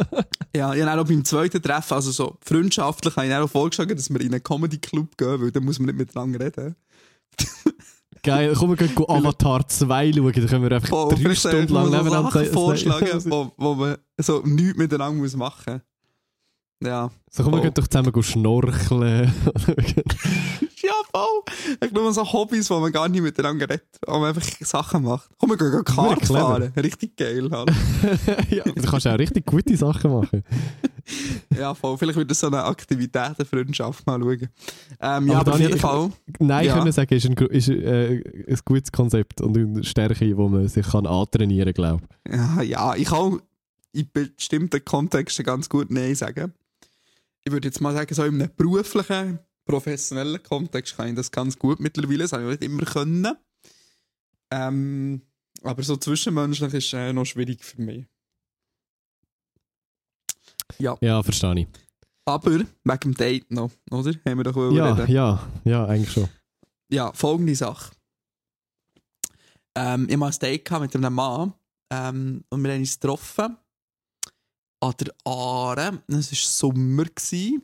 ja, 0.54 0.74
ich 0.74 0.82
habe 0.82 1.00
auch 1.00 1.06
beim 1.06 1.24
zweiten 1.24 1.62
Treffen, 1.62 1.94
also 1.94 2.10
so 2.10 2.36
freundschaftlich, 2.44 3.16
habe 3.16 3.26
ich 3.26 3.34
auch 3.34 3.48
vorgeschlagen, 3.48 3.96
dass 3.96 4.10
wir 4.10 4.20
in 4.20 4.34
einen 4.34 4.42
Comedy-Club 4.42 5.16
gehen, 5.16 5.40
weil 5.40 5.50
dann 5.50 5.64
muss 5.64 5.78
man 5.78 5.86
nicht 5.86 5.98
miteinander 5.98 6.44
reden. 6.44 6.76
Geil, 8.22 8.54
komm, 8.56 8.70
wir 8.70 8.76
gehen 8.76 8.92
Avatar 9.08 9.66
2 9.66 10.12
schauen, 10.12 10.32
dann 10.32 10.46
können 10.46 10.62
wir 10.64 10.72
einfach 10.72 10.88
Voll, 10.88 11.14
drei 11.14 11.34
Stunden 11.34 11.72
lang 11.72 11.90
nebeneinander 11.90 12.30
Sachen 12.30 12.46
vorschlagen, 12.52 13.24
wo, 13.30 13.52
wo 13.56 13.74
man 13.74 13.96
so 14.18 14.42
nichts 14.44 14.76
miteinander 14.76 15.18
muss 15.22 15.36
machen 15.36 15.80
muss. 16.80 16.88
Ja. 16.88 17.10
So, 17.30 17.42
komm, 17.44 17.52
wir 17.52 17.58
Oh. 17.58 17.62
gehen 17.62 17.74
doch 17.74 17.88
zusammen 17.88 18.22
schnorcheln. 18.22 19.32
Ja, 20.90 21.20
voll. 21.20 21.42
Ich 21.82 21.90
glaube, 21.92 22.12
so 22.12 22.32
Hobbys, 22.32 22.68
wo 22.70 22.80
man 22.80 22.90
gar 22.92 23.08
nicht 23.08 23.22
miteinander 23.22 23.68
redet, 23.68 23.86
wo 24.06 24.18
man 24.18 24.34
einfach 24.34 24.42
Sachen 24.66 25.02
macht. 25.04 25.30
Komm, 25.38 25.50
wir 25.50 25.56
gehen 25.56 25.84
Kart 25.84 26.26
fahren. 26.26 26.72
Richtig 26.76 27.16
geil. 27.16 27.48
Halt. 27.50 27.70
ja, 28.50 28.64
du 28.64 28.82
kannst 28.82 29.06
auch 29.06 29.18
richtig 29.18 29.46
gute 29.46 29.76
Sachen 29.76 30.10
machen. 30.12 30.42
ja, 31.56 31.74
voll. 31.74 31.96
Vielleicht 31.98 32.18
wird 32.18 32.30
das 32.30 32.40
so 32.40 32.48
eine 32.48 32.64
Aktivitätenfreundschaft 32.64 34.06
mal 34.06 34.18
schauen. 34.20 34.48
Ähm, 35.00 35.26
ja, 35.28 35.38
Aber 35.40 35.52
auf 35.54 35.60
jeden 35.60 35.74
ich- 35.76 35.80
Fall. 35.80 36.10
Nein, 36.38 36.66
Ja. 36.66 36.78
können 36.78 36.92
sagen, 36.92 37.14
ist 37.14 37.26
ein, 37.26 37.36
ist, 37.36 37.68
äh, 37.68 38.22
ein 38.48 38.58
gutes 38.64 38.90
Konzept 38.92 39.40
und 39.40 39.56
eine 39.56 39.84
Stärke, 39.84 40.36
wo 40.36 40.48
man 40.48 40.68
sich 40.68 40.86
kann 40.86 41.06
antrainieren 41.06 41.72
kann, 41.74 41.98
glaube 41.98 42.02
Ja, 42.30 42.62
ja, 42.62 42.94
ich 42.96 43.06
kann 43.06 43.40
in 43.92 44.08
bestimmten 44.12 44.84
Kontexten 44.84 45.44
ganz 45.44 45.68
gut 45.68 45.90
Nein 45.90 46.14
sagen. 46.14 46.52
Ich 47.44 47.52
würde 47.52 47.68
jetzt 47.68 47.80
mal 47.80 47.94
sagen, 47.94 48.14
so 48.14 48.22
in 48.24 48.34
einem 48.42 48.50
beruflichen, 48.56 49.38
professionellen 49.70 50.42
Kontext 50.42 50.96
kann 50.96 51.08
ich 51.08 51.14
das 51.14 51.30
ganz 51.30 51.58
gut 51.58 51.80
mittlerweile. 51.80 52.18
Das 52.24 52.32
habe 52.32 52.44
ich 52.44 52.60
nicht 52.60 52.62
immer 52.64 52.84
können. 52.84 53.36
Ähm, 54.52 55.22
aber 55.62 55.82
so 55.82 55.96
zwischenmenschlich 55.96 56.74
ist 56.74 56.92
äh, 56.92 57.12
noch 57.12 57.24
schwierig 57.24 57.64
für 57.64 57.80
mich. 57.80 58.06
Ja, 60.78 60.96
Ja, 61.00 61.22
verstehe 61.22 61.60
ich. 61.60 61.68
aber 62.24 62.50
wegen 62.52 62.68
dem 63.02 63.14
Date 63.14 63.50
noch, 63.50 63.70
oder? 63.90 64.12
Haben 64.24 64.38
wir 64.38 64.44
doch 64.44 64.54
wollen 64.54 64.74
Ja, 64.74 64.92
reden. 64.94 65.12
ja, 65.12 65.50
ja, 65.64 65.86
eigentlich 65.86 66.12
schon. 66.12 66.28
Ja, 66.90 67.12
folgende 67.12 67.54
Sache. 67.54 67.92
Ähm, 69.74 70.06
ich 70.08 70.16
hatte 70.18 70.24
ein 70.26 70.38
Date 70.40 70.80
mit 70.80 70.96
einem 70.96 71.14
Mann 71.14 71.52
ähm, 71.90 72.44
und 72.50 72.62
wir 72.64 72.72
haben 72.72 72.80
uns 72.80 72.98
getroffen 72.98 73.56
an 74.80 74.94
der 75.00 75.14
Aare. 75.24 76.02
Es 76.08 76.30
war 76.32 76.38
Sommer. 76.72 77.04
Gewesen. 77.04 77.62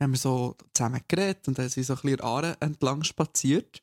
Haben 0.00 0.12
wir 0.12 0.18
so 0.18 0.56
zusammen 0.74 1.02
geredet 1.06 1.46
und 1.46 1.58
dann 1.58 1.68
sind 1.68 1.84
so 1.84 1.94
ein 1.94 2.00
bisschen 2.00 2.20
Aare 2.22 2.56
entlang 2.60 3.04
spaziert. 3.04 3.82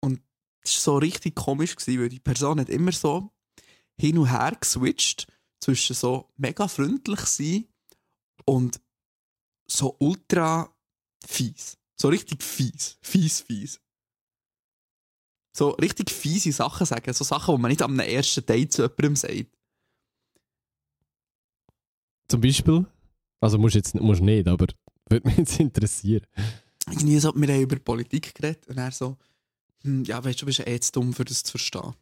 Und 0.00 0.20
es 0.62 0.74
war 0.74 0.94
so 0.94 0.98
richtig 0.98 1.36
komisch, 1.36 1.76
gewesen, 1.76 2.00
weil 2.00 2.08
die 2.08 2.18
Person 2.18 2.60
hat 2.60 2.68
immer 2.68 2.92
so 2.92 3.30
hin 4.00 4.18
und 4.18 4.30
her 4.30 4.56
geswitcht 4.58 5.26
zwischen 5.60 5.94
so 5.94 6.28
mega 6.36 6.68
freundlich 6.68 7.20
sein 7.20 7.68
und 8.44 8.80
so 9.70 9.96
ultra 9.98 10.74
fies. 11.24 11.78
So 12.00 12.08
richtig 12.08 12.42
fies. 12.42 12.98
Fies, 13.02 13.40
fies. 13.40 13.80
So 15.56 15.70
richtig 15.70 16.10
fiese 16.10 16.52
Sachen 16.52 16.86
sagen. 16.86 17.12
So 17.12 17.24
Sachen, 17.24 17.54
die 17.54 17.60
man 17.60 17.70
nicht 17.70 17.82
am 17.82 17.98
ersten 17.98 18.46
Date 18.46 18.72
zu 18.72 18.82
jemandem 18.82 19.16
sagt. 19.16 19.56
Zum 22.28 22.40
Beispiel, 22.40 22.86
also 23.40 23.58
musst 23.58 23.74
jetzt 23.74 23.94
musst 23.94 24.20
nicht, 24.20 24.46
aber 24.46 24.66
würde 25.10 25.26
mich 25.28 25.36
jetzt 25.38 25.58
interessieren. 25.60 26.24
Irgendwie 26.88 27.18
so, 27.18 27.32
wir 27.34 27.48
haben 27.54 27.60
über 27.62 27.76
Politik 27.78 28.34
geredet 28.34 28.66
und 28.68 28.78
er 28.78 28.90
so, 28.92 29.16
hm, 29.82 30.04
ja, 30.04 30.22
weißt 30.24 30.38
du, 30.40 30.40
du 30.40 30.46
bist 30.46 30.58
ja 30.58 30.66
eh 30.66 30.80
zu 30.80 30.92
dumm, 30.92 31.12
für 31.12 31.24
das 31.24 31.42
zu 31.42 31.52
verstehen. 31.52 31.94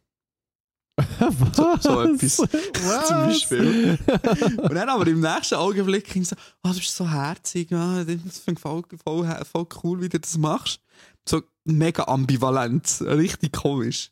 So- 1.53 1.77
so 1.79 2.01
etwas. 2.01 2.39
Was? 2.39 3.07
Zum 3.07 3.17
Beispiel. 3.17 3.99
Und 4.57 4.73
dann 4.73 4.89
aber 4.89 5.05
im 5.07 5.19
nächsten 5.19 5.55
Augenblick 5.55 6.05
ging 6.11 6.23
so, 6.23 6.35
oh, 6.63 6.69
du 6.69 6.75
bist 6.75 6.95
so 6.95 7.07
herzig, 7.07 7.71
ah, 7.73 8.03
das 8.03 8.39
finde 8.39 8.57
ich 8.57 8.59
voll, 8.59 8.81
voll, 9.03 9.45
voll 9.45 9.67
cool, 9.83 10.01
wie 10.01 10.09
du 10.09 10.19
das 10.19 10.37
machst. 10.37 10.79
So 11.29 11.43
mega 11.65 12.03
ambivalent, 12.05 13.01
richtig 13.01 13.53
komisch. 13.53 14.11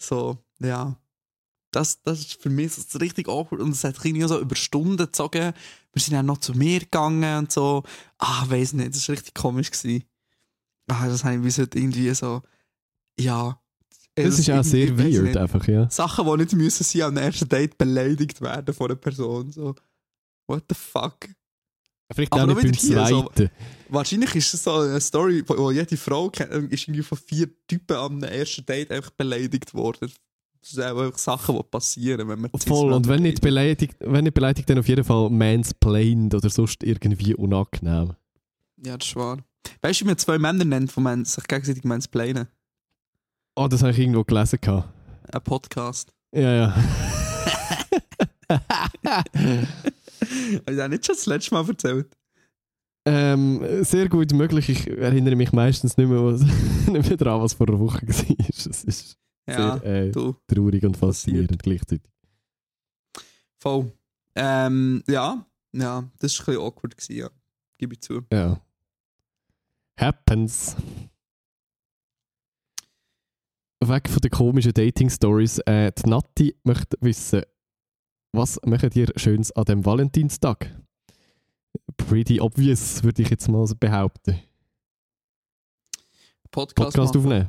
So, 0.00 0.38
ja. 0.60 0.96
Das, 1.74 2.00
das 2.02 2.20
ist 2.20 2.42
für 2.42 2.50
mich 2.50 2.72
so 2.72 2.98
richtig 2.98 3.28
awkward 3.28 3.60
und 3.60 3.70
es 3.70 3.84
hat 3.84 3.96
irgendwie 4.04 4.26
so 4.28 4.40
über 4.40 4.56
Stunden 4.56 4.96
gezogen. 4.96 5.52
Wir 5.92 6.02
sind 6.02 6.14
dann 6.14 6.26
noch 6.26 6.38
zu 6.38 6.52
mir 6.54 6.80
gegangen 6.80 7.38
und 7.38 7.52
so. 7.52 7.82
Ah, 8.18 8.44
weiß 8.48 8.74
nicht, 8.74 8.94
das 8.94 9.08
war 9.08 9.14
richtig 9.14 9.34
komisch. 9.34 9.70
Gewesen. 9.70 10.04
Ah, 10.88 11.06
das 11.08 11.24
habe 11.24 11.36
ich 11.36 11.42
bis 11.42 11.58
heute 11.58 11.78
irgendwie 11.78 12.12
so, 12.14 12.42
ja. 13.18 13.58
Das 14.16 14.38
ist 14.38 14.48
auch 14.50 14.62
sehr 14.62 14.96
weird 14.96 15.24
nicht. 15.24 15.36
einfach, 15.36 15.66
ja. 15.66 15.90
Sachen, 15.90 16.24
die 16.26 16.36
nicht 16.44 16.52
müssen 16.52 16.84
sein 16.84 17.02
am 17.02 17.16
ersten 17.16 17.48
Date 17.48 17.76
beleidigt 17.78 18.40
werden 18.40 18.72
von 18.74 18.86
einer 18.86 18.96
Person. 18.96 19.50
So, 19.50 19.74
what 20.46 20.62
the 20.68 20.74
fuck? 20.74 21.28
Vielleicht 22.12 22.32
Aber 22.32 22.42
auch 22.42 22.46
nicht 22.46 22.62
beim 22.62 22.72
hier, 22.72 23.06
so- 23.06 23.22
zweiten. 23.24 23.50
Wahrscheinlich 23.88 24.34
ist 24.36 24.54
es 24.54 24.62
so 24.62 24.72
eine 24.74 25.00
Story, 25.00 25.42
wo 25.46 25.56
wo 25.56 25.70
jede 25.70 25.96
Frau 25.96 26.28
kennt, 26.30 26.72
ist 26.72 26.84
irgendwie 26.84 27.02
von 27.02 27.18
vier 27.18 27.48
Typen 27.66 27.96
am 27.96 28.22
ersten 28.22 28.64
Date 28.66 28.90
einfach 28.92 29.10
beleidigt 29.10 29.74
worden. 29.74 30.12
Das 30.64 30.72
sind 30.72 30.82
auch 30.82 30.98
einfach 30.98 31.18
Sachen, 31.18 31.56
die 31.56 31.62
passieren, 31.62 32.26
wenn 32.26 32.40
man 32.40 32.50
Voll, 32.66 32.94
und 32.94 33.06
wenn 33.06 33.20
nicht, 33.20 33.42
beleidigt, 33.42 33.96
wenn 34.00 34.24
nicht 34.24 34.32
beleidigt, 34.32 34.70
dann 34.70 34.78
auf 34.78 34.88
jeden 34.88 35.04
Fall 35.04 35.28
mansplained 35.28 36.34
oder 36.34 36.48
sonst 36.48 36.82
irgendwie 36.82 37.34
unangenehm. 37.34 38.14
Ja, 38.82 38.96
das 38.96 39.08
ist 39.08 39.16
wahr. 39.16 39.44
Weißt 39.82 40.00
du, 40.00 40.04
wie 40.04 40.08
man 40.08 40.16
zwei 40.16 40.38
Männer 40.38 40.64
nennt, 40.64 40.96
die 40.96 41.00
man 41.00 41.26
sich 41.26 41.44
gegenseitig 41.44 41.84
mansplainen? 41.84 42.48
Oh, 43.56 43.68
das 43.68 43.82
habe 43.82 43.92
ich 43.92 43.98
irgendwo 43.98 44.24
gelesen. 44.24 44.58
Ein 44.62 45.42
Podcast. 45.42 46.14
Ja, 46.34 46.54
ja. 46.54 46.74
Habe 48.48 49.24
ich 50.70 50.76
das 50.76 50.88
nicht 50.88 51.04
schon 51.04 51.14
das 51.14 51.26
letzte 51.26 51.54
Mal 51.54 51.68
erzählt? 51.68 52.08
ähm, 53.06 53.84
sehr 53.84 54.08
gut 54.08 54.32
möglich. 54.32 54.70
Ich 54.70 54.88
erinnere 54.88 55.36
mich 55.36 55.52
meistens 55.52 55.98
nicht 55.98 56.08
mehr, 56.08 56.24
was, 56.24 56.40
nicht 56.86 57.08
mehr 57.08 57.16
daran, 57.18 57.42
was 57.42 57.52
vor 57.52 57.68
einer 57.68 57.78
Woche 57.78 58.08
war. 58.08 58.46
Es 58.48 58.66
ist 58.66 59.18
Ja, 59.46 59.78
sehr 59.78 60.06
äh, 60.06 60.12
traurig 60.46 60.84
und 60.84 60.96
faszinierend 60.96 61.62
gleichzeitig. 61.62 62.10
Voll. 63.58 63.92
Ähm, 64.34 65.02
ja, 65.06 65.46
ja, 65.72 66.10
das 66.18 66.38
war 66.38 66.48
ein 66.48 66.54
bisschen 66.54 66.56
awkward, 66.56 66.96
gewesen, 66.96 67.16
ja. 67.16 67.30
Gebe 67.78 67.94
ich 67.94 68.00
zu. 68.00 68.22
Ja. 68.32 68.60
Happens. 69.98 70.76
Weg 73.80 74.08
von 74.08 74.20
den 74.20 74.30
komischen 74.30 74.72
Dating-Stories. 74.72 75.58
Äh, 75.60 75.92
die 75.92 76.08
Nati 76.08 76.56
möchte 76.64 76.96
wissen, 77.00 77.42
was 78.32 78.58
macht 78.64 78.96
ihr 78.96 79.12
Schönes 79.16 79.52
an 79.52 79.64
dem 79.64 79.84
Valentinstag? 79.84 80.74
Pretty 81.96 82.40
obvious, 82.40 83.02
würde 83.02 83.22
ich 83.22 83.30
jetzt 83.30 83.48
mal 83.48 83.66
behaupten. 83.78 84.40
Podcast, 86.50 86.76
Podcast 86.76 87.16
aufnehmen. 87.16 87.48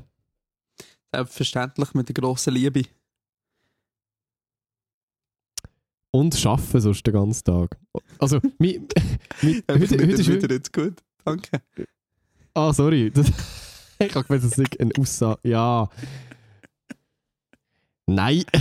Selbstverständlich 1.16 1.94
mit 1.94 2.10
der 2.10 2.14
grossen 2.14 2.54
Liebe. 2.54 2.84
Und 6.12 6.46
arbeiten 6.46 6.82
sonst 6.82 7.08
den 7.08 7.14
ganzen 7.14 7.44
Tag. 7.46 7.78
Also, 8.20 8.42
mi, 8.60 8.78
Einfach 8.78 9.00
heute, 9.42 9.92
wieder, 9.92 10.08
heute 10.08 10.22
ist 10.22 10.28
wieder 10.28 10.54
jetzt 10.54 10.74
gut. 10.74 11.02
Danke. 11.24 11.62
Ah, 12.54 12.74
sorry. 12.74 13.12
Das, 13.12 13.28
ich 14.00 14.14
habe 14.14 14.26
gemeint, 14.28 14.44
das 14.44 14.58
ist 14.58 14.80
eine 14.80 14.92
Aussage. 14.98 15.40
Ja. 15.44 15.90
Nein. 18.08 18.44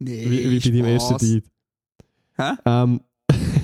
Nee, 0.00 0.28
wie, 0.28 0.50
wie 0.50 0.58
bei 0.58 0.76
deinem 0.76 0.84
ersten. 0.86 1.18
Date. 1.18 1.44
Hä? 2.36 2.52
Ähm, 2.64 3.00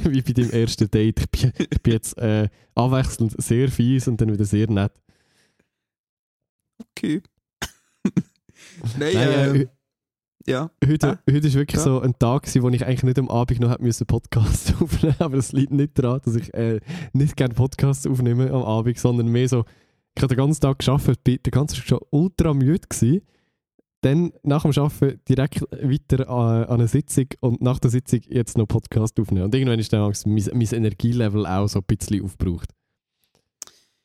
wie 0.11 0.23
bei 0.23 0.33
deinem 0.33 0.51
ersten 0.51 0.91
Date. 0.91 1.21
Ich 1.21 1.31
bin, 1.31 1.53
ich 1.59 1.83
bin 1.83 1.93
jetzt 1.93 2.19
äh, 2.19 2.49
abwechselnd 2.75 3.35
sehr 3.43 3.69
fies 3.69 4.09
und 4.09 4.21
dann 4.21 4.33
wieder 4.33 4.45
sehr 4.45 4.71
nett. 4.71 4.93
Okay. 6.97 7.23
Nein, 8.99 9.15
Nein, 9.15 9.57
äh, 9.57 9.67
ja. 10.47 10.71
heute, 10.85 11.19
heute 11.31 11.47
ist 11.47 11.55
wirklich 11.55 11.79
Ja. 11.79 11.85
so 11.85 12.01
ein 12.01 12.19
Tag, 12.19 12.43
gewesen, 12.43 12.63
wo 12.63 12.69
ich 12.71 12.85
eigentlich 12.85 13.03
nicht 13.05 13.19
am 13.19 13.29
Abend 13.29 13.61
noch 13.61 13.71
hätte 13.71 13.83
müssen 13.83 14.07
Podcast 14.07 14.75
aufnehmen 14.81 15.15
Aber 15.19 15.37
es 15.37 15.53
liegt 15.53 15.73
nicht 15.73 15.99
daran, 15.99 16.21
dass 16.25 16.35
ich 16.37 16.53
äh, 16.55 16.81
nicht 17.13 17.37
gerne 17.37 17.55
Podcasts 17.55 18.07
aufnehme 18.07 18.51
am 18.51 18.63
Abend, 18.63 18.99
sondern 18.99 19.29
mehr 19.29 19.49
so, 19.49 19.65
ich 20.17 20.23
habe 20.23 20.35
den 20.35 20.39
ganzen 20.39 20.61
Tag 20.61 20.79
gearbeitet, 20.81 21.25
bin 21.25 21.39
den 21.45 21.51
ganzen 21.51 21.77
Tag 21.77 21.87
schon 21.87 22.01
ultra 22.11 22.53
müde 22.55 22.87
gewesen. 22.89 23.23
Dann 24.03 24.33
nach 24.43 24.63
dem 24.63 24.73
Arbeiten 24.73 25.21
direkt 25.29 25.63
weiter 25.63 26.29
an, 26.29 26.65
an 26.65 26.81
eine 26.81 26.89
Sitzung 26.89 27.27
und 27.41 27.63
nach 27.63 27.79
der 27.79 27.91
Sitzung 27.91 28.21
jetzt 28.29 28.59
noch 28.59 28.67
Podcast 28.67 29.19
aufnehmen. 29.19 29.45
Und 29.45 29.55
irgendwann 29.55 29.79
ist 29.79 29.93
dann 29.93 30.01
auch 30.01 30.15
mein, 30.27 30.49
mein 30.53 30.69
Energielevel 30.73 31.47
auch 31.47 31.69
so 31.69 31.79
ein 31.79 31.85
bisschen 31.87 32.25
aufgebraucht. 32.25 32.69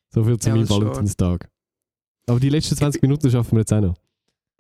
So 0.10 0.24
viel 0.24 0.38
zu 0.38 0.50
Ja, 0.50 0.56
meinem. 0.56 0.70
Valentinstag. 0.70 1.50
Aber 2.28 2.40
die 2.40 2.50
letzten 2.50 2.76
20 2.76 3.02
Minuten 3.02 3.32
schaffen 3.32 3.54
wir 3.54 3.60
jetzt 3.60 3.74
auch 3.74 3.82
noch. 3.82 3.96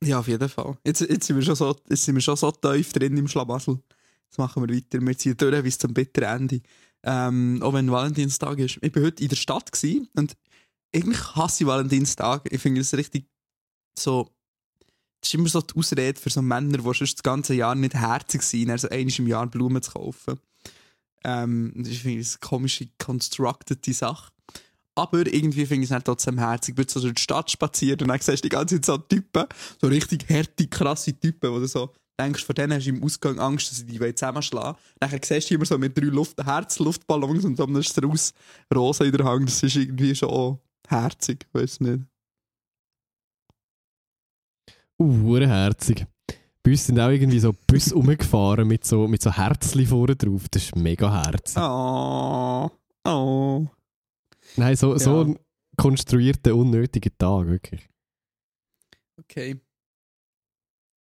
Ja, 0.04 0.20
auf 0.20 0.28
jeden 0.28 0.50
Fall. 0.50 0.78
Jetzt, 0.86 1.02
jetzt, 1.02 1.28
sind 1.28 1.36
wir 1.36 1.44
schon 1.44 1.56
so, 1.56 1.76
jetzt 1.90 2.04
sind 2.06 2.16
wir 2.16 2.22
schon 2.22 2.36
so 2.36 2.52
tief 2.52 2.94
drin 2.94 3.18
im 3.18 3.28
Schlamassel. 3.28 3.80
Jetzt 4.26 4.38
machen 4.38 4.68
wir 4.68 4.76
weiter. 4.76 5.00
Wir 5.02 5.18
ziehen 5.18 5.38
durch 5.38 5.64
bis 5.64 5.78
zum 5.78 5.94
bitteren 5.94 6.42
Ende. 6.42 6.62
Ähm, 7.04 7.60
auch 7.62 7.74
wenn 7.74 7.92
Valentinstag 7.92 8.60
ist. 8.60 8.80
Ich 8.82 8.96
war 8.96 9.04
heute 9.04 9.24
in 9.24 9.30
der 9.30 9.36
Stadt 9.36 9.72
und 10.16 10.36
eigentlich 10.94 11.36
hasse 11.36 11.64
ich 11.64 11.68
Valentinstag. 11.68 12.52
Ich 12.52 12.62
finde 12.62 12.82
es 12.82 12.94
richtig 12.96 13.28
so. 13.98 14.30
Das 15.22 15.30
ist 15.30 15.34
immer 15.34 15.50
so 15.50 15.62
die 15.62 15.76
Ausrede 15.76 16.20
für 16.20 16.30
so 16.30 16.42
Männer, 16.42 16.78
die 16.78 16.84
sonst 16.84 17.14
das 17.14 17.24
ganze 17.24 17.54
Jahr 17.54 17.76
nicht 17.76 17.96
herzig 17.96 18.44
sind, 18.44 18.70
also 18.70 18.90
einmal 18.90 19.14
im 19.18 19.28
Jahr 19.28 19.48
Blumen 19.48 19.82
zu 19.82 19.92
kaufen. 19.92 20.40
Ähm, 21.24 21.74
das 21.76 21.90
ist 21.90 22.06
eine 22.06 22.24
komische, 22.40 22.88
constructed 22.98 23.84
Sache. 23.86 24.32
Aber 24.96 25.28
irgendwie 25.28 25.66
finde 25.66 25.84
ich 25.84 25.84
es 25.84 25.90
dann 25.90 26.04
trotzdem 26.04 26.40
herzig. 26.40 26.76
Du 26.76 26.84
so 26.88 27.00
durch 27.00 27.14
die 27.14 27.22
Stadt 27.22 27.52
spaziert 27.52 28.02
und 28.02 28.08
dann 28.08 28.20
siehst 28.20 28.44
du 28.44 28.50
die 28.50 28.56
ganze 28.56 28.82
Zeit 28.82 28.86
so 28.86 28.98
Typen, 28.98 29.46
so 29.80 29.88
richtig 29.88 30.28
harte, 30.30 30.68
krasse 30.68 31.14
Typen, 31.14 31.54
die 31.54 31.60
du 31.60 31.68
so 31.68 31.94
denkst, 32.20 32.44
vor 32.44 32.56
denen 32.56 32.74
hast 32.74 32.86
du 32.86 32.90
im 32.90 33.04
Ausgang 33.04 33.38
Angst, 33.40 33.70
dass 33.70 33.78
sie 33.78 33.86
die 33.86 34.16
zusammenschlagen 34.16 34.74
wollen. 34.74 34.96
Nachher 35.00 35.20
siehst 35.24 35.50
du 35.50 35.56
immer 35.56 35.66
so 35.66 35.78
mit 35.78 35.96
drei 35.96 36.06
Luft 36.06 36.44
Herzluftballons 36.44 37.46
und 37.46 37.60
dann 37.60 37.76
ist 37.76 38.04
raus 38.04 38.34
rosa 38.74 39.06
in 39.06 39.12
der 39.12 39.26
Hand. 39.26 39.50
Das 39.50 39.62
ist 39.62 39.76
irgendwie 39.76 40.16
schon 40.16 40.58
herzig, 40.88 41.46
weiß 41.54 41.82
nicht. 41.82 42.04
Uh, 45.00 45.38
herzig. 45.40 46.06
Bei 46.64 46.72
uns 46.72 46.86
sind 46.86 47.00
auch 47.00 47.10
irgendwie 47.10 47.40
so 47.40 47.54
Bus 47.68 47.94
rumgefahren 47.94 48.68
mit 48.68 48.84
so, 48.86 49.08
mit 49.08 49.22
so 49.22 49.32
Herzli 49.32 49.86
vorne 49.86 50.16
drauf. 50.16 50.48
Das 50.50 50.64
ist 50.64 50.76
mega 50.76 51.24
herzig. 51.24 51.58
Oh, 51.62 52.70
oh. 53.06 53.68
Nein, 54.56 54.76
so, 54.76 54.98
so 54.98 55.22
Ja. 55.22 55.28
ein 55.28 55.40
konstruierter, 55.78 56.56
unnötiger 56.56 57.12
Tag, 57.18 57.48
wirklich. 57.48 57.88
Okay. 59.20 59.60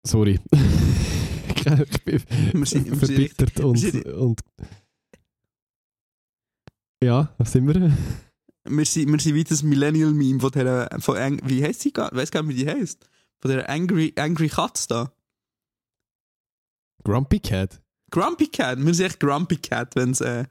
Sorry. 0.06 0.39
ich 1.56 2.04
bin 2.04 2.24
Wir 2.54 2.66
sind, 2.66 2.89
wir 2.89 2.96
sind, 2.98 2.98
verbittert 2.98 3.60
und, 3.62 3.78
sind- 3.78 4.06
und. 4.08 4.41
Ja, 7.02 7.34
was 7.38 7.52
sind 7.52 7.68
wir? 7.68 7.96
wir 8.66 8.86
sind, 8.86 9.12
wir 9.12 9.20
sind 9.20 9.36
wie 9.36 9.44
das 9.44 9.62
Millennial-Meme 9.64 10.39
von 10.39 10.52
der, 10.52 10.89
von, 11.00 11.16
wie 11.46 11.64
heisst 11.64 11.82
sie? 11.82 11.91
gar- 11.94 12.12
Ich 12.12 12.18
weiß 12.18 12.32
gar 12.32 12.44
nicht, 12.44 12.58
wie 12.58 12.64
die 12.66 12.70
heisst. 12.70 13.08
Von 13.44 13.52
der 13.52 13.70
Angry, 13.70 14.14
Angry 14.16 14.48
Katz 14.48 14.88
da. 14.88 15.12
Grumpy 17.04 17.41
Cat. 17.41 17.82
Grumpy 18.10 18.48
Cat. 18.48 18.80
Wir 18.80 18.94
sind 18.94 19.06
echt 19.06 19.20
Grumpy 19.20 19.58
Cat, 19.58 19.98
wenn 19.98 20.12
es 20.12 20.22
äh, 20.22 20.46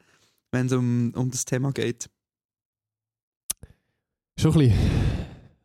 wenn's 0.50 0.74
um, 0.74 1.10
um 1.16 1.30
das 1.30 1.46
Thema 1.46 1.72
geht. 1.72 2.10
Schon 4.38 4.52
ein 4.52 4.58
bisschen. 4.58 4.78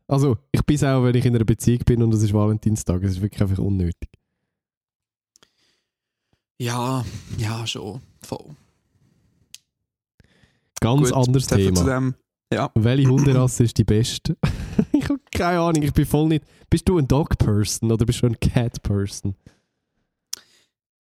Also, 0.07 0.38
ich 0.53 0.65
bin 0.65 0.82
auch, 0.86 1.03
wenn 1.03 1.15
ich 1.15 1.25
in 1.25 1.36
einer 1.36 1.43
Beziehung 1.43 1.80
bin 1.80 2.01
und 2.01 2.13
es 2.13 2.23
ist 2.23 2.34
Valentinstag. 2.34 3.03
Es 3.03 3.17
ist 3.17 3.21
wirklich 3.21 3.41
einfach 3.41 3.61
unnötig. 3.61 4.09
Ja, 6.61 7.03
ja, 7.38 7.67
schon. 7.67 8.01
Voll. 8.21 8.55
Ganz 10.80 11.09
Gut, 11.09 11.13
anderes 11.13 11.47
viel 11.49 11.73
Zu 11.73 11.84
Thema. 11.84 11.93
dem. 11.93 12.15
Ja. 12.53 12.71
Welche 12.73 13.09
Hunderasse 13.09 13.65
ist 13.65 13.78
die 13.78 13.84
beste? 13.84 14.38
ich 15.08 15.12
habe 15.12 15.22
keine 15.32 15.62
Ahnung, 15.62 15.84
ich 15.84 15.93
bin 15.93 16.05
voll 16.05 16.28
nicht. 16.28 16.43
Bist 16.70 16.89
du 16.89 16.97
ein 16.97 17.08
Dog-Person 17.08 17.91
oder 17.91 18.05
bist 18.05 18.22
du 18.22 18.28
ein 18.28 18.39
Cat-Person? 18.39 19.36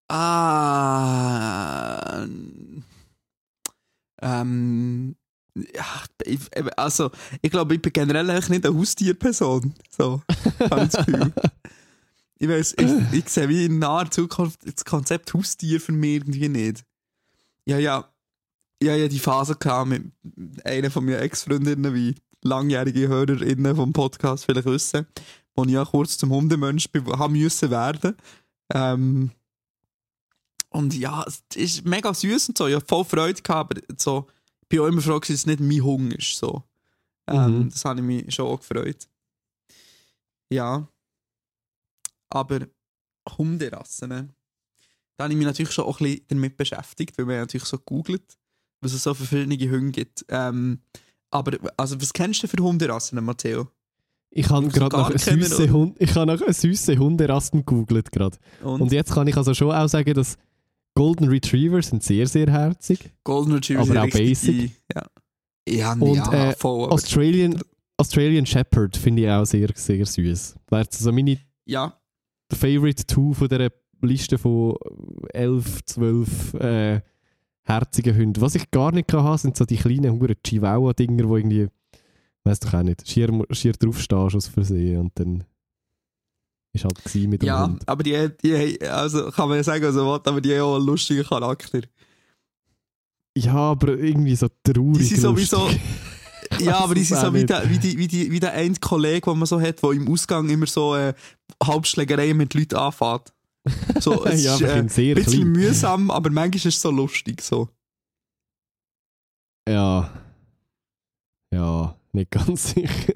Ah. 0.09 2.25
Ähm. 4.21 5.15
Ja, 5.55 5.85
ich, 6.23 6.39
also, 6.77 7.11
ich 7.41 7.51
glaube, 7.51 7.75
ich 7.75 7.81
bin 7.81 7.91
generell 7.91 8.29
eigentlich 8.29 8.49
nicht 8.49 8.65
eine 8.65 8.77
Haustierperson. 8.77 9.73
So, 9.89 10.21
habe 10.69 10.83
ich 10.83 10.91
das 10.91 11.05
Gefühl. 11.05 11.33
Ich 12.39 12.47
weiß, 12.47 12.75
ich, 12.77 13.13
ich 13.13 13.29
sehe 13.29 13.49
wie 13.49 13.65
in 13.65 13.79
naher 13.79 14.11
Zukunft 14.11 14.59
das 14.63 14.85
Konzept 14.85 15.33
Haustier 15.33 15.81
für 15.81 15.91
mich 15.91 16.17
irgendwie 16.17 16.49
nicht. 16.49 16.83
Ja, 17.65 17.79
ja. 17.79 18.07
Ja, 18.79 18.95
ja, 18.95 19.07
die 19.07 19.17
Phase 19.17 19.55
kam 19.55 19.89
mit 19.89 20.03
einer 20.63 20.91
von 20.91 21.03
meinen 21.03 21.17
Ex-Freundinnen, 21.17 21.95
wie 21.95 22.13
langjährige 22.43 23.07
HörerInnen 23.07 23.75
vom 23.75 23.93
Podcast 23.93 24.45
vielleicht 24.45 24.67
wissen, 24.67 25.07
wo 25.55 25.63
ich 25.63 25.71
ja 25.71 25.85
kurz 25.85 26.17
zum 26.17 26.31
Hundemensch 26.31 26.89
be- 26.89 27.03
haben 27.17 27.33
müssen 27.33 27.69
werden. 27.71 28.15
Ähm, 28.73 29.31
und 30.69 30.93
ja, 30.93 31.23
es 31.27 31.43
ist 31.55 31.85
mega 31.85 32.13
süß 32.13 32.49
und 32.49 32.57
so. 32.57 32.67
Ich 32.67 32.75
habe 32.75 32.85
voll 32.85 33.05
Freude 33.05 33.41
gehabt, 33.41 33.77
aber 33.77 33.81
so, 33.97 34.27
ich 34.61 34.67
bin 34.69 34.79
auch 34.81 34.87
immer 34.87 35.01
froh, 35.01 35.19
dass 35.19 35.29
es 35.29 35.45
nicht 35.45 35.59
mein 35.59 35.83
Hunger 35.83 36.17
ist. 36.17 36.37
So. 36.37 36.63
Ähm, 37.27 37.59
Mhm. 37.59 37.69
Das 37.69 37.83
habe 37.85 37.99
ich 37.99 38.05
mich 38.05 38.35
schon 38.35 38.47
auch 38.47 38.59
gefreut. 38.59 39.07
Ja. 40.49 40.87
Aber 42.29 42.59
Hunderassen, 43.37 44.09
ne? 44.09 44.29
da 45.17 45.23
habe 45.23 45.33
ich 45.33 45.37
mich 45.37 45.47
natürlich 45.47 45.71
schon 45.73 45.85
auch 45.85 45.99
ein 45.99 46.05
bisschen 46.05 46.25
damit 46.27 46.57
beschäftigt, 46.57 47.17
weil 47.17 47.25
man 47.25 47.37
natürlich 47.37 47.65
so 47.65 47.79
googelt, 47.79 48.37
was 48.81 48.93
es 48.93 49.03
so 49.03 49.13
für 49.13 49.25
verschiedene 49.25 49.71
Hunde 49.71 49.91
gibt. 49.91 50.25
Ähm, 50.29 50.81
aber 51.31 51.57
also, 51.75 51.99
was 52.01 52.13
kennst 52.13 52.43
du 52.43 52.47
für 52.47 52.57
Hunderassen, 52.57 53.23
Matteo? 53.23 53.67
Ich 54.29 54.49
habe 54.49 54.67
gerade 54.67 54.97
nach 54.97 55.09
oder? 55.09 55.71
Hund, 55.71 55.95
ich 55.99 56.13
habe 56.15 56.25
nach 56.25 56.53
süßen 56.53 56.99
Hunderassen 56.99 57.65
gegoogelt 57.65 58.11
gerade. 58.11 58.37
Und, 58.61 58.81
Und 58.81 58.91
jetzt 58.91 59.13
kann 59.13 59.27
ich 59.27 59.37
also 59.37 59.53
schon 59.53 59.71
auch 59.71 59.87
sagen, 59.87 60.13
dass 60.13 60.37
Golden 60.95 61.27
Retriever 61.27 61.81
sind 61.81 62.03
sehr, 62.03 62.27
sehr 62.27 62.47
herzig. 62.47 63.11
Golden 63.23 63.53
Retriever 63.53 63.81
aber 63.81 63.87
sind 63.87 63.97
auch 63.97 64.09
basic. 64.09 64.71
Ja, 64.93 65.05
ja, 65.67 65.93
Und, 65.93 66.15
ja 66.15 66.49
äh, 66.49 66.55
voll. 66.55 66.89
Australian, 66.89 67.61
Australian 67.97 68.45
Shepherd 68.45 68.97
finde 68.97 69.23
ich 69.23 69.29
auch 69.29 69.45
sehr, 69.45 69.69
sehr 69.75 70.05
süß. 70.05 70.55
Wäre 70.69 70.81
jetzt 70.81 70.97
also 70.97 71.11
meine 71.11 71.39
ja, 71.65 71.93
Favorite 72.51 73.05
Two 73.05 73.33
von 73.33 73.47
dieser 73.47 73.69
Liste 74.01 74.37
von 74.37 74.75
11, 75.33 75.85
12 75.85 76.53
äh, 76.55 77.01
herzigen 77.67 78.15
Hunden. 78.15 78.41
Was 78.41 78.55
ich 78.55 78.71
gar 78.71 78.91
nicht 78.91 79.11
habe, 79.13 79.37
sind 79.37 79.57
so 79.57 79.65
die 79.65 79.77
kleinen 79.77 80.19
Huren 80.19 80.35
Chihuahua-Dinger, 80.43 81.27
wo 81.27 81.37
irgendwie, 81.37 81.67
weiß 82.45 82.59
doch 82.61 82.73
auch 82.73 82.83
nicht, 82.83 83.07
schier, 83.07 83.29
schier 83.51 83.73
draufstehst 83.73 84.35
aus 84.35 84.47
Versehen 84.47 85.01
und 85.01 85.11
dann 85.15 85.43
ist 86.73 86.85
halt 86.85 87.03
gewesen 87.03 87.29
mit 87.29 87.41
dem 87.41 87.47
ja, 87.47 87.65
Hund. 87.65 87.87
aber 87.87 88.03
die, 88.03 88.29
die, 88.43 88.81
also 88.87 89.31
kann 89.31 89.49
man 89.49 89.57
ja 89.57 89.63
sagen, 89.63 89.85
also 89.85 90.07
was, 90.07 90.25
aber 90.25 90.41
die 90.41 90.53
haben 90.53 90.61
auch 90.61 90.75
einen 90.75 90.85
lustigen 90.85 91.23
Charakter. 91.23 91.81
Ja, 93.37 93.55
aber 93.55 93.89
irgendwie 93.97 94.35
so 94.35 94.47
traurig. 94.63 94.97
Die 94.97 95.03
sind 95.03 95.21
sowieso-. 95.21 95.69
Ja, 96.59 96.77
aber 96.83 96.95
die 96.95 97.03
sind 97.03 97.19
so 97.19 97.33
wie 97.33 97.45
der, 97.45 97.69
wie, 97.69 97.77
die, 97.77 97.97
wie, 97.97 98.07
die, 98.07 98.31
wie 98.31 98.39
der 98.39 98.53
eine 98.53 98.75
Kollege, 98.75 99.29
den 99.29 99.39
man 99.39 99.45
so 99.45 99.59
hat, 99.59 99.83
der 99.83 99.91
im 99.91 100.07
Ausgang 100.07 100.49
immer 100.49 100.65
so 100.65 100.95
äh, 100.95 101.13
Halbschlägereien 101.61 102.37
mit 102.37 102.53
Leuten 102.53 102.75
anfängt. 102.75 103.33
So, 103.99 104.25
es 104.25 104.43
ja, 104.43 104.55
ist 104.55 104.61
äh, 104.61 104.65
ich 104.65 104.71
ein 104.75 104.85
bisschen 105.15 105.25
klein. 105.41 105.51
mühsam, 105.51 106.11
aber 106.11 106.29
manchmal 106.29 106.55
ist 106.55 106.65
es 106.65 106.81
so 106.81 106.91
lustig. 106.91 107.41
So. 107.41 107.69
Ja. 109.67 110.11
Ja, 111.53 111.97
nicht 112.13 112.31
ganz 112.31 112.69
sicher. 112.73 113.13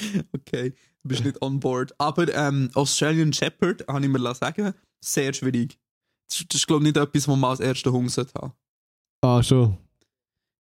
Okay, 0.32 0.70
du 1.02 1.08
bist 1.08 1.24
nicht 1.24 1.42
on 1.42 1.58
board. 1.58 1.92
Aber 1.98 2.32
ähm, 2.32 2.70
Australian 2.74 3.32
Shepherd, 3.32 3.84
habe 3.88 4.00
ich 4.04 4.08
mir 4.08 4.34
sagen 4.34 4.72
sehr 5.04 5.32
schwierig. 5.34 5.76
Das, 6.28 6.40
ist- 6.40 6.54
das 6.54 6.60
ist, 6.60 6.66
glaube 6.68 6.82
ich, 6.86 6.92
nicht 6.94 6.96
etwas, 6.96 7.26
was 7.26 7.36
man 7.36 7.50
als 7.50 7.60
ersten 7.60 7.92
Hund 7.92 8.10
sollte 8.10 8.32
haben 8.40 8.52
ah, 9.24 9.42
schon. 9.42 9.76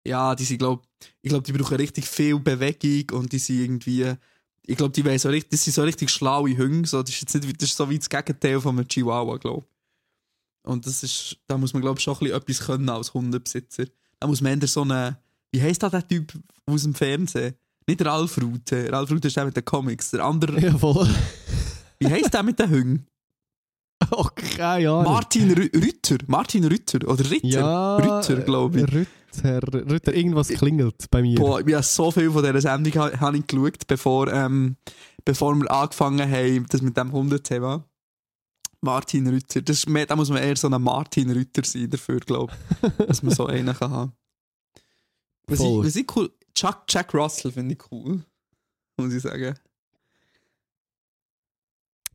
Ja, 0.07 0.35
die 0.35 0.45
sind, 0.45 0.59
glaub, 0.59 0.87
ich 1.21 1.29
glaube, 1.29 1.43
die 1.43 1.53
brauchen 1.53 1.77
richtig 1.77 2.07
viel 2.07 2.39
Bewegung 2.41 3.19
und 3.19 3.33
die 3.33 3.39
sind 3.39 3.61
irgendwie, 3.61 4.14
ich 4.67 4.77
glaube, 4.77 4.93
die 4.93 5.19
so 5.19 5.29
richtig, 5.29 5.51
das 5.51 5.64
sind 5.64 5.75
so 5.75 5.83
richtig 5.83 6.11
schlaue 6.11 6.57
Hunde, 6.57 6.89
so, 6.89 7.03
das 7.03 7.11
ist 7.11 7.21
jetzt 7.21 7.35
nicht, 7.35 7.62
das 7.62 7.71
ist 7.71 7.77
so 7.77 7.89
wie 7.89 7.99
das 7.99 8.09
Gegenteil 8.09 8.61
von 8.61 8.77
einem 8.79 8.89
Chihuahua, 8.89 9.37
glaube 9.37 9.67
Und 10.64 10.87
das 10.87 11.03
ist, 11.03 11.37
da 11.47 11.57
muss 11.57 11.73
man, 11.73 11.83
glaube 11.83 11.99
ich, 11.99 12.05
schon 12.05 12.14
ein 12.14 12.19
bisschen 12.21 12.37
etwas 12.37 12.59
können 12.67 12.89
als 12.89 13.14
Hundebesitzer. 13.14 13.85
Da 14.19 14.27
muss 14.27 14.41
man 14.41 14.61
eher 14.61 14.67
so 14.69 14.83
eine, 14.83 15.19
wie 15.53 15.62
heisst 15.62 15.83
da 15.83 15.89
der 15.89 16.07
Typ 16.07 16.33
aus 16.67 16.83
dem 16.83 16.95
Fernsehen? 16.95 17.55
Nicht 17.87 18.05
Ralf 18.05 18.39
Rute, 18.43 18.91
Ralf 18.91 19.11
Rute 19.11 19.29
ist 19.29 19.37
der 19.37 19.45
mit 19.45 19.57
den 19.57 19.64
Comics, 19.64 20.11
der 20.11 20.25
andere, 20.25 20.61
Ja, 20.61 20.77
voll. 20.77 21.09
wie 22.01 22.09
heisst 22.09 22.35
der 22.35 22.43
mit 22.43 22.59
den 22.59 22.71
Hunden? 22.71 23.07
Oh, 24.11 24.25
keine 24.35 24.91
Ahnung. 24.91 25.05
Martin 25.05 25.53
Rü 25.53 25.71
Rütter, 25.75 26.19
Martin 26.27 26.64
Rütter, 26.64 27.09
oder 27.09 27.31
Ritter? 27.31 27.47
Ja, 27.47 27.97
Rütter, 27.97 28.37
glaube 28.43 28.81
ich. 28.81 28.93
Rütter, 28.93 29.11
Rütter, 29.45 30.14
irgendwas 30.14 30.49
klingelt 30.49 31.11
bei 31.11 31.22
mir. 31.22 31.37
Boah, 31.39 31.61
ich 31.61 31.72
habe 31.74 31.82
so 31.82 32.11
viel 32.11 32.30
von 32.30 32.43
dieser 32.45 32.61
Sendung 32.61 32.93
ha- 32.95 33.18
habe 33.20 33.39
ich 33.39 33.47
geschaut, 33.47 33.87
bevor, 33.87 34.32
ähm, 34.32 34.76
bevor 35.24 35.55
wir 35.55 35.70
angefangen 35.70 36.30
haben, 36.30 36.66
das 36.68 36.82
mit 36.82 36.97
dem 36.97 37.12
Hundethema. 37.12 37.84
Martin 38.82 39.26
Rütter. 39.26 39.62
Das 39.62 39.78
ist 39.78 39.89
mehr, 39.89 40.07
da 40.07 40.14
muss 40.16 40.28
man 40.30 40.43
eher 40.43 40.57
so 40.57 40.68
ein 40.68 40.80
Martin 40.82 41.30
Rütter 41.30 41.64
sein 41.64 41.91
dafür, 41.91 42.20
glaube 42.20 42.53
ich. 42.82 43.07
dass 43.07 43.22
man 43.22 43.34
so 43.34 43.47
einen 43.47 43.74
kann 43.74 43.91
haben. 43.91 44.12
Was 45.49 45.61
ich, 45.61 45.66
was 45.66 45.97
ich 45.97 46.16
cool... 46.16 46.30
Chuck, 46.55 46.82
Jack 46.89 47.14
Russell 47.14 47.53
finde 47.53 47.74
ich 47.74 47.93
cool. 47.93 48.20
Muss 48.97 49.12
ich 49.12 49.22
sagen. 49.22 49.55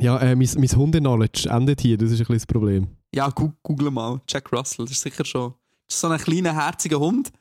Ja, 0.02 0.18
äh, 0.20 0.36
mein, 0.36 0.50
mein 0.58 0.70
Hunde-Knowledge 0.76 1.48
endet 1.50 1.80
hier, 1.82 1.98
das 1.98 2.12
ist 2.12 2.20
ein 2.20 2.26
das 2.34 2.46
Problem. 2.46 2.88
Ja, 3.14 3.30
gu 3.30 3.52
google 3.64 3.90
mal. 3.92 4.20
Jack 4.28 4.52
Russell. 4.52 4.86
Das 4.86 4.94
ist 4.94 5.02
sicher 5.02 5.24
schon... 5.24 5.54
So 5.92 6.08
ein 6.08 6.20
kleiner, 6.20 6.54
herziger 6.54 7.00
Hund, 7.00 7.32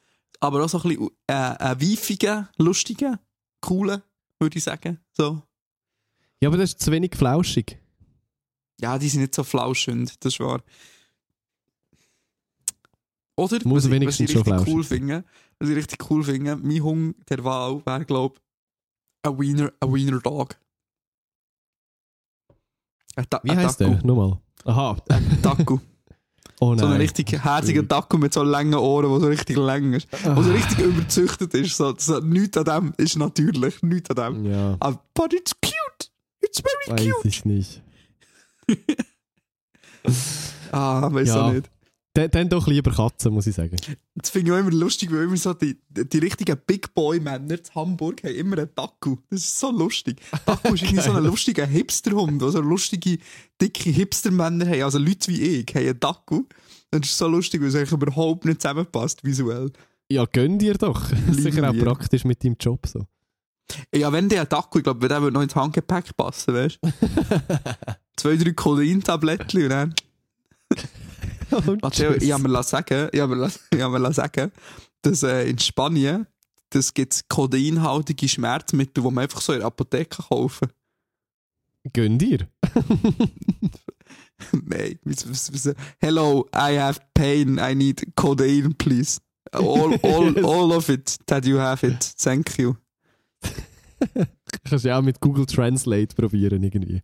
aber 0.41 0.65
auch 0.65 0.69
so 0.69 0.79
ein 0.83 0.89
bisschen 0.89 1.11
äh, 1.29 1.33
ein 1.33 1.81
weifiger, 1.81 2.51
lustiger, 2.57 3.21
cooler, 3.61 4.03
würde 4.39 4.59
ich 4.59 4.65
sagen. 4.65 4.99
So. 5.13 5.43
Ja, 6.41 6.49
aber 6.49 6.57
das 6.57 6.71
ist 6.71 6.81
zu 6.81 6.91
wenig 6.91 7.15
flauschig. 7.15 7.79
Ja, 8.81 8.99
die 8.99 9.09
sind 9.09 9.21
nicht 9.21 9.35
so 9.35 9.45
flauschend, 9.45 10.25
das 10.25 10.33
ist 10.33 10.41
wahr. 10.41 10.63
Oder, 13.37 13.59
Muss 13.65 13.85
was, 13.85 13.93
ich, 13.93 14.07
was 14.07 14.21
ich 14.21 14.37
richtig 14.37 14.67
cool 14.67 14.85
finde, 14.85 15.25
was 15.59 15.69
ich 15.69 15.77
richtig 15.77 16.11
cool 16.11 16.25
finde, 16.25 16.57
mein 16.57 16.83
Hund 16.83 17.17
der 17.29 17.45
Wahl 17.45 17.81
wäre, 17.87 18.05
glaube 18.05 18.35
ich, 18.37 19.31
ein 19.31 19.39
Wiener, 19.39 19.73
ein 19.81 19.95
Wiener 19.95 20.19
Dog. 20.19 20.57
Ein 23.17 23.27
Wie 23.43 23.53
heißt 23.53 23.81
der? 23.81 24.05
Nochmal. 24.05 24.41
Aha. 24.65 24.97
Ein 25.09 25.43
Taco. 25.43 25.81
Oh 26.63 26.77
so 26.77 26.85
ein 26.87 26.93
richtig 26.93 27.33
herziger 27.43 27.87
Taco 27.89 28.19
mit 28.19 28.35
so 28.35 28.43
langen 28.43 28.75
Ohren, 28.75 29.11
der 29.11 29.21
so 29.21 29.27
richtig 29.29 29.57
lang 29.57 29.95
ist. 29.95 30.07
Ah. 30.25 30.35
Der 30.35 30.43
so 30.45 30.53
richtig 30.53 30.79
überzüchtet 30.79 31.55
ist. 31.55 31.77
So, 31.77 31.95
so, 31.97 32.21
nichts 32.21 32.57
an 32.59 32.65
dem 32.65 32.93
ist 32.99 33.17
natürlich, 33.17 33.83
nichts 33.83 34.11
an 34.11 34.17
dem. 34.45 34.45
Ja, 34.53 34.77
Ah, 34.81 34.93
But 35.15 35.33
it's 35.33 35.53
cute. 35.63 36.11
It's 36.43 36.61
very 36.61 36.99
weiß 37.01 37.07
cute. 37.15 37.27
ich 37.29 37.45
nicht. 37.47 37.83
Ah, 40.73 41.09
weiß 41.13 41.29
Ja. 41.29 41.43
auch 41.47 41.53
nicht. 41.53 41.71
Dann, 42.15 42.31
dann 42.31 42.49
doch 42.49 42.67
lieber 42.67 42.91
Katzen, 42.91 43.33
muss 43.33 43.47
ich 43.47 43.55
sagen. 43.55 43.77
Das 44.17 44.31
finde 44.31 44.51
ich 44.51 44.57
auch 44.57 44.61
immer 44.61 44.73
lustig, 44.73 45.13
weil 45.13 45.25
immer 45.25 45.37
so 45.37 45.55
die, 45.55 45.79
die 45.89 46.19
richtigen 46.19 46.57
Big 46.67 46.93
Boy-Männer 46.93 47.63
zu 47.63 47.73
Hamburg 47.77 48.25
haben 48.25 48.35
immer 48.35 48.59
einen 48.59 48.75
Taku. 48.75 49.17
Das 49.31 49.41
ist 49.41 49.61
so 49.61 49.71
lustig. 49.71 50.21
Taku 50.45 50.75
ist 50.75 50.83
irgendwie 50.83 51.03
so 51.03 51.13
ein 51.13 51.23
lustiger 51.25 51.67
Hipsterhund, 51.67 52.43
der 52.43 52.51
so 52.51 52.61
lustige, 52.61 53.19
dicke 53.61 53.91
Hipster-Männer 53.91 54.67
haben. 54.67 54.83
Also 54.83 54.99
Leute 54.99 55.31
wie 55.31 55.41
ich 55.41 55.69
haben 55.69 55.87
einen 55.87 56.01
Taku. 56.01 56.45
Das 56.91 57.03
ist 57.03 57.17
so 57.17 57.29
lustig, 57.29 57.61
weil 57.61 57.69
es 57.69 57.77
eigentlich 57.77 57.93
überhaupt 57.93 58.45
nicht 58.45 58.61
zusammenpasst 58.61 59.23
visuell. 59.23 59.71
Ja, 60.11 60.25
gönn 60.25 60.59
dir 60.59 60.75
doch. 60.75 61.11
Das 61.29 61.37
ist 61.37 61.43
sicher 61.45 61.71
auch 61.71 61.79
praktisch 61.79 62.25
mit 62.25 62.43
deinem 62.43 62.57
Job 62.59 62.87
so. 62.89 63.07
Ja, 63.95 64.13
wenn 64.13 64.29
der 64.29 64.49
Taku, 64.49 64.79
ich 64.79 64.85
glaube, 64.85 65.07
der 65.07 65.23
würde 65.23 65.35
noch 65.35 65.43
ins 65.43 65.55
Handgepäck 65.55 66.17
passen, 66.17 66.55
weißt 66.55 66.81
du? 66.83 66.91
Zwei, 68.17 68.35
drei 68.35 68.53
Codein-Tablettchen 68.53 69.63
und 69.63 69.71
dann... 69.71 69.95
Matteo, 71.83 72.13
ich 72.13 72.33
habe 72.33 72.49
mir 72.49 72.63
sagen, 72.63 73.09
ich 73.13 73.21
habe 73.21 73.37
mir 73.37 74.13
sagen, 74.13 74.53
dass 75.03 75.23
äh, 75.23 75.49
in 75.49 75.59
Spanien 75.59 76.27
das 76.71 76.95
gibt 76.95 77.29
kodeinhaltige 77.29 78.29
Schmerzmittel, 78.29 79.03
die 79.03 79.11
man 79.11 79.25
einfach 79.25 79.41
so 79.41 79.53
in 79.53 79.59
der 79.59 79.67
Apotheke 79.67 80.23
kaufen 80.23 80.69
Gönn 81.93 82.19
dir. 82.19 82.47
Nein. 84.53 84.99
Hello, 85.99 86.47
I 86.55 86.79
have 86.79 87.01
pain. 87.15 87.59
I 87.59 87.75
need 87.75 88.15
codeine, 88.17 88.75
please. 88.75 89.21
All, 89.53 89.95
all, 90.03 90.45
all 90.45 90.73
of 90.73 90.89
it 90.89 91.19
that 91.27 91.47
you 91.47 91.59
have 91.59 91.87
it. 91.87 92.01
Thank 92.19 92.59
you. 92.59 92.77
Kannst 94.65 94.85
du 94.85 94.89
ja 94.89 94.99
auch 94.99 95.03
mit 95.03 95.21
Google 95.21 95.47
Translate 95.47 96.15
probieren 96.15 96.63
irgendwie. 96.63 97.03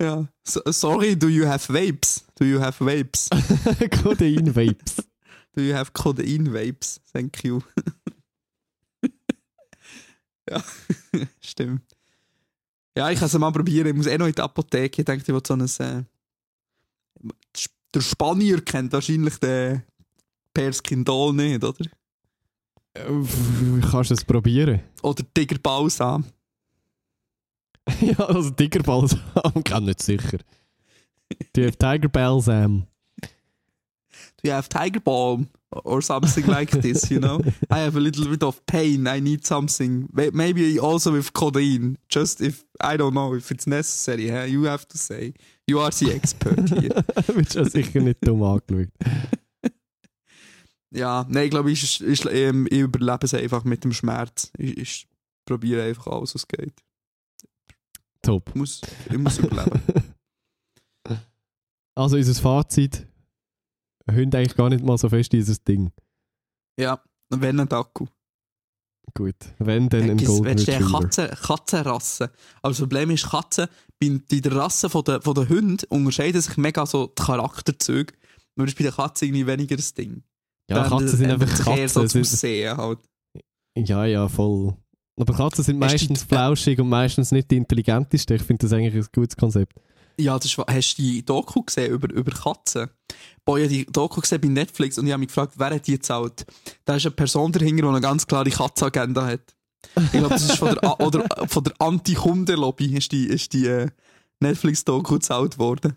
Ja. 0.00 0.26
So, 0.44 0.60
sorry, 0.70 1.16
do 1.16 1.28
you 1.28 1.46
have 1.46 1.72
vapes? 1.72 2.25
Do 2.38 2.44
you 2.44 2.60
have 2.60 2.78
vapes? 2.78 3.28
Codein-Vapes. 4.02 5.06
Do 5.56 5.62
you 5.62 5.74
have 5.74 5.92
codeine 5.94 6.52
vapes? 6.52 7.00
Thank 7.12 7.42
you. 7.42 7.62
ja, 10.50 10.62
stimmt. 11.40 11.96
Ja, 12.94 13.10
ich 13.10 13.18
kann 13.18 13.26
es 13.26 13.38
mal 13.38 13.50
probieren. 13.52 13.88
Ich 13.88 13.94
muss 13.94 14.06
eh 14.06 14.18
noch 14.18 14.26
in 14.26 14.34
die 14.34 14.42
Apotheke. 14.42 15.00
Ich 15.00 15.06
denke, 15.06 15.22
ich 15.22 15.28
will 15.28 15.40
so 15.46 15.54
ein. 15.54 15.62
Äh, 15.62 16.04
der 17.94 18.00
Spanier 18.02 18.60
kennt 18.60 18.92
wahrscheinlich 18.92 19.38
den 19.38 19.82
Perskindol 20.52 21.32
nicht, 21.32 21.64
oder? 21.64 21.86
Äh, 22.92 23.80
Kannst 23.90 24.10
du 24.10 24.14
es 24.14 24.24
probieren? 24.24 24.80
Oder 25.02 25.24
Tigerbalsam. 25.32 26.24
ja, 28.00 28.18
also 28.18 28.50
Tigerbalsam, 28.50 29.20
kann 29.64 29.84
nicht 29.84 30.02
sicher. 30.02 30.38
Du 31.52 31.64
hast 31.66 31.78
Tiger 31.78 32.08
Balsam. 32.08 32.86
Do 34.42 34.48
you 34.48 34.52
have 34.52 34.68
tiger 34.68 35.00
balm 35.00 35.48
or 35.84 36.00
something 36.02 36.46
like 36.46 36.70
this? 36.70 37.10
You 37.10 37.18
know, 37.20 37.40
I 37.70 37.80
have 37.80 37.96
a 37.96 38.00
little 38.00 38.26
bit 38.28 38.42
of 38.42 38.64
pain. 38.66 39.06
I 39.06 39.18
need 39.20 39.44
something. 39.46 40.08
May- 40.12 40.30
Maybe 40.30 40.78
also 40.78 41.12
with 41.12 41.32
codeine. 41.32 41.96
Just 42.08 42.40
if 42.40 42.64
I 42.80 42.96
don't 42.96 43.14
know 43.14 43.34
if 43.34 43.50
it's 43.50 43.66
necessary. 43.66 44.28
Huh? 44.28 44.44
You 44.44 44.64
have 44.64 44.86
to 44.88 44.98
say. 44.98 45.34
You 45.66 45.80
are 45.80 45.90
the 45.90 46.12
expert 46.12 46.68
here. 46.70 47.02
Bist 47.34 47.54
ja 47.54 47.64
sicher 47.64 48.00
nicht 48.00 48.20
dumm 48.26 48.42
angeschaut. 48.42 48.88
ja, 50.92 51.26
nein, 51.28 51.44
ich 51.46 51.50
glaube, 51.50 51.70
ich, 51.72 52.00
ich, 52.04 52.24
ähm, 52.30 52.66
ich 52.70 52.78
überlebe 52.78 53.24
es 53.24 53.34
einfach 53.34 53.64
mit 53.64 53.82
dem 53.84 53.92
Schmerz. 53.92 54.50
Ich, 54.58 54.78
ich 54.78 55.08
probiere 55.44 55.82
einfach 55.82 56.06
alles, 56.08 56.34
was 56.34 56.46
geht. 56.46 56.74
Top. 58.22 58.48
Ich 58.50 58.54
muss, 58.54 58.80
ich 59.10 59.18
muss 59.18 59.38
überleben. 59.38 59.80
Also 61.96 62.16
unser 62.16 62.34
Fazit. 62.34 63.06
Hunde 64.08 64.38
eigentlich 64.38 64.56
gar 64.56 64.68
nicht 64.68 64.84
mal 64.84 64.96
so 64.98 65.08
fest 65.08 65.32
dieses 65.32 65.64
Ding. 65.64 65.90
ja, 66.78 67.02
wenn 67.30 67.58
ein 67.58 67.70
Akku. 67.72 68.06
Gut. 69.14 69.34
Wenn, 69.58 69.88
dann 69.88 70.10
ein 70.10 70.18
Golden 70.18 70.44
Willst 70.44 70.68
du 70.68 70.72
eine. 70.72 70.84
Katzen, 70.84 71.28
Katzenrasse? 71.28 72.30
Aber 72.60 72.70
das 72.70 72.78
Problem 72.78 73.10
ist, 73.10 73.28
Katzen, 73.30 73.66
bei, 73.98 74.20
der 74.30 74.52
Rasse 74.52 74.90
von 74.90 75.04
der, 75.04 75.22
von 75.22 75.34
der 75.34 75.48
Hunde 75.48 75.86
unterscheiden 75.88 76.40
sich 76.40 76.56
mega 76.56 76.84
so 76.86 77.06
die 77.06 77.22
Charakterzüge. 77.22 78.14
Nur 78.56 78.66
ist 78.66 78.76
bei 78.76 78.84
der 78.84 78.92
Katze 78.92 79.26
irgendwie 79.26 79.46
weniger 79.46 79.76
das 79.76 79.94
Ding. 79.94 80.22
Ja, 80.68 80.82
Dann 80.82 80.90
Katzen 80.90 81.18
sind 81.18 81.30
einfach 81.30 81.76
eher 81.76 81.88
so 81.88 82.00
Katzen. 82.00 82.24
zum 82.24 82.24
Sehen 82.24 82.76
halt. 82.76 82.98
ja, 83.76 84.04
ja, 84.04 84.28
voll. 84.28 84.76
Aber 85.18 85.34
Katzen 85.34 85.64
sind 85.64 85.78
meistens 85.78 86.22
flauschig 86.24 86.78
und 86.78 86.88
meistens 86.88 87.32
nicht 87.32 87.50
die 87.50 87.56
intelligenteste. 87.56 88.34
Ich 88.34 88.42
finde 88.42 88.66
das 88.66 88.72
eigentlich 88.72 88.94
ein 88.94 89.08
gutes 89.14 89.36
Konzept. 89.36 89.80
Ja, 90.18 90.36
das 90.38 90.46
ist, 90.46 90.58
wa- 90.58 90.66
hast 90.68 90.94
du 90.96 91.02
die 91.02 91.24
Doku 91.24 91.62
gesehen 91.62 91.92
über, 91.92 92.10
über 92.12 92.30
Katzen? 92.32 92.88
Boah, 93.44 93.58
ich 93.58 93.64
habe 93.64 93.74
die 93.74 93.86
Doku 93.86 94.20
gesehen 94.20 94.40
bei 94.40 94.48
Netflix 94.48 94.98
und 94.98 95.06
ich 95.06 95.12
habe 95.12 95.20
mich 95.20 95.28
gefragt, 95.28 95.54
wer 95.56 95.70
hat 95.70 95.86
die 95.86 95.92
gezahlt? 95.92 96.46
Da 96.84 96.96
ist 96.96 97.04
eine 97.06 97.12
Person 97.14 97.52
dahinter, 97.52 97.82
die 97.82 97.88
eine 97.88 98.00
ganz 98.00 98.26
klare 98.26 98.50
Katzenagenda 98.50 99.26
hat. 99.26 99.54
Ich 99.96 100.10
glaube, 100.12 100.30
das 100.30 100.42
ist 100.44 100.56
von 100.58 100.74
der, 100.74 101.20
der 101.62 101.74
Anti-Hunde-Lobby 101.80 102.96
ist 102.96 103.12
die, 103.12 103.26
ist 103.26 103.52
die 103.52 103.66
äh, 103.66 103.88
Netflix-Doku 104.40 105.14
gezahlt 105.14 105.58
worden. 105.58 105.96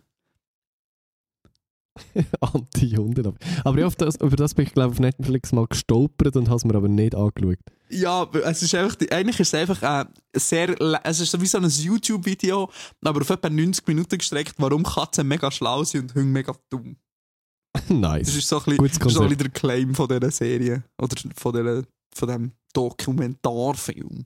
Anti-Hunde. 2.42 3.34
Aber 3.64 3.80
ja, 3.80 3.88
auf 3.88 3.96
das, 3.96 4.16
über 4.18 4.36
das 4.36 4.54
bin 4.54 4.66
ich 4.66 4.74
glaube 4.74 4.92
auf 4.92 5.00
Netflix 5.00 5.52
mal 5.52 5.68
gestolpert 5.68 6.36
und 6.36 6.48
habe 6.48 6.58
es 6.58 6.66
mir 6.66 6.76
aber 6.76 6.88
nicht 6.88 7.16
angeschaut. 7.16 7.60
Ja, 7.90 8.28
es 8.44 8.62
ist 8.62 8.76
einfach, 8.76 8.96
eigentlich 9.12 9.40
ist 9.40 9.54
es 9.54 9.54
einfach 9.54 9.82
äh, 9.82 10.06
sehr, 10.36 10.76
es 11.04 11.20
ist 11.20 11.42
wie 11.42 11.46
so 11.48 11.58
ein 11.58 11.68
YouTube-Video, 11.68 12.70
aber 13.04 13.22
auf 13.22 13.30
etwa 13.30 13.50
90 13.50 13.88
Minuten 13.88 14.18
gestreckt, 14.18 14.56
warum 14.58 14.84
Katzen 14.84 15.28
mega 15.28 15.50
schlau 15.50 15.84
sind 15.84 16.04
und 16.04 16.16
Hunde 16.16 16.32
mega 16.32 16.54
dumm. 16.70 16.98
nice. 17.90 18.28
Das 18.28 18.36
ist 18.36 18.48
so 18.48 18.58
ein 18.60 18.78
bisschen, 18.78 19.10
so 19.10 19.22
ein 19.22 19.30
bisschen 19.30 19.38
der 19.38 19.50
Claim 19.50 19.96
von 19.96 20.08
dieser 20.08 20.32
Serie. 20.32 20.84
Oder 21.02 21.16
von, 21.36 21.54
dieser, 21.54 21.84
von 22.14 22.28
diesem 22.28 22.52
Dokumentarfilm. 22.74 24.26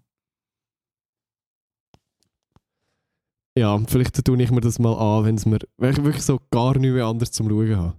Ja, 3.57 3.79
vielleicht 3.87 4.23
tue 4.25 4.41
ich 4.41 4.51
mir 4.51 4.61
das 4.61 4.79
mal 4.79 4.93
an, 4.93 5.25
wenn 5.25 5.35
es 5.35 5.45
mir 5.45 5.59
wirklich 5.77 6.23
so 6.23 6.39
gar 6.51 6.77
nichts 6.77 6.93
mehr 6.95 7.05
anderes 7.05 7.31
zum 7.31 7.49
Schauen 7.49 7.77
habe. 7.77 7.93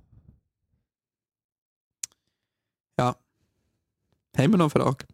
Haben 4.36 4.52
wir 4.52 4.58
noch 4.58 4.74
eine 4.74 4.84
Frage? 4.84 5.06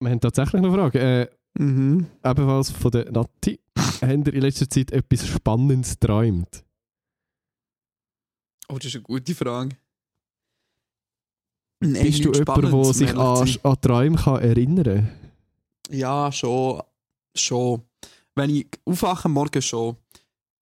Wir 0.00 0.10
haben 0.10 0.20
tatsächlich 0.20 0.60
noch 0.60 0.68
eine 0.74 0.78
Frage. 0.78 0.98
Äh, 1.00 1.28
Mhm. 1.58 2.06
ebenfalls 2.24 2.70
von 2.70 2.90
der 2.90 3.10
Nati. 3.12 3.60
Haben 4.02 4.24
ihr 4.24 4.34
in 4.34 4.40
letzter 4.40 4.68
Zeit 4.68 4.90
etwas 4.90 5.26
Spannendes 5.26 5.98
geträumt? 6.00 6.64
Oh, 8.70 8.76
das 8.76 8.86
ist 8.86 8.94
eine 8.96 9.02
gute 9.02 9.34
Frage. 9.34 9.76
Bist 11.80 12.24
du 12.24 12.32
jemand, 12.32 12.64
der 12.64 12.84
sich 12.94 13.16
an, 13.18 13.48
an 13.62 13.80
Träume 13.80 14.16
kann 14.16 14.40
erinnern 14.42 15.10
Ja, 15.90 16.30
schon. 16.32 16.82
Schon. 17.34 17.82
Wenn 18.34 18.50
ich 18.50 18.66
aufwache 18.84 19.28
Morgen 19.28 19.62
schon. 19.62 19.96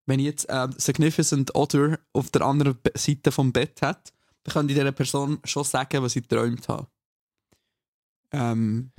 Wenn 0.07 0.19
ich 0.19 0.27
jetzt 0.27 0.47
ähm, 0.49 0.73
Significant 0.77 1.55
Other 1.55 2.01
auf 2.13 2.31
der 2.31 2.43
anderen 2.43 2.79
Seite 2.97 3.31
vom 3.31 3.53
Bett 3.53 3.81
hat, 3.83 4.13
dann 4.43 4.53
kann 4.53 4.69
ich 4.69 4.75
dieser 4.75 4.93
Person 4.93 5.39
schon 5.45 5.63
sagen, 5.63 6.03
was 6.03 6.17
ich 6.17 6.23
geträumt 6.29 6.69
habe. 6.69 6.89
Ähm, 8.33 8.91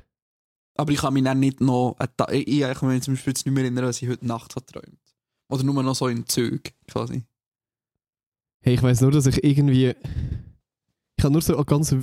aber 0.75 0.91
ich 0.91 0.99
kann 0.99 1.13
mich 1.13 1.23
dann 1.23 1.39
nicht 1.39 1.59
noch. 1.59 1.97
Äh, 1.99 2.37
ich, 2.37 2.47
ich 2.47 2.77
kann 2.77 2.89
mich 2.89 3.03
zum 3.03 3.15
Beispiel 3.15 3.31
jetzt 3.31 3.45
nicht 3.45 3.53
mehr 3.53 3.63
erinnern, 3.63 3.85
was 3.85 4.01
ich 4.01 4.09
heute 4.09 4.25
Nacht 4.25 4.55
habe 4.55 4.65
geträumt. 4.65 4.99
Oder 5.49 5.63
nur 5.63 5.83
noch 5.83 5.95
so 5.95 6.07
in 6.07 6.25
Zügen, 6.27 6.61
quasi. 6.87 7.23
Hey, 8.61 8.75
ich 8.75 8.83
weiß 8.83 9.01
nur, 9.01 9.11
dass 9.11 9.25
ich 9.25 9.43
irgendwie. 9.43 9.95
Ich 11.17 11.23
habe 11.23 11.33
nur 11.33 11.41
so 11.41 11.61
ganz 11.65 11.95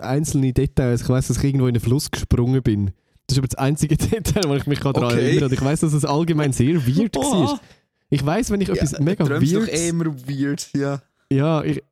einzelne 0.00 0.52
Details. 0.52 1.02
Ich 1.02 1.08
weiß, 1.08 1.28
dass 1.28 1.38
ich 1.38 1.44
irgendwo 1.44 1.66
in 1.66 1.74
einen 1.74 1.84
Fluss 1.84 2.10
gesprungen 2.10 2.62
bin. 2.62 2.92
Das 3.26 3.36
ist 3.36 3.38
aber 3.38 3.48
das 3.48 3.58
einzige 3.58 3.96
Detail, 3.96 4.48
wo 4.48 4.54
ich 4.54 4.66
mich 4.66 4.78
daran 4.80 5.02
Okay. 5.04 5.24
erinnere. 5.24 5.46
Und 5.46 5.52
ich 5.52 5.60
weiß, 5.62 5.80
dass 5.80 5.92
es 5.92 6.04
allgemein 6.04 6.52
sehr 6.52 6.74
weird 6.86 7.16
war. 7.16 7.60
Ich 8.08 8.24
weiß, 8.24 8.50
wenn 8.50 8.60
ich 8.60 8.68
etwas 8.68 8.98
mega 9.00 9.24
träumst 9.24 9.52
doch 9.54 9.60
weird. 9.62 9.72
eh 9.72 9.88
immer 9.88 10.06
weird, 10.28 10.70
ja. 10.76 11.02
Ja, 11.32 11.64
ich, 11.64 11.82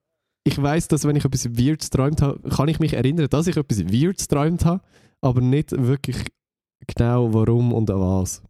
ich 0.45 0.61
weiß, 0.63 0.87
dass 0.89 1.05
wenn 1.05 1.17
ich 1.17 1.25
etwas 1.25 1.47
Weirds 1.59 1.91
geträumt 1.91 2.23
habe, 2.23 2.49
kann 2.51 2.69
ich 2.69 2.79
mich 2.79 2.93
erinnern, 2.93 3.29
dass 3.29 3.49
ich 3.49 3.57
etwas 3.57 3.81
Weirds 3.87 4.29
geträumt 4.29 4.65
habe, 4.65 4.81
aber 5.21 5.41
nicht 5.41 5.73
wirklich 5.73 6.17
genau 6.87 7.35
warum 7.35 7.73
und 7.73 7.91
an 7.91 7.99
was. 8.01 8.43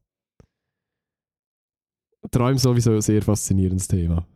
Träume 2.30 2.59
sowieso 2.59 2.93
ein 2.93 3.01
sehr 3.03 3.22
faszinierendes 3.22 3.89
Thema. 3.89 4.26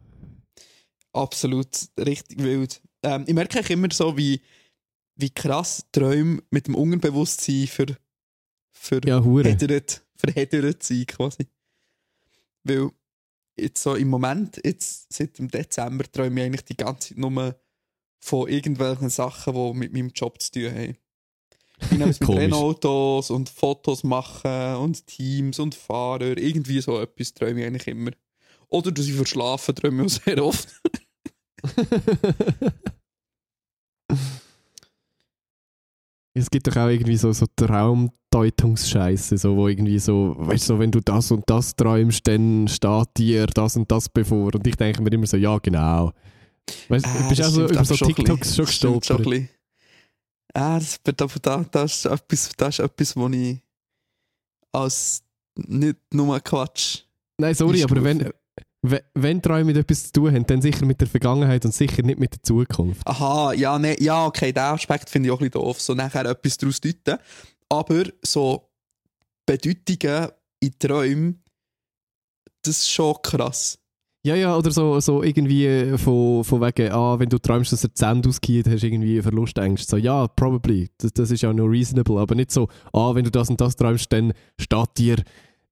Absolut, 1.13 1.69
richtig 1.99 2.43
wild. 2.43 2.81
Ähm, 3.03 3.25
ich 3.27 3.35
merke 3.35 3.59
eigentlich 3.59 3.71
immer 3.71 3.89
so, 3.93 4.17
wie, 4.17 4.41
wie 5.17 5.31
krass 5.31 5.87
Träume 5.93 6.43
mit 6.51 6.67
dem 6.67 6.75
Unterbewusstsein 6.75 7.67
für, 7.67 7.87
für 8.79 9.01
Ja, 9.07 9.23
verheddert, 9.23 10.03
verheddert 10.17 10.83
sind, 10.83 11.09
quasi. 11.09 11.47
Weil 12.65 12.91
jetzt 13.57 13.83
so 13.83 13.95
im 13.95 14.09
Moment, 14.09 14.61
jetzt 14.65 15.13
seit 15.13 15.39
dem 15.39 15.51
Dezember, 15.51 16.05
träume 16.11 16.41
ich 16.41 16.47
eigentlich 16.47 16.65
die 16.65 16.77
ganze 16.77 17.09
Zeit 17.09 17.19
nur 17.19 17.57
von 18.21 18.49
irgendwelchen 18.49 19.11
Sachen, 19.11 19.55
die 19.55 19.79
mit 19.79 19.93
meinem 19.93 20.11
Job 20.11 20.41
zu 20.41 20.53
tun 20.53 20.71
haben. 20.71 20.97
Ich 21.81 21.91
nehme 21.93 22.07
mit 22.07 22.21
Komisch. 22.21 22.43
Rennautos 22.43 23.31
und 23.31 23.49
Fotos 23.49 24.05
machen 24.05 24.77
und 24.77 25.07
Teams 25.07 25.59
und 25.59 25.75
Fahrer, 25.75 26.37
irgendwie 26.37 26.81
so 26.81 27.01
etwas 27.01 27.35
träume 27.35 27.61
ich 27.61 27.67
eigentlich 27.67 27.87
immer. 27.87 28.11
Oder 28.69 28.93
du 28.93 29.03
sie 29.03 29.13
verschlafen, 29.13 29.75
träume 29.75 30.05
ich 30.05 30.13
auch 30.13 30.23
sehr 30.25 30.45
oft. 30.45 30.83
Es 36.39 36.51
gibt 36.51 36.67
doch 36.67 36.77
auch 36.77 36.89
irgendwie 36.89 37.17
so, 37.17 37.33
so 37.33 37.47
Traumdeutungsscheiße, 37.57 39.37
so, 39.39 39.57
wo 39.57 39.69
irgendwie 39.69 39.99
so, 39.99 40.35
weißt 40.39 40.69
du, 40.69 40.75
so, 40.75 40.79
wenn 40.79 40.91
du 40.91 41.01
das 41.01 41.31
und 41.31 41.43
das 41.47 41.75
träumst, 41.75 42.27
dann 42.27 42.69
steht 42.69 43.09
dir 43.17 43.47
das 43.47 43.77
und 43.77 43.91
das 43.91 44.09
bevor. 44.09 44.55
Und 44.55 44.67
ich 44.67 44.77
denke 44.77 45.03
mir 45.03 45.13
immer 45.13 45.27
so, 45.27 45.37
ja, 45.37 45.59
genau. 45.59 46.13
Weißt 46.89 47.05
du, 47.05 47.11
Ah, 47.11 47.29
bist 47.29 47.43
auch 47.43 47.49
so 47.49 47.65
über 47.67 47.85
so 47.85 47.95
TikToks 47.95 48.57
schon 48.57 48.67
gestolpert? 48.67 49.49
Ah, 50.55 50.79
das, 50.79 51.01
aber 51.05 51.39
da, 51.41 51.65
das, 51.71 51.97
ist 51.97 52.07
etwas, 52.07 52.51
das 52.57 52.79
ist 52.79 52.85
etwas, 52.85 53.17
wo 53.17 53.29
ich 53.29 53.59
als 54.73 55.23
nicht 55.57 55.99
nur 56.13 56.39
Quatsch. 56.41 57.01
Nein, 57.39 57.55
sorry, 57.55 57.83
aber 57.83 58.03
wenn. 58.03 58.31
Wenn, 58.83 59.43
Träume 59.43 59.65
mit 59.65 59.77
etwas 59.77 60.07
zu 60.07 60.13
tun 60.13 60.35
haben, 60.35 60.47
dann 60.47 60.63
sicher 60.63 60.87
mit 60.87 61.01
der 61.01 61.09
Vergangenheit 61.09 61.65
und 61.65 61.75
sicher 61.75 62.03
nicht 62.03 62.19
mit 62.19 62.33
der 62.33 62.43
Zukunft. 62.43 63.07
Aha, 63.07 63.53
ja, 63.53 63.79
nee, 63.79 63.97
ja, 64.01 64.27
okay, 64.27 64.53
den 64.53 64.63
Aspekt 64.63 65.11
finde 65.11 65.29
ich 65.29 65.33
auch 65.33 65.41
ein 65.41 65.51
bisschen 65.51 65.63
doof. 65.63 65.81
So 65.81 65.95
nachher 65.95 66.25
etwas 66.27 66.57
daraus 66.57 66.81
deuten. 66.81 67.19
Aber 67.69 68.05
so 68.23 68.71
Bedeutungen 69.47 70.29
in 70.61 70.79
Träumen, 70.79 71.43
das 72.63 72.79
ist 72.79 72.91
schon 72.91 73.17
krass. 73.23 73.79
Ja, 74.27 74.35
ja, 74.35 74.57
oder 74.57 74.71
so, 74.71 74.99
so 75.01 75.23
irgendwie 75.23 75.67
äh, 75.67 75.97
von, 75.97 76.45
von 76.45 76.61
wegen, 76.61 76.93
ah, 76.93 77.19
wenn 77.19 77.29
du 77.29 77.39
träumst, 77.39 77.73
dass 77.73 77.85
er 77.85 77.95
Zähne 77.95 78.23
ausgeht, 78.27 78.69
hast 78.69 78.83
du 78.83 78.87
irgendwie 78.87 79.23
Verlustängste. 79.23 79.91
So, 79.91 79.97
ja, 79.97 80.27
probably. 80.27 80.91
Das, 80.99 81.13
das 81.13 81.31
ist 81.31 81.43
ja 81.43 81.53
noch 81.53 81.67
reasonable. 81.67 82.19
Aber 82.19 82.35
nicht 82.35 82.51
so, 82.51 82.69
ah, 82.93 83.15
wenn 83.15 83.25
du 83.25 83.31
das 83.31 83.49
und 83.49 83.61
das 83.61 83.77
träumst, 83.77 84.13
dann 84.13 84.33
steht 84.61 84.99
dir 84.99 85.17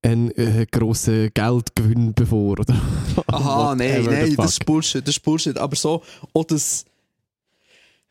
ein 0.06 0.30
äh, 0.36 0.66
grosser 0.70 1.30
Geldgewinn 1.30 2.14
bevor. 2.14 2.60
Oder 2.60 2.74
Aha, 3.26 3.74
nein, 3.74 4.04
nein, 4.04 4.34
das 4.36 4.52
ist 4.52 4.64
Bullshit, 4.64 5.06
das 5.06 5.16
ist 5.16 5.22
Bullshit. 5.22 5.58
Aber 5.58 5.76
so, 5.76 6.02
auch 6.32 6.44
das, 6.44 6.84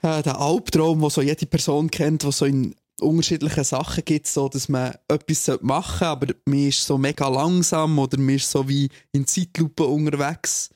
äh, 0.02 0.22
der 0.22 0.40
Albtraum, 0.40 1.02
den 1.02 1.10
so 1.10 1.22
jede 1.22 1.46
Person 1.46 1.90
kennt, 1.90 2.24
wo 2.24 2.32
so 2.32 2.46
in 2.46 2.76
unterschiedlichen 3.00 3.64
Sachen 3.64 4.06
gibt, 4.06 4.28
so, 4.28 4.48
dass 4.48 4.70
man 4.70 4.94
etwas 5.08 5.60
machen 5.62 6.00
sollte, 6.00 6.08
aber 6.08 6.34
man 6.46 6.68
ist 6.68 6.86
so 6.86 6.98
mega 6.98 7.28
langsam 7.28 7.98
oder 8.00 8.18
man 8.18 8.36
ist 8.36 8.50
so 8.50 8.68
wie 8.68 8.90
in 9.12 9.28
Zeitlupe 9.28 9.84
unterwegs. 9.84 10.70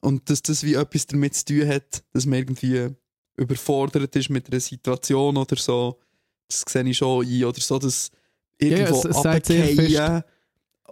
Und 0.00 0.28
dass 0.28 0.42
das 0.42 0.62
wie 0.64 0.74
etwas 0.74 1.06
damit 1.06 1.34
zu 1.34 1.46
tun 1.46 1.68
hat, 1.68 2.04
dass 2.12 2.26
man 2.26 2.40
irgendwie 2.40 2.88
überfordert 3.36 4.14
ist 4.14 4.30
mit 4.30 4.50
einer 4.50 4.60
Situation 4.60 5.36
oder 5.36 5.56
so, 5.56 5.98
das 6.46 6.64
sehe 6.68 6.84
ich 6.84 6.98
schon 6.98 7.26
ein. 7.26 7.44
Oder 7.44 7.60
so, 7.60 7.78
dass 7.78 8.10
irgendwo 8.58 9.02
sagt 9.12 9.46
sehr 9.46 9.66
runterfallen 9.66 10.22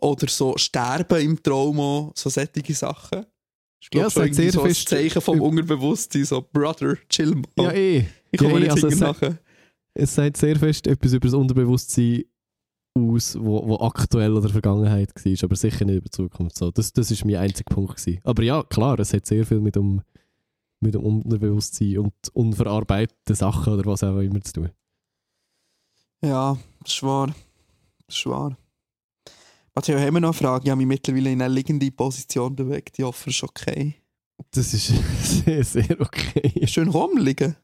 oder 0.01 0.29
so 0.29 0.57
sterben 0.57 1.21
im 1.21 1.43
Traum, 1.43 1.79
auch, 1.81 2.13
so 2.17 2.29
solche 2.31 2.75
Sachen. 2.75 3.27
Ich 3.81 3.87
Ja, 3.87 3.91
glaube, 3.91 4.07
es 4.09 4.13
schon 4.15 4.23
sagt 4.25 4.35
sehr 4.35 4.53
so 4.53 4.63
ein 4.63 4.69
fest- 4.69 4.89
Zeichen 4.89 5.21
vom 5.21 5.41
Unterbewusstsein, 5.41 6.25
so 6.25 6.41
Brother, 6.53 6.97
chill 7.09 7.35
mal. 7.35 7.45
Ja, 7.65 7.73
eh. 7.73 8.07
ich 8.31 8.39
komme 8.39 8.53
ja, 8.53 8.57
eh, 8.59 8.61
nicht 8.61 8.71
also 8.73 8.87
also 8.87 8.97
es- 8.97 9.01
nachher. 9.01 9.39
Es 9.95 10.15
sagt 10.15 10.37
sehr 10.39 10.57
fest 10.57 10.87
etwas 10.87 11.13
über 11.13 11.27
das 11.27 11.35
Unterbewusstsein 11.35 12.25
aus, 12.95 13.37
wo, 13.39 13.67
wo 13.69 13.77
aktuell 13.81 14.33
oder 14.35 14.49
Vergangenheit 14.49 15.13
war, 15.15 15.45
aber 15.45 15.57
sicher 15.57 15.85
nicht 15.85 15.97
über 15.97 16.05
die 16.07 16.11
Zukunft. 16.11 16.57
So, 16.57 16.71
das, 16.71 16.93
das 16.93 17.11
ist 17.11 17.25
mein 17.25 17.37
einziger 17.37 17.75
Punkt. 17.75 17.97
Gewesen. 17.97 18.21
Aber 18.25 18.43
ja, 18.43 18.63
klar, 18.63 18.99
es 19.01 19.13
hat 19.13 19.27
sehr 19.27 19.45
viel 19.47 19.61
mit 19.61 19.77
dem, 19.77 20.03
mit 20.81 20.95
dem 20.95 21.03
Unterbewusstsein 21.05 21.99
und 21.99 22.13
unverarbeiteten 22.33 23.35
Sachen 23.37 23.73
oder 23.75 23.85
was 23.87 24.03
auch 24.03 24.19
immer 24.19 24.41
zu 24.43 24.53
tun. 24.55 24.71
Ja, 26.25 26.57
das 26.85 26.93
ist 26.95 27.03
wahr. 27.03 27.35
Das 28.13 28.19
ist 28.19 28.27
wahr. 28.27 28.55
Matteo, 29.75 29.99
haben 29.99 30.13
wir 30.13 30.21
noch 30.21 30.29
eine 30.29 30.35
Frage? 30.35 30.65
Ich 30.65 30.71
habe 30.71 30.77
mich 30.77 30.87
mittlerweile 30.87 31.33
in 31.33 31.41
eine 31.41 31.53
liegende 31.55 31.91
Position 31.91 32.55
bewegt. 32.55 32.99
Ich 32.99 33.05
hoffe, 33.07 33.31
es 33.31 33.37
ist 33.37 33.43
okay. 33.43 33.95
Das 34.51 34.75
ist 34.75 34.93
sehr, 35.45 35.65
sehr 35.65 35.99
okay. 35.99 36.67
Schön 36.67 36.89
rumliegen. 36.89 37.57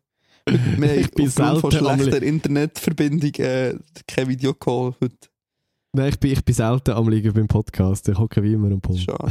Wir 0.46 0.94
Ich 1.00 1.10
bin 1.10 1.26
aufgrund 1.28 1.60
von 1.60 1.70
schlechter 1.72 2.22
Internetverbindung 2.22 3.34
äh, 3.34 3.74
kein 4.06 4.28
Videocall 4.28 4.94
heute. 5.02 5.28
Nein, 5.92 6.08
ich 6.08 6.18
bin, 6.18 6.32
ich 6.32 6.42
bin 6.42 6.54
selten 6.54 6.92
am 6.92 7.10
Liegen 7.10 7.34
beim 7.34 7.46
Podcast. 7.46 8.08
Ich 8.08 8.18
hocke 8.18 8.42
wie 8.42 8.54
immer 8.54 8.70
am 8.72 8.80
Punkt. 8.80 9.02
Schade. 9.02 9.30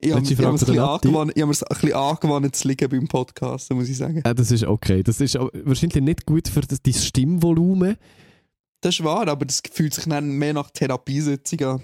Ich 0.00 0.10
habe 0.12 0.24
ich 0.24 0.30
mir 0.30 0.36
von 0.36 0.46
ein 0.46 0.52
bisschen 0.54 0.80
angewandt- 0.80 2.46
ich 2.46 2.52
zu 2.52 2.66
liegen 2.66 2.90
beim 2.90 3.06
Podcast, 3.06 3.72
muss 3.72 3.88
ich 3.88 3.96
sagen. 3.96 4.22
Ja, 4.26 4.34
das 4.34 4.50
ist 4.50 4.64
okay. 4.64 5.04
Das 5.04 5.20
ist 5.20 5.36
wahrscheinlich 5.36 6.02
nicht 6.02 6.26
gut 6.26 6.48
für 6.48 6.62
das, 6.62 6.82
dein 6.82 6.94
Stimmvolumen. 6.94 7.96
Das 8.80 8.94
ist 8.94 9.04
wahr, 9.04 9.26
aber 9.28 9.46
das 9.46 9.62
fühlt 9.72 9.94
sich 9.94 10.04
dann 10.04 10.30
mehr 10.30 10.52
nach 10.52 10.70
Therapiesitzung 10.70 11.62
an. 11.62 11.82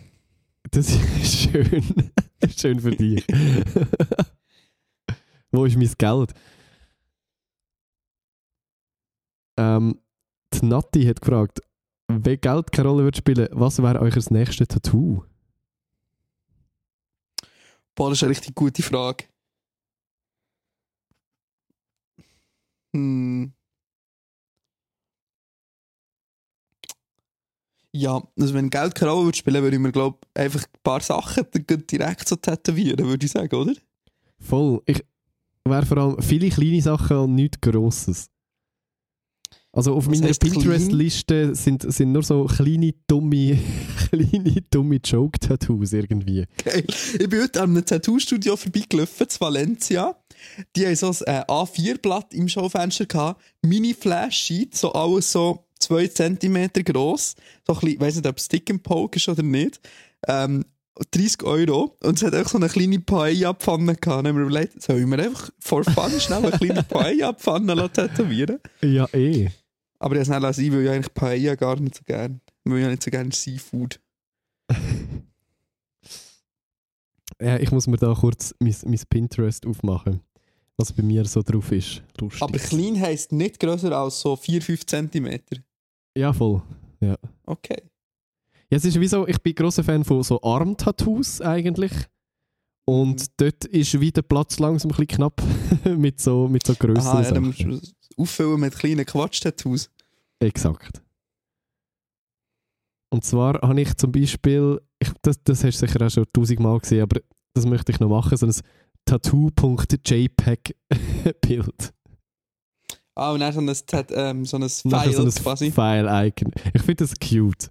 Das 0.70 0.90
ist 0.90 1.50
schön. 1.50 2.12
schön 2.56 2.80
für 2.80 2.92
dich. 2.92 3.26
Wo 5.50 5.64
ist 5.64 5.76
mein 5.76 5.92
Geld? 5.98 6.32
Ähm, 9.58 9.98
die 10.54 10.66
Nati 10.66 11.04
hat 11.04 11.20
gefragt, 11.20 11.60
wenn 12.08 12.40
Geld 12.40 12.72
keine 12.72 12.88
Rolle 12.88 13.04
wird 13.04 13.16
spielen, 13.16 13.48
was 13.52 13.82
wäre 13.82 14.00
euer 14.00 14.12
nächstes 14.30 14.68
Tattoo? 14.68 15.24
Boah, 17.94 18.08
das 18.08 18.18
ist 18.18 18.22
eine 18.22 18.30
richtig 18.30 18.54
gute 18.54 18.82
Frage. 18.82 19.24
Hm. 22.94 23.52
Ja, 27.94 28.22
also 28.40 28.54
wenn 28.54 28.70
Geld 28.70 28.94
keine 28.94 29.10
Rolle 29.10 29.26
würde 29.26 29.38
spielen, 29.38 29.62
würde 29.62 29.76
ich 29.76 29.82
mir, 29.82 29.92
glaube 29.92 30.18
einfach 30.34 30.62
ein 30.62 30.80
paar 30.82 31.00
Sachen 31.00 31.44
direkt 31.52 32.26
so 32.26 32.36
tätowieren, 32.36 33.06
würde 33.06 33.26
ich 33.26 33.32
sagen, 33.32 33.54
oder? 33.54 33.74
Voll. 34.40 34.80
Ich 34.86 35.04
wäre 35.64 35.86
vor 35.86 35.98
allem 35.98 36.22
viele 36.22 36.48
kleine 36.48 36.80
Sachen 36.80 37.16
und 37.18 37.34
nichts 37.34 37.60
Grosses. 37.60 38.28
Also 39.74 39.94
auf 39.94 40.06
Was 40.06 40.20
meiner? 40.20 40.34
Pinterest-Liste 40.34 41.54
sind, 41.54 41.90
sind 41.90 42.12
nur 42.12 42.22
so 42.22 42.44
kleine, 42.44 42.92
dumme, 43.06 43.58
kleine, 44.10 44.62
dumme 44.70 45.00
Joke-Tattoos 45.02 45.94
irgendwie. 45.94 46.44
Geil. 46.62 46.84
Ich 47.18 47.28
bin 47.28 47.40
heute 47.42 47.62
an 47.62 47.70
einem 47.70 47.84
Tattoo-Studio 47.84 48.56
vorbeigelaufen, 48.56 49.28
zu 49.30 49.40
Valencia. 49.40 50.14
Die 50.76 50.86
haben 50.86 50.96
so 50.96 51.08
ein 51.08 51.14
äh, 51.24 51.44
A4-Blatt 51.48 52.34
im 52.34 52.48
Schaufenster 52.48 53.06
gehabt, 53.06 53.42
Mini-Flash-Sheet, 53.62 54.76
so 54.76 54.92
alles 54.92 55.32
so 55.32 55.64
2 55.82 56.08
cm 56.08 56.70
gross. 56.84 57.34
So 57.66 57.74
ein 57.74 57.80
bisschen, 57.80 57.88
ich 57.94 58.00
weiss 58.00 58.16
nicht, 58.16 58.26
ob 58.26 58.38
es 58.38 58.44
Stick 58.46 58.70
and 58.70 58.82
Poke 58.82 59.16
ist 59.16 59.28
oder 59.28 59.42
nicht. 59.42 59.80
Ähm, 60.26 60.64
30 61.10 61.42
Euro. 61.44 61.96
Und 62.02 62.16
es 62.16 62.22
hat 62.22 62.34
auch 62.34 62.48
so 62.48 62.58
eine 62.58 62.68
kleine 62.68 63.00
Paella-Pfanne 63.00 63.96
gehabt. 63.96 64.06
Dann 64.06 64.28
haben 64.28 64.36
wir 64.36 64.46
überlegt, 64.46 64.82
sollen 64.82 65.08
wir 65.10 65.18
einfach 65.18 65.50
for 65.58 65.84
fun 65.84 66.12
schnell 66.20 66.44
eine 66.44 66.50
kleine 66.52 66.82
Paella-Pfanne 66.88 67.90
tätowieren? 67.92 68.58
Ja, 68.82 69.06
eh. 69.12 69.48
Aber 69.98 70.16
es 70.16 70.26
schnell 70.26 70.40
lassen, 70.40 70.72
weil 70.72 70.84
ich 70.84 70.90
eigentlich 70.90 71.14
Paella 71.14 71.54
gar 71.54 71.78
nicht 71.78 71.94
so 71.94 72.02
gerne. 72.04 72.40
Weil 72.64 72.78
ich 72.78 72.84
ja 72.84 72.90
nicht 72.90 73.02
so 73.02 73.10
gerne 73.10 73.32
Seafood. 73.32 74.00
Ja, 77.40 77.56
ich 77.56 77.72
muss 77.72 77.88
mir 77.88 77.96
da 77.96 78.14
kurz 78.14 78.54
mein, 78.60 78.74
mein 78.84 79.00
Pinterest 79.08 79.66
aufmachen, 79.66 80.20
was 80.76 80.92
bei 80.92 81.02
mir 81.02 81.24
so 81.24 81.42
drauf 81.42 81.72
ist. 81.72 82.02
Lustig. 82.20 82.40
Aber 82.40 82.56
klein 82.56 83.00
heisst 83.00 83.32
nicht 83.32 83.58
grösser 83.58 83.90
als 83.98 84.20
so 84.20 84.34
4-5 84.34 84.86
cm. 85.10 85.40
Ja, 86.16 86.32
voll. 86.32 86.62
Okay. 87.46 87.82
Ja, 88.70 88.76
es 88.76 88.84
ist 88.84 88.98
wie 89.00 89.08
so, 89.08 89.26
ich 89.26 89.38
bin 89.42 89.54
grosser 89.54 89.82
Fan 89.84 90.04
von 90.04 90.22
so 90.22 90.40
Armtattoos 90.42 91.40
eigentlich. 91.40 91.92
Und 92.84 93.20
Mhm. 93.20 93.26
dort 93.36 93.64
ist 93.66 94.00
wie 94.00 94.10
der 94.10 94.22
Platz 94.22 94.58
langsam 94.58 94.90
ein 94.90 94.96
bisschen 94.96 95.06
knapp 95.08 95.40
mit 95.96 96.20
so, 96.20 96.48
mit 96.48 96.66
so 96.66 96.74
grösseren 96.74 97.18
Aha, 97.18 97.22
ja, 97.22 97.32
dann 97.32 97.44
musst 97.44 97.60
du 97.60 97.80
auffüllen 98.16 98.60
mit 98.60 98.74
kleinen 98.74 99.06
Quatsch-Tattoos. 99.06 99.88
Exakt. 100.40 101.00
Und 103.12 103.24
zwar 103.24 103.60
habe 103.62 103.80
ich 103.80 103.94
zum 103.96 104.10
Beispiel, 104.10 104.80
ich, 104.98 105.10
das, 105.22 105.40
das 105.44 105.62
hast 105.64 105.80
du 105.82 105.86
sicher 105.86 106.06
auch 106.06 106.10
schon 106.10 106.24
tausendmal 106.32 106.78
gesehen, 106.80 107.02
aber 107.02 107.20
das 107.54 107.66
möchte 107.66 107.92
ich 107.92 108.00
noch 108.00 108.08
machen, 108.08 108.36
so 108.36 108.46
ein 108.46 108.54
Tattoo.jpg-Bild. 109.04 111.92
Ah, 113.14 113.32
und 113.32 113.40
dann 113.40 113.52
so 113.52 113.60
ein, 113.60 114.06
ähm, 114.10 114.44
so 114.46 114.56
ein 114.56 114.68
File 114.68 115.12
so 115.12 115.22
ein 115.22 115.30
quasi. 115.30 115.70
File-Icon. 115.70 116.50
Ich 116.72 116.82
finde 116.82 117.04
das 117.04 117.14
cute. 117.20 117.70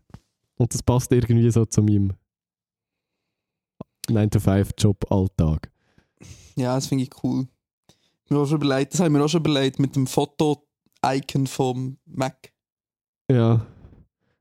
Und 0.57 0.73
das 0.73 0.83
passt 0.83 1.11
irgendwie 1.11 1.49
so 1.49 1.65
zu 1.65 1.81
meinem 1.81 2.13
9-to-5-Job-Alltag. 4.09 5.71
Ja, 6.55 6.75
das 6.75 6.87
finde 6.87 7.05
ich 7.05 7.23
cool. 7.23 7.47
Mir 8.29 8.37
auch 8.39 8.45
schon 8.45 8.57
überlegt, 8.61 8.93
das 8.93 8.99
habe 8.99 9.09
ich 9.09 9.13
mir 9.13 9.23
auch 9.23 9.27
schon 9.29 9.41
überlegt 9.41 9.79
mit 9.79 9.95
dem 9.95 10.07
Foto-Icon 10.07 11.47
vom 11.47 11.97
Mac. 12.05 12.51
Ja. 13.29 13.65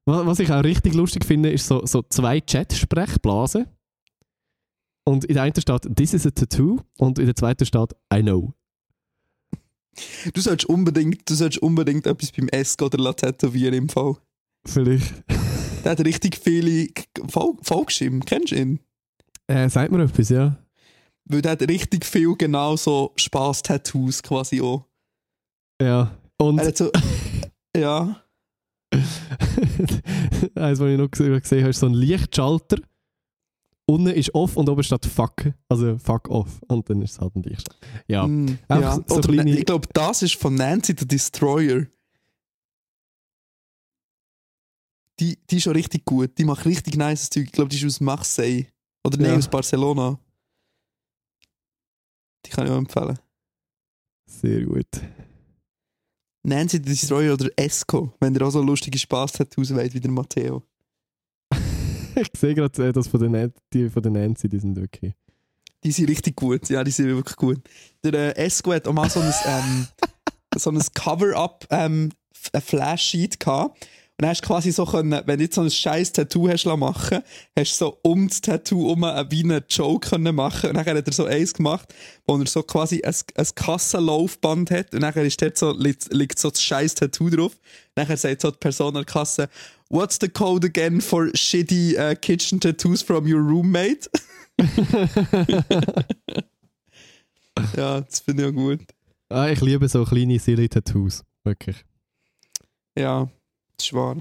Wa- 0.05 0.27
Was 0.27 0.39
ich 0.41 0.51
auch 0.53 0.63
richtig 0.63 0.95
lustig 0.95 1.25
finde, 1.25 1.51
ist 1.51 1.67
so, 1.67 1.85
so 1.87 2.03
zwei 2.03 2.41
Chat-Sprechblasen. 2.41 3.67
Und 5.05 5.25
in 5.25 5.35
der 5.35 5.45
einen 5.45 5.61
steht 5.61 5.97
This 5.97 6.15
is 6.15 6.27
a 6.27 6.31
tattoo 6.31 6.79
und 6.99 7.19
in 7.19 7.27
der 7.27 7.35
zweiten 7.35 7.65
steht 7.65 7.95
I 8.15 8.21
know. 8.23 8.53
Du 10.33 10.41
solltest 10.41 10.69
unbedingt, 10.69 11.29
du 11.29 11.35
solltest 11.35 11.63
unbedingt 11.63 12.07
etwas 12.07 12.33
beim 12.33 12.49
Esk 12.49 12.81
oder 12.83 13.15
tätowieren 13.15 13.75
im 13.75 13.89
Fall. 13.89 14.17
Vielleicht. 14.67 15.25
Der 15.85 15.93
hat 15.93 16.01
richtig 16.01 16.37
viele 16.37 16.89
Folgstimmen. 17.63 18.25
Kennst 18.25 18.53
du 18.53 18.57
ihn? 18.57 18.81
Äh, 19.47 19.69
sagt 19.69 19.93
mir 19.93 20.03
etwas, 20.03 20.29
ja? 20.29 20.59
Weil 21.25 21.43
der 21.43 21.53
hat 21.53 21.63
richtig 21.63 22.05
viel 22.05 22.35
genau 22.37 22.77
so 22.77 23.13
Spaß-Tattoos 23.17 24.23
quasi 24.23 24.61
auch. 24.61 24.87
Ja. 25.81 26.17
Und 26.39 26.59
Er 26.59 26.69
hat 26.69 26.77
so, 26.77 26.91
ja, 27.77 28.23
eins, 30.55 30.81
was 30.81 30.91
ich 30.91 30.99
noch 30.99 31.11
gesehen, 31.11 31.41
gesehen 31.41 31.61
habe, 31.61 31.71
ist 31.71 31.81
so 31.81 31.87
ein 31.87 31.95
Lichtschalter. 31.95 32.79
Unten 33.91 34.09
ist 34.09 34.35
off 34.35 34.57
und 34.57 34.69
oben 34.69 34.83
steht 34.83 35.05
fuck. 35.07 35.53
Also 35.69 35.99
fuck 35.99 36.29
off. 36.29 36.61
Und 36.69 36.89
dann 36.89 37.03
ist 37.03 37.13
es 37.13 37.19
halt 37.21 37.35
ein 37.37 37.43
Lichtschalter. 37.43 37.87
Ja. 38.09 38.27
mm, 38.27 38.59
ja. 38.69 38.95
so 39.07 39.17
Oder 39.17 39.33
kleine- 39.33 39.59
ich 39.59 39.65
glaube, 39.67 39.89
das 39.93 40.23
ist 40.23 40.35
von 40.37 40.55
Nancy 40.55 40.95
the 40.99 41.07
Destroyer. 41.07 41.87
Die, 45.19 45.37
die 45.51 45.57
ist 45.57 45.65
schon 45.65 45.75
richtig 45.75 46.05
gut. 46.05 46.37
Die 46.39 46.45
macht 46.45 46.65
richtig 46.65 46.97
nice 46.97 47.29
Zeug. 47.29 47.45
Ich 47.45 47.53
glaube, 47.53 47.69
die 47.69 47.77
ist 47.77 47.85
aus 47.85 48.01
Marseille. 48.01 48.67
Oder 49.07 49.21
Ja. 49.27 49.37
aus 49.37 49.49
Barcelona. 49.49 50.19
Die 52.47 52.51
kann 52.51 52.67
ich 52.67 52.73
auch 52.73 52.79
empfehlen. 52.79 53.19
Sehr 54.27 54.65
gut. 54.65 54.87
Nancy 56.43 56.79
the 56.79 56.83
Destroyer 56.85 57.35
oder 57.35 57.51
Esco, 57.57 58.15
wenn 58.21 58.35
ihr 58.35 58.43
auch 58.47 58.51
so 58.51 58.63
lustige 58.63 58.99
Spaß-Tattoos 58.99 59.75
wollt 59.75 59.93
wie 59.93 60.01
der 60.01 60.11
Matteo. 60.11 60.63
ich 62.33 62.39
sehe 62.41 62.55
gerade, 62.55 62.89
äh, 62.89 62.93
das 62.93 63.09
von 63.09 63.21
der, 63.21 63.29
Nan- 63.31 63.53
die 63.73 63.89
von 63.91 64.03
der 64.03 64.13
Nancy, 64.13 64.49
die 64.49 64.59
sind 64.59 64.79
okay. 64.79 65.15
Die 65.83 65.93
sind 65.93 66.09
richtig 66.11 66.37
gut. 66.37 66.69
Ja, 66.69 66.85
die 66.85 66.91
sind 66.91 67.07
wirklich 67.07 67.37
gut. 67.37 67.59
Der 68.05 68.37
äh, 68.37 68.45
Esco 68.47 68.73
hat 68.73 68.87
auch 68.87 68.93
mal 68.93 69.09
so 69.09 69.21
ein, 69.21 69.33
ähm, 69.47 69.87
so 70.57 70.71
ein 70.71 70.81
Cover-Up 70.95 71.67
ähm, 71.71 72.11
Flash-Sheet 72.35 73.41
gehabt. 73.41 73.87
Und 74.21 74.25
dann 74.25 74.33
hast 74.33 74.43
du 74.43 74.49
quasi 74.49 74.71
so 74.71 74.85
können, 74.85 75.19
wenn 75.25 75.39
du 75.39 75.45
jetzt 75.45 75.55
so 75.55 75.63
ein 75.63 75.71
scheiß 75.71 76.13
Tattoo 76.13 76.47
hast 76.51 76.67
machen, 76.67 77.23
hast 77.57 77.81
du 77.81 77.87
so 77.87 77.99
um 78.03 78.29
das 78.29 78.43
Tattoo 78.43 78.93
um 78.93 79.03
eine, 79.03 79.31
wie 79.31 79.43
einen 79.43 79.65
Joke 79.67 80.11
können 80.11 80.35
machen. 80.35 80.69
Und 80.69 80.77
dann 80.77 80.85
hat 80.85 81.07
er 81.07 81.13
so 81.15 81.25
eins 81.25 81.55
gemacht, 81.55 81.95
wo 82.27 82.37
er 82.37 82.47
so 82.47 82.63
quasi 82.63 83.01
ein, 83.03 83.15
ein 83.35 83.47
Kassenlaufband 83.55 84.73
hat. 84.73 84.93
Und 84.93 85.01
dann 85.01 85.15
ist 85.15 85.41
dort 85.41 85.57
so, 85.57 85.73
liegt, 85.73 86.13
liegt 86.13 86.39
so 86.39 86.51
das 86.51 86.63
scheiß 86.63 86.97
Tattoo 86.97 87.31
drauf. 87.31 87.55
Und 87.97 88.09
dann 88.09 88.15
sagt 88.15 88.43
so 88.43 88.51
die 88.51 88.59
Person 88.59 88.89
an 88.89 88.95
der 88.97 89.05
Kasse, 89.07 89.49
What's 89.89 90.19
the 90.21 90.29
code 90.29 90.67
again 90.67 91.01
for 91.01 91.31
shitty 91.35 91.97
uh, 91.97 92.15
kitchen 92.15 92.61
tattoos 92.61 93.01
from 93.01 93.25
your 93.25 93.41
roommate? 93.41 94.11
ja, 97.75 98.03
das 98.03 98.21
finde 98.21 98.43
ich 98.43 98.51
auch 98.51 98.55
gut. 98.55 98.81
Ah, 99.31 99.49
ich 99.49 99.63
liebe 99.63 99.89
so 99.89 100.05
kleine 100.05 100.39
silly 100.39 100.69
Tattoos. 100.69 101.25
Wirklich. 101.43 101.87
Ja, 102.99 103.31
wahr. 103.93 104.17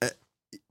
Äh, 0.00 0.10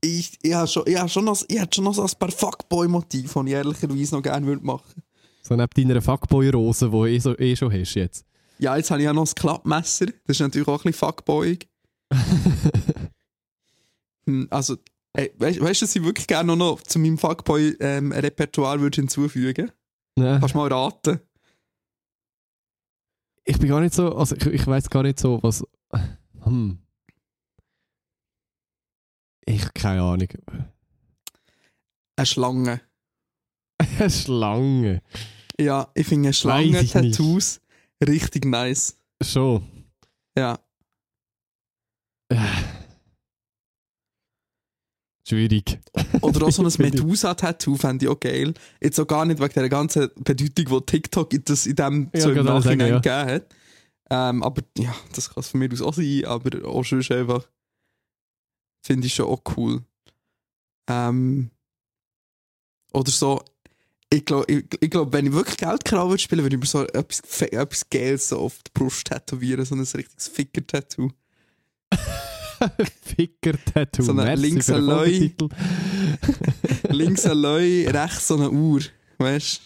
ich, 0.00 0.38
ich 0.42 0.54
habe 0.54 0.68
schon, 0.68 0.84
ich 0.86 0.96
hab 0.96 1.10
schon, 1.10 1.24
noch, 1.24 1.42
ich 1.48 1.58
hab 1.60 1.74
schon 1.74 1.84
noch 1.84 1.94
so 1.94 2.02
ein 2.02 2.10
paar 2.18 2.30
Fuckboy-Motive, 2.30 3.44
die 3.44 3.48
ich 3.50 3.54
ehrlicherweise 3.54 4.14
noch 4.14 4.22
gerne 4.22 4.46
würde 4.46 4.64
machen 4.64 5.02
So 5.42 5.54
neben 5.56 5.88
deiner 5.88 6.02
Fuckboy-Rose, 6.02 6.86
die 6.86 6.90
du 6.90 7.06
eh, 7.06 7.18
so, 7.18 7.38
eh 7.38 7.56
schon 7.56 7.72
hast 7.72 7.94
jetzt. 7.94 8.24
Ja, 8.58 8.76
jetzt 8.76 8.90
habe 8.90 9.00
ich 9.00 9.04
ja 9.04 9.12
noch 9.12 9.22
das 9.22 9.34
Klappmesser. 9.34 10.06
Das 10.06 10.36
ist 10.36 10.40
natürlich 10.40 10.66
auch 10.68 10.84
ein 10.84 10.90
bisschen 10.90 11.06
fuckboyig. 11.06 11.68
Hm, 14.26 14.46
Also, 14.50 14.76
ey, 15.14 15.32
weißt 15.38 15.60
weißt 15.60 15.80
du, 15.80 15.84
was 15.86 15.96
ich 15.96 16.04
wirklich 16.04 16.26
gerne 16.26 16.54
noch 16.54 16.82
zu 16.82 16.98
meinem 16.98 17.16
Fuckboy-Repertoire 17.16 18.78
würde 18.80 18.96
hinzufügen? 18.96 19.70
Nein. 20.16 20.38
Kannst 20.40 20.54
du 20.54 20.58
mal 20.58 20.70
raten? 20.70 21.20
Ich 23.44 23.58
bin 23.58 23.70
gar 23.70 23.80
nicht 23.80 23.94
so, 23.94 24.14
also 24.14 24.36
ich, 24.36 24.44
ich 24.46 24.66
weiß 24.66 24.90
gar 24.90 25.02
nicht 25.02 25.18
so, 25.18 25.42
was. 25.42 25.64
Hm. 26.42 26.78
Ich 29.48 29.62
habe 29.62 29.72
keine 29.72 30.02
Ahnung. 30.02 30.28
Eine 32.16 32.26
Schlange. 32.26 32.82
Eine 33.98 34.10
Schlange. 34.10 35.00
Ja, 35.58 35.90
ich 35.94 36.06
finde 36.06 36.34
Schlangen-Tattoos 36.34 37.60
richtig 38.06 38.44
nice. 38.44 38.98
Schon. 39.22 39.66
Ja. 40.36 40.58
Schwierig. 45.26 45.78
Oder 46.20 46.46
auch 46.46 46.50
so 46.50 46.62
ein 46.62 46.72
Medusa-Tattoo 46.76 47.76
fände 47.76 48.04
ich 48.04 48.10
auch 48.10 48.20
geil. 48.20 48.52
Jetzt 48.82 49.00
auch 49.00 49.06
gar 49.06 49.24
nicht 49.24 49.40
wegen 49.40 49.54
der 49.54 49.70
ganzen 49.70 50.10
Bedeutung, 50.16 50.54
die 50.54 50.86
TikTok 50.86 51.32
in, 51.32 51.44
das, 51.44 51.64
in 51.64 51.74
dem 51.74 52.10
Ja, 52.14 52.20
so 52.20 52.28
im 52.30 52.36
kann 52.36 52.44
man 52.44 52.62
sagen, 52.62 52.78
Nachhinein 52.78 53.02
ja. 53.02 53.24
gegeben 53.24 53.30
hat. 53.34 53.54
Ähm, 54.10 54.42
aber 54.42 54.62
ja, 54.76 54.94
das 55.14 55.30
kann 55.30 55.40
es 55.40 55.48
von 55.48 55.60
mir 55.60 55.72
aus 55.72 55.80
auch 55.80 55.94
sein, 55.94 56.24
aber 56.26 56.68
auch 56.68 56.84
schon 56.84 57.02
einfach. 57.10 57.48
Finde 58.82 59.06
ich 59.06 59.14
schon 59.14 59.26
auch 59.26 59.42
cool. 59.56 59.82
Ähm, 60.88 61.50
oder 62.92 63.10
so. 63.10 63.42
Ich 64.10 64.24
glaube, 64.24 64.50
ich, 64.50 64.64
ich 64.80 64.90
glaub, 64.90 65.12
wenn 65.12 65.26
ich 65.26 65.32
wirklich 65.32 65.58
Geld 65.58 65.84
klauen 65.84 66.08
würde 66.08 66.22
spielen, 66.22 66.42
würde 66.42 66.56
ich 66.56 66.60
mir 66.60 66.66
so 66.66 66.84
etwas, 66.86 67.20
etwas 67.42 67.90
Geiles 67.90 68.28
so 68.28 68.38
auf 68.38 68.56
die 68.62 68.70
Brust 68.72 69.06
tätowieren, 69.06 69.64
so 69.66 69.74
ein 69.74 69.80
richtiges 69.80 70.28
Ficker-Tattoo. 70.28 71.10
Ficker-Tattoo. 73.02 74.02
So 74.02 74.12
eine 74.12 74.34
links 74.34 74.70
ein 74.70 74.82
Leu. 74.82 75.30
Links 76.88 77.26
ein 77.26 77.38
Leu, 77.38 77.86
rechts 77.88 78.28
so 78.28 78.36
eine 78.36 78.50
Uhr. 78.50 78.80
Weißt 79.18 79.60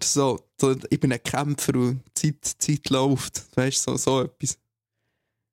du? 0.00 0.04
So, 0.04 0.40
so, 0.60 0.76
ich 0.90 1.00
bin 1.00 1.12
ein 1.12 1.22
Kämpfer 1.22 1.74
und 1.76 2.02
Zeit, 2.14 2.44
Zeit 2.44 2.90
läuft. 2.90 3.44
Weißt 3.56 3.86
du, 3.86 3.92
so, 3.92 3.96
so 3.96 4.22
etwas. 4.22 4.58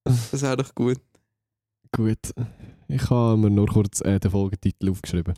Das 0.03 0.41
wäre 0.41 0.57
doch 0.57 0.73
gut. 0.73 1.01
Gut. 1.95 2.33
Ich 2.87 3.09
habe 3.09 3.37
mir 3.37 3.49
nur 3.49 3.67
kurz 3.67 4.01
äh, 4.01 4.19
den 4.19 4.29
Folgetitel 4.29 4.89
aufgeschrieben. 4.89 5.33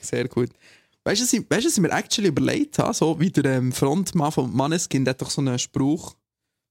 Sehr 0.00 0.28
gut. 0.28 0.50
Weißt 1.04 1.20
du, 1.20 1.24
was 1.24 1.50
weißt 1.50 1.66
was 1.66 1.76
ich 1.76 1.80
mir 1.80 1.90
actually 1.90 2.28
überlegt 2.28 2.78
habe? 2.78 2.92
So 2.92 3.18
wie 3.20 3.30
der 3.30 3.44
ähm, 3.44 3.72
Frontmann 3.72 4.32
von 4.32 4.54
Maneskin, 4.54 5.04
der 5.04 5.14
hat 5.14 5.22
doch 5.22 5.30
so 5.30 5.40
einen 5.40 5.58
Spruch, 5.58 6.14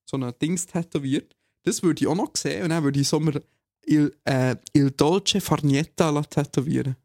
so 0.06 0.18
einen 0.18 0.34
Dings 0.42 0.66
tätowiert. 0.66 1.36
Das 1.64 1.82
würde 1.82 2.02
ich 2.02 2.08
auch 2.08 2.16
noch 2.16 2.36
sehen 2.36 2.64
und 2.64 2.70
dann 2.70 2.84
würde 2.84 3.00
ich 3.00 3.08
so 3.08 3.20
mir 3.20 3.42
Il, 3.86 4.16
äh, 4.26 4.56
Il 4.74 4.92
Dolce 4.92 5.42
Farnietta 5.42 6.22
tätowieren. 6.24 6.96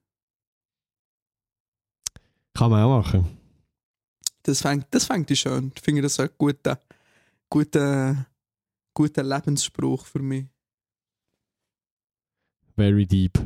Kann 2.54 2.70
man 2.70 2.82
auch 2.82 3.02
machen. 3.02 3.26
Das 4.42 4.62
fängt, 4.62 4.86
das 4.90 5.04
fängt 5.04 5.30
ich 5.30 5.40
schön. 5.40 5.72
Ich 5.74 5.82
finde 5.82 6.02
das 6.02 6.18
ein 6.20 6.28
guter, 6.36 6.80
guter, 7.48 8.26
guter 8.94 9.22
Lebensspruch 9.22 10.06
für 10.06 10.20
mich. 10.20 10.46
Very 12.76 13.06
deep. 13.06 13.38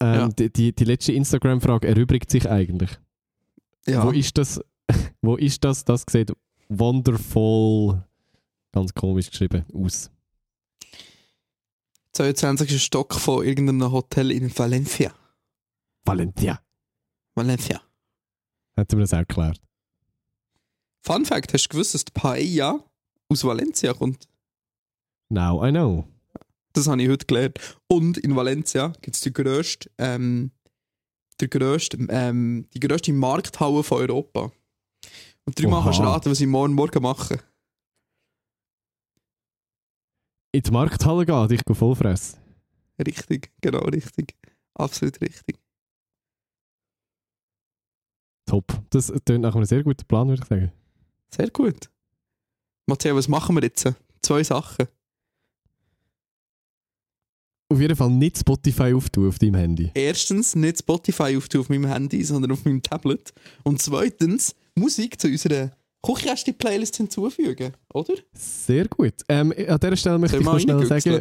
Ähm, 0.00 0.14
Ja. 0.14 0.28
die, 0.28 0.52
die, 0.52 0.74
die 0.74 0.84
letzte 0.84 1.12
Instagram-Frage 1.12 1.86
erübrigt 1.88 2.30
sich 2.30 2.48
eigentlich. 2.50 2.90
Ja. 3.86 4.04
Wo 4.04 4.10
ist 4.10 4.36
das? 4.38 4.60
Wo 5.22 5.36
ist 5.36 5.62
das? 5.64 5.84
Das 5.84 6.04
sieht 6.10 6.32
wonderful, 6.68 8.02
ganz 8.72 8.92
komisch 8.94 9.30
geschrieben, 9.30 9.64
aus. 9.72 10.10
22. 12.12 12.82
Stock 12.82 13.14
von 13.14 13.44
irgendeinem 13.44 13.90
Hotel 13.92 14.30
in 14.32 14.56
Valencia. 14.56 15.14
Valentia. 16.04 16.60
Valencia. 17.34 17.80
Hätten 18.76 18.98
wir 18.98 19.02
das 19.04 19.14
auch 19.14 19.18
erklärt. 19.18 19.60
Fun 21.02 21.24
Fact: 21.24 21.54
Hast 21.54 21.64
du 21.66 21.68
gewusst, 21.70 21.94
dass 21.94 22.04
die 22.04 22.12
Paella 22.12 22.80
aus 23.28 23.44
Valencia 23.44 23.94
kommt? 23.94 24.28
Now 25.30 25.64
I 25.66 25.70
know. 25.70 26.06
Das 26.72 26.88
habe 26.88 27.02
ich 27.02 27.08
heute 27.08 27.26
gelernt. 27.26 27.58
Und 27.88 28.18
in 28.18 28.34
Valencia 28.34 28.88
gibt 29.00 29.16
es 29.16 29.20
die 29.22 29.32
grösste, 29.32 29.90
ähm, 29.98 30.52
der 31.40 31.48
grösste, 31.48 31.98
ähm, 32.08 32.66
die 32.74 32.80
grösste 32.80 33.12
Markthalle 33.12 33.82
von 33.82 33.98
Europa. 33.98 34.52
Und 35.44 35.60
dreimal 35.60 35.82
kannst 35.82 35.98
du 35.98 36.04
raten, 36.04 36.30
was 36.30 36.40
ich 36.40 36.46
morgen 36.46 36.74
Morgen 36.74 37.02
mache. 37.02 37.38
In 40.52 40.62
die 40.62 40.70
Markthalle 40.70 41.26
gehen, 41.26 41.48
dich 41.48 41.62
voll 41.72 41.96
fressen. 41.96 42.38
Richtig, 42.98 43.50
genau 43.60 43.80
richtig. 43.80 44.36
Absolut 44.74 45.20
richtig. 45.20 45.58
Top. 48.46 48.66
Das 48.90 49.12
klingt 49.24 49.42
nach 49.42 49.54
einem 49.54 49.64
sehr 49.64 49.82
guten 49.82 50.06
Plan, 50.06 50.28
würde 50.28 50.42
ich 50.42 50.48
sagen. 50.48 50.72
Sehr 51.34 51.50
gut. 51.50 51.90
Matteo, 52.86 53.16
was 53.16 53.28
machen 53.28 53.56
wir 53.56 53.62
jetzt? 53.62 53.90
Zwei 54.20 54.44
Sachen. 54.44 54.88
Auf 57.72 57.80
jeden 57.80 57.96
Fall 57.96 58.10
nicht 58.10 58.38
Spotify 58.38 58.92
auftun 58.94 59.28
auf 59.28 59.38
deinem 59.38 59.54
Handy. 59.54 59.90
Erstens, 59.94 60.54
nicht 60.54 60.78
Spotify 60.80 61.36
auf, 61.36 61.48
auf 61.56 61.68
meinem 61.70 61.86
Handy, 61.86 62.22
sondern 62.22 62.52
auf 62.52 62.64
meinem 62.64 62.82
Tablet. 62.82 63.32
Und 63.62 63.80
zweitens, 63.80 64.54
Musik 64.74 65.18
zu 65.18 65.28
unserer 65.28 65.70
Kuchkästchen-Playlist 66.02 66.96
hinzufügen, 66.96 67.72
oder? 67.94 68.14
Sehr 68.34 68.86
gut. 68.88 69.14
Ähm, 69.28 69.52
an 69.68 69.78
dieser 69.80 69.96
Stelle 69.96 70.18
möchte 70.18 70.36
ich 70.38 70.44
noch 70.44 70.58
schnell 70.60 70.84
sagen, 70.86 71.20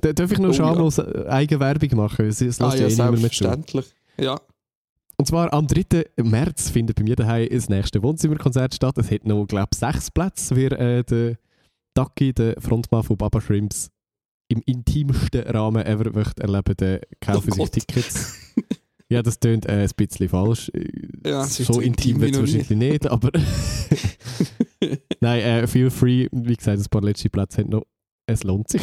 da? 0.00 0.12
darf 0.12 0.30
ich 0.30 0.38
noch 0.38 0.48
Oh, 0.48 0.52
ja. 0.52 0.54
schamlos 0.56 0.98
äh, 0.98 1.24
Eigenwerbung 1.28 1.96
machen? 1.96 2.26
Es 2.26 2.40
es 2.40 2.60
Ah 2.60 2.66
lässt 2.66 2.78
ja, 2.78 2.86
ja 2.86 2.92
eh 2.92 2.96
niemand 2.96 3.22
mehr 3.22 3.30
zu. 3.30 3.42
selbstverständlich. 3.44 3.86
Ja. 4.20 4.40
Und 5.16 5.26
zwar 5.26 5.52
am 5.52 5.66
3. 5.66 6.04
März 6.22 6.70
findet 6.70 6.94
bei 6.96 7.02
mir 7.02 7.16
daheim 7.16 7.48
das 7.50 7.68
nächste 7.68 8.00
Wohnzimmerkonzert 8.02 8.74
statt. 8.74 8.96
Es 8.98 9.10
hat 9.10 9.24
noch, 9.26 9.46
glaube 9.46 9.68
ich, 9.72 9.78
sechs 9.78 10.10
Plätze. 10.12 10.54
Wer 10.54 10.72
äh, 10.78 11.02
der 11.02 11.36
Ducky, 11.94 12.32
der 12.32 12.54
Frontmann 12.60 13.02
von 13.02 13.16
Baba 13.16 13.40
Shrimps, 13.40 13.90
im 14.48 14.62
intimsten 14.64 15.42
Rahmen 15.42 15.84
ever 15.84 16.10
möchte 16.12 16.42
erleben, 16.42 16.76
der 16.76 17.00
kaufen 17.20 17.52
Oh 17.58 17.66
sich. 17.66 17.86
Tickets 17.86 18.38
Ja, 19.10 19.22
das 19.22 19.40
tönt 19.40 19.64
äh, 19.64 19.84
ein 19.84 19.90
bisschen 19.96 20.28
falsch. 20.28 20.70
Ja, 21.24 21.44
so 21.44 21.80
intim 21.80 22.20
wird 22.20 22.32
es 22.34 22.40
wahrscheinlich 22.40 22.70
nicht, 22.70 23.06
aber. 23.06 23.30
Nein, 25.20 25.40
äh, 25.40 25.66
feel 25.66 25.88
free. 25.88 26.28
Wie 26.30 26.54
gesagt, 26.54 26.78
ein 26.78 26.86
paar 26.90 27.02
letzte 27.02 27.30
Plätze 27.30 27.62
haben 27.62 27.70
noch. 27.70 27.86
Es 28.26 28.44
lohnt 28.44 28.68
sich. 28.68 28.82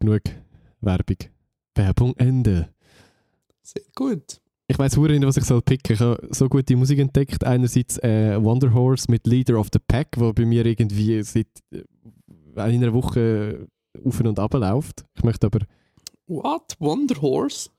Genug 0.00 0.22
Werbung. 0.80 1.18
Werbung 1.76 2.16
Ende. 2.16 2.68
Sehr 3.62 3.84
gut. 3.94 4.40
Ich 4.66 4.78
weiß 4.78 4.96
nicht, 4.96 5.22
was 5.24 5.36
ich 5.36 5.44
soll 5.44 5.62
picken. 5.62 5.94
Ich 5.94 6.00
habe 6.00 6.26
so 6.30 6.48
gute 6.48 6.74
Musik 6.74 6.98
entdeckt. 6.98 7.44
Einerseits 7.44 7.98
äh, 7.98 8.42
Wonder 8.42 8.72
Horse 8.72 9.08
mit 9.08 9.26
Leader 9.26 9.58
of 9.58 9.68
the 9.72 9.78
Pack, 9.78 10.08
wo 10.16 10.32
bei 10.32 10.44
mir 10.44 10.66
irgendwie 10.66 11.22
seit 11.22 11.46
äh, 11.70 11.84
einer 12.56 12.92
Woche 12.92 13.68
auf 14.04 14.20
und 14.20 14.38
ab 14.38 14.54
läuft. 14.54 15.04
Ich 15.14 15.24
möchte 15.24 15.46
aber. 15.46 15.60
What? 16.26 16.76
Wonder 16.78 17.20
Horse? 17.20 17.70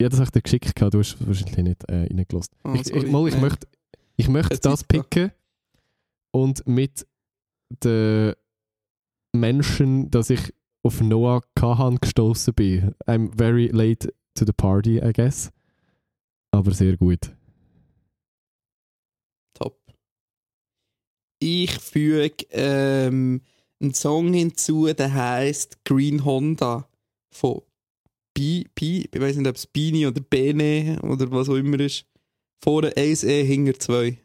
Ja, 0.00 0.08
das 0.08 0.18
habe 0.18 0.26
ich 0.26 0.32
dir 0.32 0.42
geschickt. 0.42 0.74
gehabt, 0.74 0.94
Du 0.94 0.98
hast 0.98 1.26
wahrscheinlich 1.26 1.56
nicht 1.56 1.84
äh, 1.88 2.06
reingelassen. 2.10 2.54
Ah, 2.64 2.74
ich, 2.74 2.90
ich, 2.90 3.10
mal, 3.10 3.28
ich 3.28 3.38
möchte, 3.38 3.66
ich 4.16 4.28
möchte 4.28 4.50
Keine 4.50 4.60
das 4.60 4.84
picken 4.84 5.32
und 6.32 6.66
mit 6.66 7.06
den 7.82 8.34
Menschen, 9.32 10.10
dass 10.10 10.30
ich 10.30 10.52
auf 10.82 11.00
Noah 11.00 11.42
Kahan 11.54 11.96
gestoßen 11.96 12.54
bin. 12.54 12.94
I'm 13.06 13.36
very 13.36 13.68
late 13.68 14.12
to 14.34 14.44
the 14.44 14.52
party, 14.52 14.98
I 14.98 15.12
guess. 15.12 15.50
Aber 16.50 16.72
sehr 16.72 16.96
gut. 16.96 17.34
Top. 19.54 19.80
Ich 21.40 21.78
füge 21.78 22.46
ähm, 22.50 23.42
einen 23.80 23.94
Song 23.94 24.32
hinzu, 24.32 24.92
der 24.92 25.12
heißt 25.12 25.84
Green 25.84 26.24
Honda 26.24 26.88
von 27.32 27.62
Bi, 28.34 28.66
Bi, 28.74 29.08
ich 29.12 29.20
weiß 29.20 29.36
nicht, 29.36 29.48
ob 29.48 29.56
es 29.56 29.66
Bini 29.66 30.06
oder 30.06 30.20
Bene 30.20 31.00
oder 31.02 31.30
was 31.30 31.48
auch 31.48 31.54
immer 31.54 31.78
ist. 31.80 32.06
Vorne 32.62 32.90
1E, 32.90 33.42
hinter 33.44 33.78
2. 33.78 34.18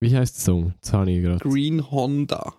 Wie 0.00 0.16
heißt 0.16 0.36
der 0.36 0.42
Song? 0.42 0.74
Das 0.80 0.92
habe 0.92 1.10
ich 1.10 1.22
gerade. 1.22 1.38
Green 1.38 1.90
Honda. 1.90 2.54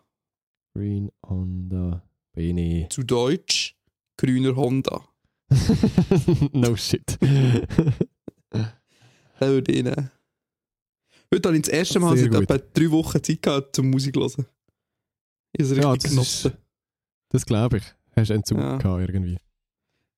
Green 0.75 1.11
Honda 1.25 2.03
Bene. 2.33 2.87
Zu 2.89 3.03
Deutsch 3.03 3.75
grüner 4.17 4.55
Honda. 4.55 5.07
no 6.53 6.75
shit. 6.75 7.17
Den. 9.39 9.87
äh. 9.87 10.03
Heute 11.33 11.49
habe 11.49 11.57
ich 11.57 11.63
das 11.63 11.73
erste 11.73 11.99
Mal 11.99 12.15
seit 12.15 12.31
etwa 12.31 12.57
drei 12.57 12.91
Wochen 12.91 13.23
Zeit 13.23 13.41
gehabt, 13.41 13.75
zum 13.75 13.89
Musik 13.89 14.13
zu 14.13 14.21
hören. 14.21 14.45
Ich 15.53 15.67
habe 15.67 15.81
ja, 15.81 15.95
das, 15.95 16.03
genossen. 16.03 16.51
ist, 16.51 16.57
das 17.29 17.45
glaube 17.45 17.77
ich. 17.77 17.83
Hast 18.15 18.29
du 18.29 18.33
einen 18.35 18.43
Zug 18.43 18.59
Ja. 18.59 18.77
gehabt 18.77 19.09
irgendwie? 19.09 19.37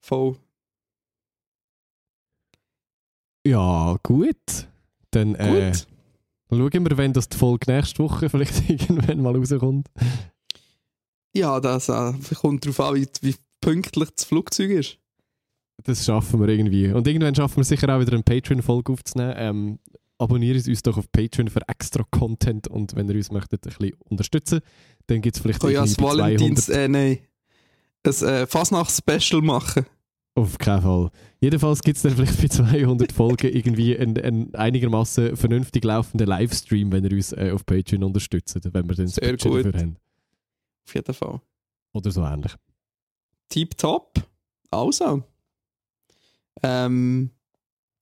Voll. 0.01 0.37
Ja, 3.47 3.97
gut. 4.03 4.67
Dann 5.11 5.35
äh, 5.35 5.71
Gut. 5.71 5.87
schauen 6.73 6.89
wir, 6.89 6.97
wenn 6.97 7.13
das 7.13 7.29
die 7.29 7.37
Folge 7.37 7.71
nächste 7.71 8.03
Woche 8.03 8.29
vielleicht 8.29 8.69
irgendwann 8.69 9.21
mal 9.21 9.35
rauskommt. 9.37 9.87
Ja, 11.33 11.61
das 11.61 11.87
äh, 11.87 12.13
kommt 12.35 12.65
darauf 12.65 12.79
an, 12.81 12.95
wie, 12.95 13.07
wie 13.21 13.35
pünktlich 13.61 14.09
das 14.09 14.25
Flugzeug 14.25 14.71
ist. 14.71 14.99
Das 15.83 16.03
schaffen 16.05 16.41
wir 16.41 16.49
irgendwie. 16.49 16.91
Und 16.91 17.07
irgendwann 17.07 17.35
schaffen 17.35 17.57
wir 17.57 17.63
sicher 17.63 17.87
auch 17.95 18.01
wieder 18.01 18.13
eine 18.13 18.23
Patreon-Folge 18.23 18.91
aufzunehmen. 18.91 19.33
Ähm, 19.37 19.79
abonniert 20.17 20.67
uns 20.67 20.81
doch 20.81 20.97
auf 20.97 21.11
Patreon 21.11 21.49
für 21.49 21.67
extra 21.67 22.03
Content 22.11 22.67
und 22.67 22.95
wenn 22.95 23.09
ihr 23.09 23.15
uns 23.15 23.31
möchtet 23.31 23.65
ein 23.65 23.69
bisschen 23.69 23.95
unterstützen, 24.09 24.61
dann 25.07 25.21
gibt 25.21 25.35
es 25.35 25.41
vielleicht 25.41 25.63
Ich 25.63 25.75
kann 25.75 25.85
ja 25.85 25.93
bei 25.97 26.03
Valentins, 26.03 26.69
äh, 26.69 26.87
nein, 26.87 27.19
ein 28.03 28.13
äh, 28.13 28.47
Fasnachts-Special 28.47 29.41
machen. 29.41 29.85
Auf 30.37 30.57
keinen 30.57 30.81
Fall. 30.81 31.11
Jedenfalls 31.39 31.81
gibt 31.81 31.95
es 31.95 32.03
dann 32.03 32.13
vielleicht 32.15 32.41
bei 32.41 32.47
200 32.47 33.11
Folgen 33.13 33.55
irgendwie 33.55 33.97
einen, 33.97 34.17
einen 34.19 34.55
einigermaßen 34.55 35.37
vernünftig 35.37 35.83
laufenden 35.85 36.27
Livestream, 36.27 36.91
wenn 36.91 37.05
ihr 37.05 37.13
uns 37.13 37.31
äh, 37.31 37.51
auf 37.53 37.65
Patreon 37.65 38.03
unterstützt, 38.03 38.59
wenn 38.61 38.89
wir 38.89 38.95
dann 38.95 39.05
das 39.05 39.15
Budget 39.15 39.43
gut. 39.43 39.65
dafür 39.65 39.79
haben. 39.79 39.97
Auf 40.85 40.93
jeden 40.93 41.13
Fall. 41.13 41.41
Oder 41.93 42.11
so 42.11 42.23
ähnlich. 42.23 42.53
Tip 43.47 43.77
top. 43.77 44.27
Also. 44.71 45.23
Ähm, 46.61 47.31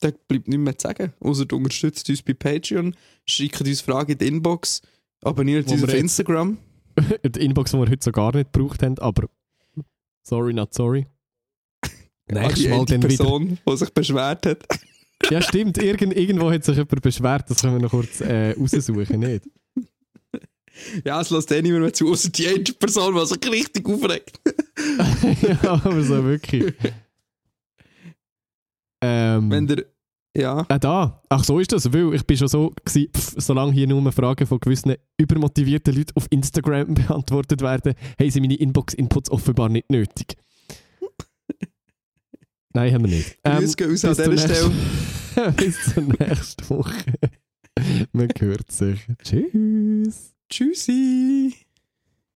da 0.04 0.12
bleibt 0.28 0.48
nichts 0.48 0.64
mehr 0.64 0.78
zu 0.78 0.88
sagen. 0.88 1.14
Außer 1.20 1.46
du 1.46 1.58
unterstützt 1.58 2.10
uns 2.10 2.22
bei 2.22 2.34
Patreon, 2.34 2.96
schickt 3.26 3.62
uns 3.62 3.82
Fragen 3.82 4.12
in 4.14 4.18
die 4.18 4.28
Inbox, 4.28 4.82
abonniert 5.22 5.72
uns 5.72 5.84
auf 5.84 5.94
Instagram. 5.94 6.58
Die 7.26 7.40
Inbox, 7.44 7.72
die 7.72 7.78
wir 7.78 7.90
heute 7.90 8.04
so 8.04 8.12
gar 8.12 8.36
nicht 8.36 8.54
gebraucht 8.54 8.84
haben, 8.84 9.00
aber 9.00 9.28
sorry, 10.22 10.54
not 10.54 10.76
sorry. 10.76 11.08
Nächstes 12.32 12.68
Mal 12.68 12.86
dann 12.86 13.02
wieder. 13.02 13.08
Person, 13.08 13.58
die 13.68 13.78
sich 13.78 13.90
beschwert 13.94 14.46
hat. 14.46 14.64
Ja, 15.32 15.42
stimmt. 15.42 15.78
Irgend, 15.78 16.18
irgendwo 16.18 16.52
hat 16.52 16.66
sich 16.66 16.76
jemand 16.76 17.02
beschwert. 17.02 17.50
Das 17.50 17.62
können 17.62 17.76
wir 17.76 17.84
noch 17.84 17.92
kurz 17.92 18.20
äh, 18.20 18.52
raussuchen, 18.60 19.22
nicht? 19.22 19.48
Ja, 21.06 21.22
es 21.22 21.30
lässt 21.30 21.50
eh 21.54 21.62
niemand 21.62 21.84
mehr 21.84 21.94
zu, 21.94 22.12
außer 22.12 22.30
die 22.30 22.46
eine 22.46 22.60
Person, 22.60 23.16
die 23.16 23.26
sich 23.26 23.50
richtig 23.50 23.88
aufregt. 23.88 24.42
ja, 25.42 25.62
aber 25.62 26.04
so 26.04 26.26
wirklich. 26.26 26.74
Ähm, 29.04 29.52
Wenn 29.52 29.68
der. 29.68 29.86
Ja. 30.36 30.66
Ah, 30.68 30.80
da. 30.80 31.22
Ach, 31.30 31.44
so 31.44 31.60
ist 31.60 31.72
das. 31.72 31.94
Weil 31.94 32.14
ich 32.16 32.26
bin 32.26 32.38
schon 32.38 32.48
so 32.48 32.72
gewesen, 32.84 33.10
pff, 33.16 33.36
solange 33.38 33.72
hier 33.72 33.86
nur 33.88 34.12
Fragen 34.12 34.48
von 34.48 34.60
gewissen 34.60 34.96
übermotivierten 35.18 35.96
Leuten 35.96 36.12
auf 36.16 36.26
Instagram 36.32 36.94
beantwortet 36.96 37.62
werden, 37.62 37.94
haben 38.20 38.30
sie 38.32 38.42
meine 38.42 38.56
Inbox-Inputs 38.56 39.30
offenbar 39.30 39.70
nicht 39.70 39.90
nötig. 39.92 40.36
Nein, 42.74 42.94
haben 42.94 43.04
wir 43.04 43.16
nicht. 43.16 43.38
Ähm, 43.44 43.58
Grüße 43.60 43.76
gehen 43.76 43.90
raus 43.92 44.04
an 44.06 44.10
bis 44.16 44.18
zur 44.18 44.32
dieser 44.32 44.48
Stelle. 44.56 44.70
nächsten- 44.70 45.56
bis 45.56 45.94
zur 45.94 46.04
nächsten 46.04 46.70
Woche. 46.70 47.14
Man 48.12 48.30
hört 48.40 48.72
sich. 48.72 49.00
Tschüss. 49.24 50.34
Tschüssi. 50.50 51.54